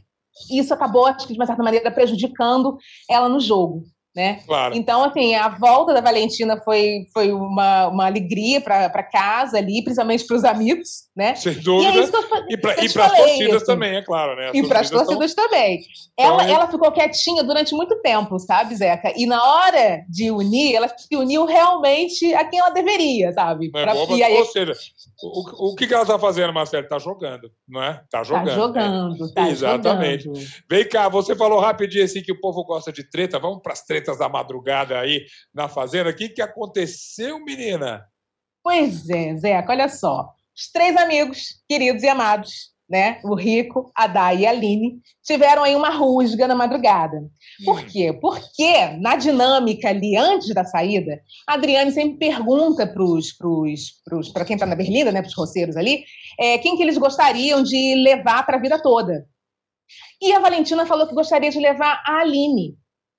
isso 0.51 0.75
acabou, 0.75 1.07
acho 1.07 1.27
que 1.27 1.35
de 1.35 1.39
uma 1.39 1.47
certa 1.47 1.63
maneira, 1.63 1.91
prejudicando 1.91 2.77
ela 3.09 3.29
no 3.29 3.39
jogo. 3.39 3.85
Né? 4.15 4.43
Claro. 4.47 4.75
Então, 4.77 5.03
assim, 5.05 5.35
a 5.35 5.49
volta 5.49 5.95
da 5.95 6.03
Valentina 6.03 6.61
foi, 6.63 7.07
foi 7.15 7.33
uma, 7.33 7.89
uma 7.89 8.05
alegria 8.05 8.61
para 8.61 9.03
casa 9.03 9.57
ali, 9.57 9.83
principalmente 9.83 10.27
para 10.27 10.37
os 10.37 10.45
amigos, 10.45 11.05
né? 11.17 11.35
Sem 11.35 11.55
dúvida. 11.55 12.11
E, 12.51 12.59
para 12.59 12.73
as 12.75 12.93
torcidas 12.93 13.57
assim. 13.57 13.65
também, 13.65 13.97
é 13.97 14.03
claro, 14.03 14.37
né? 14.37 14.51
As 14.51 14.55
e 14.55 14.69
para 14.69 14.81
as 14.81 14.91
torcidas 14.91 15.35
tão... 15.35 15.45
também. 15.45 15.81
Ela, 16.19 16.45
então, 16.45 16.55
ela 16.57 16.69
ficou 16.69 16.93
quietinha 16.93 17.43
durante 17.43 17.75
muito 17.75 18.03
tempo, 18.03 18.39
sabe, 18.39 18.77
Zeca? 18.77 19.15
E 19.17 19.25
na 19.25 19.43
hora 19.43 20.05
de 20.11 20.31
unir, 20.31 20.75
ela 20.75 20.89
se 20.89 21.17
uniu 21.17 21.47
realmente 21.47 22.35
a 22.35 22.45
quem 22.45 22.61
ela 22.61 22.69
deveria, 22.69 23.33
sabe? 23.33 23.71
É, 23.75 23.83
pra... 23.83 23.95
boa, 23.95 24.19
e 24.19 24.23
aí... 24.23 24.37
Ou 24.37 24.45
seja, 24.45 24.75
o, 25.23 25.71
o 25.71 25.75
que, 25.75 25.87
que 25.87 25.95
ela 25.95 26.03
está 26.03 26.19
fazendo, 26.19 26.53
Marcelo? 26.53 26.85
Está 26.85 26.99
jogando, 26.99 27.51
não 27.67 27.83
é? 27.83 28.03
Está 28.05 28.23
jogando. 28.23 28.49
Está 28.49 28.61
jogando, 28.61 29.25
né? 29.25 29.33
tá 29.35 29.49
Exatamente. 29.49 30.25
Jogando. 30.25 30.47
Vem 30.69 30.87
cá, 30.87 31.09
você 31.09 31.35
falou 31.35 31.61
rapidinho 31.61 32.05
assim 32.05 32.23
que 32.23 32.33
o 32.33 32.41
povo 32.41 32.63
gosta 32.65 32.93
de 32.93 33.09
treta. 33.09 33.39
Vamos 33.39 33.63
para 33.63 33.73
as 33.73 33.83
tretas 33.83 34.02
da 34.03 34.29
madrugada 34.29 34.99
aí 34.99 35.25
na 35.53 35.69
Fazenda. 35.69 36.11
O 36.11 36.15
que, 36.15 36.29
que 36.29 36.43
aconteceu, 36.43 37.43
menina? 37.45 38.07
Pois 38.63 39.09
é, 39.09 39.37
Zeca, 39.37 39.73
olha 39.73 39.89
só. 39.89 40.31
Os 40.55 40.71
três 40.71 40.97
amigos, 40.97 41.63
queridos 41.69 42.03
e 42.03 42.09
amados, 42.09 42.73
né? 42.89 43.21
O 43.25 43.35
Rico, 43.35 43.91
a 43.95 44.07
Dai 44.07 44.41
e 44.41 44.47
a 44.47 44.51
Aline, 44.51 45.01
tiveram 45.25 45.65
aí 45.65 45.75
uma 45.75 45.89
rusga 45.89 46.47
na 46.47 46.55
madrugada. 46.55 47.23
Por 47.65 47.81
hum. 47.81 47.87
quê? 47.91 48.13
Porque 48.13 48.89
na 49.01 49.17
dinâmica 49.17 49.89
ali, 49.89 50.15
antes 50.15 50.53
da 50.55 50.63
saída, 50.63 51.21
a 51.49 51.55
Adriane 51.55 51.91
sempre 51.91 52.19
pergunta 52.19 52.87
para 52.87 54.45
quem 54.45 54.55
está 54.55 54.67
na 54.67 54.77
Berlinda, 54.77 55.11
né, 55.11 55.23
para 55.23 55.29
os 55.29 55.35
roceiros 55.35 55.77
ali, 55.77 56.05
é, 56.39 56.59
quem 56.59 56.77
que 56.77 56.83
eles 56.83 56.99
gostariam 56.99 57.63
de 57.63 57.95
levar 57.95 58.45
para 58.45 58.59
a 58.59 58.61
vida 58.61 58.81
toda. 58.81 59.27
E 60.21 60.33
a 60.33 60.39
Valentina 60.39 60.85
falou 60.85 61.07
que 61.07 61.15
gostaria 61.15 61.51
de 61.51 61.59
levar 61.59 62.03
a 62.07 62.21
Aline. 62.21 62.77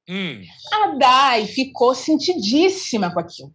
Hum. 0.09 0.41
A 0.73 0.87
Dai 0.97 1.45
ficou 1.45 1.95
sentidíssima 1.95 3.13
com 3.13 3.19
aquilo. 3.19 3.53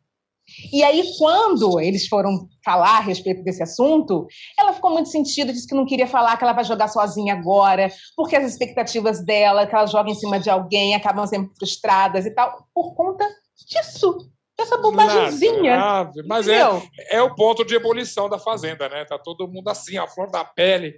E 0.73 0.83
aí, 0.83 1.03
quando 1.19 1.79
eles 1.79 2.09
foram 2.09 2.49
falar 2.65 2.99
a 2.99 3.01
respeito 3.01 3.43
desse 3.45 3.63
assunto, 3.63 4.27
ela 4.59 4.73
ficou 4.73 4.91
muito 4.91 5.11
sentida, 5.11 5.53
disse 5.53 5.67
que 5.67 5.75
não 5.75 5.85
queria 5.85 6.07
falar 6.07 6.37
que 6.37 6.45
ela 6.45 6.55
vai 6.55 6.65
jogar 6.65 6.89
sozinha 6.89 7.35
agora, 7.35 7.91
porque 8.17 8.35
as 8.35 8.51
expectativas 8.51 9.23
dela, 9.23 9.67
que 9.67 9.75
ela 9.75 9.87
joga 9.87 10.11
em 10.11 10.15
cima 10.15 10.41
de 10.41 10.49
alguém, 10.49 10.95
acabam 10.95 11.27
sendo 11.27 11.51
frustradas 11.59 12.25
e 12.25 12.31
tal, 12.31 12.67
por 12.75 12.95
conta 12.95 13.29
disso. 13.69 14.31
Dessa 14.59 14.79
bobagemzinha. 14.79 16.11
Mas 16.27 16.49
é, 16.49 16.63
é 17.11 17.23
o 17.23 17.33
ponto 17.37 17.65
de 17.65 17.77
ebulição 17.77 18.29
da 18.29 18.41
Fazenda, 18.41 18.89
né? 18.89 19.05
Tá 19.05 19.17
todo 19.17 19.47
mundo 19.47 19.69
assim, 19.69 19.99
a 19.99 20.09
flor 20.09 20.29
da 20.31 20.45
pele 20.45 20.97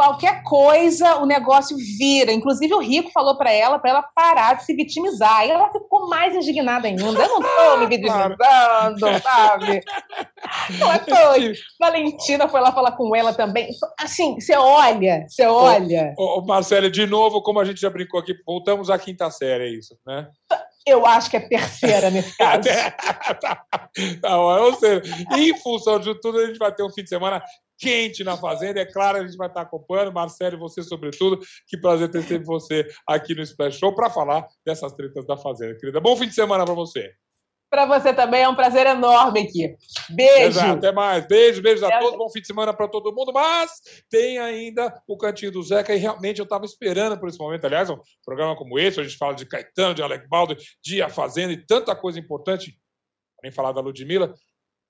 qualquer 0.00 0.42
coisa 0.44 1.16
o 1.16 1.26
negócio 1.26 1.76
vira. 1.76 2.32
Inclusive, 2.32 2.72
o 2.72 2.78
Rico 2.78 3.10
falou 3.12 3.36
para 3.36 3.52
ela, 3.52 3.78
para 3.78 3.90
ela 3.90 4.02
parar 4.02 4.54
de 4.54 4.64
se 4.64 4.74
vitimizar. 4.74 5.46
E 5.46 5.50
ela 5.50 5.70
ficou 5.70 6.08
mais 6.08 6.34
indignada 6.34 6.88
ainda. 6.88 7.02
Eu 7.02 7.12
não 7.12 7.22
estou 7.22 7.78
me 7.78 7.86
vitimizando, 7.86 9.22
sabe? 9.22 9.80
Ela 10.80 10.98
foi. 10.98 11.52
Valentina 11.78 12.48
foi 12.48 12.60
lá 12.60 12.72
falar 12.72 12.92
com 12.92 13.14
ela 13.14 13.34
também. 13.34 13.68
Assim, 14.00 14.40
você 14.40 14.56
olha, 14.56 15.26
você 15.28 15.44
olha. 15.44 16.14
Ô, 16.16 16.38
ô, 16.38 16.46
Marcelo, 16.46 16.90
de 16.90 17.06
novo, 17.06 17.42
como 17.42 17.60
a 17.60 17.64
gente 17.64 17.78
já 17.78 17.90
brincou 17.90 18.18
aqui, 18.18 18.34
voltamos 18.46 18.88
à 18.88 18.98
quinta 18.98 19.30
série, 19.30 19.64
é 19.64 19.68
isso, 19.68 19.94
né? 20.06 20.28
Eu 20.86 21.04
acho 21.04 21.28
que 21.28 21.36
é 21.36 21.40
terceira 21.40 22.10
nesse 22.10 22.34
caso. 22.38 22.62
tá, 23.40 23.66
tá, 24.22 24.40
ou 24.40 24.74
seja, 24.74 25.02
em 25.36 25.54
função 25.58 25.98
de 26.00 26.18
tudo, 26.20 26.38
a 26.38 26.46
gente 26.46 26.58
vai 26.58 26.72
ter 26.74 26.82
um 26.82 26.90
fim 26.90 27.02
de 27.02 27.10
semana 27.10 27.42
quente 27.80 28.22
na 28.22 28.36
Fazenda. 28.36 28.80
É 28.80 28.84
claro, 28.84 29.18
a 29.18 29.26
gente 29.26 29.36
vai 29.36 29.48
estar 29.48 29.62
acompanhando. 29.62 30.12
Marcelo, 30.12 30.58
você 30.58 30.82
sobretudo. 30.82 31.40
Que 31.66 31.78
prazer 31.78 32.10
ter 32.10 32.22
sempre 32.22 32.44
você 32.44 32.86
aqui 33.06 33.34
no 33.34 33.42
Splash 33.42 33.78
Show 33.78 33.94
para 33.94 34.10
falar 34.10 34.46
dessas 34.64 34.92
tretas 34.92 35.26
da 35.26 35.36
Fazenda, 35.36 35.76
querida. 35.78 36.00
Bom 36.00 36.16
fim 36.16 36.28
de 36.28 36.34
semana 36.34 36.64
para 36.64 36.74
você. 36.74 37.10
Para 37.70 37.86
você 37.86 38.12
também, 38.12 38.42
é 38.42 38.48
um 38.48 38.54
prazer 38.56 38.84
enorme 38.84 39.42
aqui. 39.42 39.76
Beijo. 40.10 40.58
Exato, 40.58 40.78
até 40.78 40.90
mais. 40.90 41.24
Beijo, 41.28 41.62
beijo 41.62 41.86
a 41.86 42.00
todos. 42.00 42.18
Bom 42.18 42.28
fim 42.28 42.40
de 42.40 42.48
semana 42.48 42.74
para 42.74 42.88
todo 42.88 43.14
mundo. 43.14 43.32
Mas 43.32 43.70
tem 44.10 44.38
ainda 44.38 44.92
o 45.06 45.16
Cantinho 45.16 45.52
do 45.52 45.62
Zeca 45.62 45.94
e 45.94 45.98
realmente 45.98 46.40
eu 46.40 46.44
estava 46.44 46.64
esperando 46.64 47.16
por 47.18 47.28
esse 47.28 47.38
momento. 47.38 47.64
Aliás, 47.64 47.88
um 47.88 47.96
programa 48.24 48.56
como 48.56 48.76
esse, 48.76 48.98
a 48.98 49.04
gente 49.04 49.16
fala 49.16 49.34
de 49.34 49.46
Caetano, 49.46 49.94
de 49.94 50.02
Alec 50.02 50.28
Baldo, 50.28 50.56
de 50.82 51.00
A 51.00 51.08
Fazenda 51.08 51.52
e 51.52 51.64
tanta 51.64 51.94
coisa 51.94 52.18
importante. 52.18 52.76
Nem 53.40 53.52
falar 53.52 53.70
da 53.70 53.80
Ludmilla. 53.80 54.34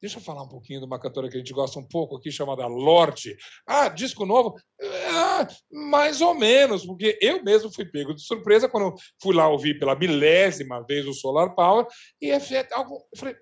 Deixa 0.00 0.18
eu 0.18 0.22
falar 0.22 0.42
um 0.42 0.48
pouquinho 0.48 0.80
de 0.80 0.86
uma 0.86 0.98
cantora 0.98 1.28
que 1.28 1.36
a 1.36 1.38
gente 1.38 1.52
gosta 1.52 1.78
um 1.78 1.86
pouco 1.86 2.16
aqui, 2.16 2.32
chamada 2.32 2.66
Lorde. 2.66 3.36
Ah, 3.66 3.88
disco 3.88 4.24
novo? 4.24 4.56
Ah, 5.10 5.46
mais 5.70 6.20
ou 6.20 6.34
menos, 6.34 6.86
porque 6.86 7.18
eu 7.20 7.42
mesmo 7.44 7.72
fui 7.72 7.84
pego 7.84 8.14
de 8.14 8.22
surpresa 8.22 8.68
quando 8.68 8.94
fui 9.22 9.34
lá 9.34 9.48
ouvir 9.48 9.78
pela 9.78 9.94
milésima 9.94 10.84
vez 10.86 11.06
o 11.06 11.12
Solar 11.12 11.54
Power 11.54 11.86
e 12.20 12.30
é 12.30 12.38
algo. 12.72 13.06
Eu 13.12 13.18
falei, 13.18 13.36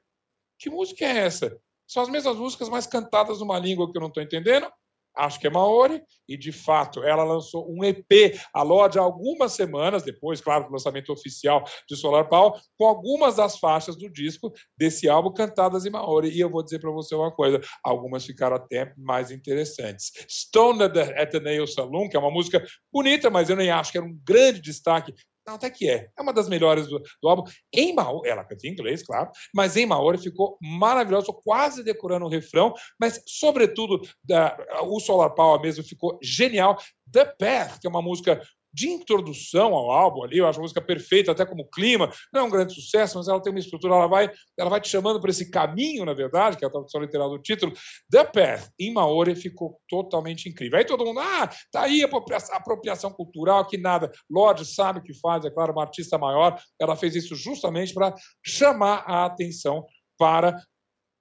que 0.58 0.68
música 0.68 1.04
é 1.04 1.18
essa? 1.18 1.56
São 1.86 2.02
as 2.02 2.08
mesmas 2.08 2.36
músicas, 2.36 2.68
mas 2.68 2.86
cantadas 2.86 3.38
numa 3.38 3.58
língua 3.58 3.90
que 3.90 3.96
eu 3.96 4.00
não 4.00 4.08
estou 4.08 4.22
entendendo 4.22 4.68
acho 5.16 5.40
que 5.40 5.46
é 5.46 5.50
Maori, 5.50 6.02
e 6.28 6.36
de 6.36 6.52
fato 6.52 7.02
ela 7.02 7.24
lançou 7.24 7.66
um 7.70 7.84
EP, 7.84 8.38
a 8.52 8.62
Lorde, 8.62 8.98
algumas 8.98 9.52
semanas 9.52 10.02
depois, 10.02 10.40
claro, 10.40 10.64
do 10.64 10.72
lançamento 10.72 11.12
oficial 11.12 11.64
de 11.88 11.96
Solar 11.96 12.28
Power, 12.28 12.60
com 12.78 12.86
algumas 12.86 13.36
das 13.36 13.58
faixas 13.58 13.96
do 13.96 14.10
disco 14.10 14.52
desse 14.76 15.08
álbum 15.08 15.32
cantadas 15.32 15.86
em 15.86 15.90
Maori. 15.90 16.30
E 16.30 16.40
eu 16.40 16.50
vou 16.50 16.62
dizer 16.62 16.78
para 16.78 16.90
você 16.90 17.14
uma 17.14 17.32
coisa: 17.32 17.60
algumas 17.82 18.24
ficaram 18.24 18.56
até 18.56 18.92
mais 18.96 19.30
interessantes. 19.30 20.12
Stone 20.28 20.82
at 20.82 20.92
the, 20.92 21.20
at 21.20 21.30
the 21.30 21.40
Nail 21.40 21.66
Saloon, 21.66 22.08
que 22.08 22.16
é 22.16 22.20
uma 22.20 22.30
música 22.30 22.64
bonita, 22.92 23.30
mas 23.30 23.50
eu 23.50 23.56
nem 23.56 23.70
acho 23.70 23.92
que 23.92 23.98
era 23.98 24.06
um 24.06 24.18
grande 24.24 24.60
destaque 24.60 25.14
até 25.54 25.70
que 25.70 25.88
é. 25.88 26.08
É 26.16 26.22
uma 26.22 26.32
das 26.32 26.48
melhores 26.48 26.86
do, 26.86 27.00
do 27.22 27.28
álbum. 27.28 27.44
Em 27.72 27.94
Maori, 27.94 28.28
ela 28.28 28.44
canta 28.44 28.66
em 28.66 28.70
inglês, 28.70 29.02
claro, 29.02 29.30
mas 29.54 29.76
em 29.76 29.86
Maori 29.86 30.18
ficou 30.18 30.58
maravilhosa, 30.60 31.32
quase 31.44 31.82
decorando 31.82 32.26
o 32.26 32.30
refrão, 32.30 32.74
mas, 33.00 33.22
sobretudo, 33.26 34.00
da, 34.22 34.56
o 34.82 35.00
Solar 35.00 35.30
Power 35.30 35.60
mesmo 35.60 35.84
ficou 35.84 36.18
genial. 36.22 36.76
The 37.10 37.24
Path, 37.24 37.80
que 37.80 37.86
é 37.86 37.90
uma 37.90 38.02
música 38.02 38.40
de 38.72 38.88
introdução 38.88 39.74
ao 39.74 39.90
álbum 39.90 40.24
ali, 40.24 40.38
eu 40.38 40.46
acho 40.46 40.58
a 40.58 40.62
música 40.62 40.80
perfeita, 40.80 41.32
até 41.32 41.44
como 41.44 41.68
clima, 41.68 42.10
não 42.32 42.42
é 42.42 42.44
um 42.44 42.50
grande 42.50 42.74
sucesso, 42.74 43.18
mas 43.18 43.28
ela 43.28 43.40
tem 43.40 43.52
uma 43.52 43.58
estrutura, 43.58 43.94
ela 43.94 44.06
vai, 44.06 44.30
ela 44.58 44.70
vai 44.70 44.80
te 44.80 44.88
chamando 44.88 45.20
para 45.20 45.30
esse 45.30 45.50
caminho, 45.50 46.04
na 46.04 46.14
verdade, 46.14 46.56
que 46.56 46.64
é 46.64 46.68
a 46.68 46.70
tradução 46.70 47.00
literal 47.00 47.30
do 47.30 47.38
título. 47.38 47.72
The 48.10 48.24
Path, 48.24 48.70
em 48.78 48.92
Maori, 48.92 49.34
ficou 49.34 49.80
totalmente 49.88 50.48
incrível. 50.48 50.78
Aí 50.78 50.84
todo 50.84 51.04
mundo, 51.04 51.20
ah, 51.20 51.48
tá 51.72 51.82
aí 51.82 52.02
a 52.02 52.56
apropriação 52.56 53.12
cultural, 53.12 53.66
que 53.66 53.78
nada. 53.78 54.10
Lorde 54.30 54.64
sabe 54.64 55.00
o 55.00 55.02
que 55.02 55.14
faz, 55.14 55.44
é 55.44 55.50
claro, 55.50 55.72
uma 55.72 55.82
artista 55.82 56.18
maior, 56.18 56.60
ela 56.80 56.96
fez 56.96 57.14
isso 57.14 57.34
justamente 57.34 57.94
para 57.94 58.14
chamar 58.44 59.04
a 59.06 59.24
atenção 59.24 59.84
para 60.18 60.56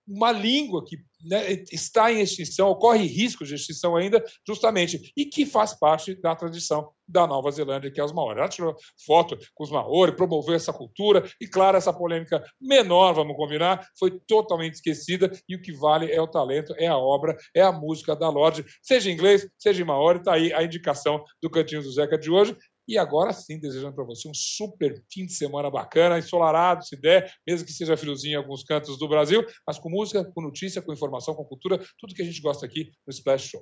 uma 0.07 0.31
língua 0.31 0.83
que 0.85 0.97
né, 1.25 1.51
está 1.71 2.11
em 2.11 2.21
extinção, 2.21 2.69
ocorre 2.69 3.05
risco 3.05 3.43
de 3.43 3.55
extinção 3.55 3.95
ainda, 3.95 4.23
justamente, 4.47 5.11
e 5.17 5.25
que 5.25 5.45
faz 5.45 5.73
parte 5.73 6.15
da 6.15 6.35
tradição 6.35 6.89
da 7.07 7.25
Nova 7.25 7.49
Zelândia, 7.51 7.91
que 7.91 7.99
é 7.99 8.03
os 8.03 8.11
Maori. 8.11 8.39
Ela 8.39 8.49
tirou 8.49 8.75
foto 9.05 9.37
com 9.53 9.63
os 9.63 9.71
Maori, 9.71 10.15
promoveu 10.15 10.55
essa 10.55 10.71
cultura, 10.71 11.27
e 11.41 11.47
claro, 11.47 11.77
essa 11.77 11.91
polêmica 11.91 12.43
menor, 12.61 13.13
vamos 13.13 13.35
combinar, 13.35 13.85
foi 13.97 14.19
totalmente 14.27 14.75
esquecida, 14.75 15.31
e 15.47 15.55
o 15.55 15.61
que 15.61 15.73
vale 15.73 16.11
é 16.11 16.21
o 16.21 16.27
talento, 16.27 16.73
é 16.77 16.87
a 16.87 16.97
obra, 16.97 17.35
é 17.55 17.61
a 17.61 17.71
música 17.71 18.15
da 18.15 18.29
Lorde, 18.29 18.65
seja 18.81 19.09
em 19.09 19.13
inglês, 19.13 19.47
seja 19.57 19.81
em 19.81 19.85
Maori, 19.85 20.19
está 20.19 20.33
aí 20.33 20.53
a 20.53 20.63
indicação 20.63 21.23
do 21.41 21.49
Cantinho 21.49 21.81
do 21.81 21.91
Zeca 21.91 22.17
de 22.17 22.29
hoje, 22.29 22.55
e 22.87 22.97
agora 22.97 23.33
sim, 23.33 23.59
desejando 23.59 23.95
para 23.95 24.03
você 24.03 24.27
um 24.29 24.33
super 24.33 25.03
fim 25.11 25.25
de 25.25 25.33
semana 25.33 25.69
bacana, 25.69 26.17
ensolarado, 26.17 26.85
se 26.85 26.95
der, 26.95 27.31
mesmo 27.45 27.65
que 27.65 27.73
seja 27.73 27.97
friozinho 27.97 28.33
em 28.33 28.37
alguns 28.37 28.63
cantos 28.63 28.97
do 28.97 29.07
Brasil, 29.07 29.45
mas 29.65 29.77
com 29.77 29.89
música, 29.89 30.23
com 30.23 30.41
notícia, 30.41 30.81
com 30.81 30.93
informação, 30.93 31.35
com 31.35 31.43
cultura, 31.45 31.83
tudo 31.99 32.13
que 32.13 32.21
a 32.21 32.25
gente 32.25 32.41
gosta 32.41 32.65
aqui 32.65 32.91
no 33.05 33.11
Splash 33.11 33.49
Show. 33.49 33.61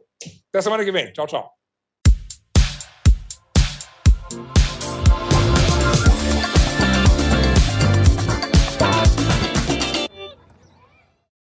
Até 0.49 0.61
semana 0.61 0.83
que 0.83 0.91
vem. 0.91 1.11
Tchau, 1.11 1.27
tchau. 1.27 1.49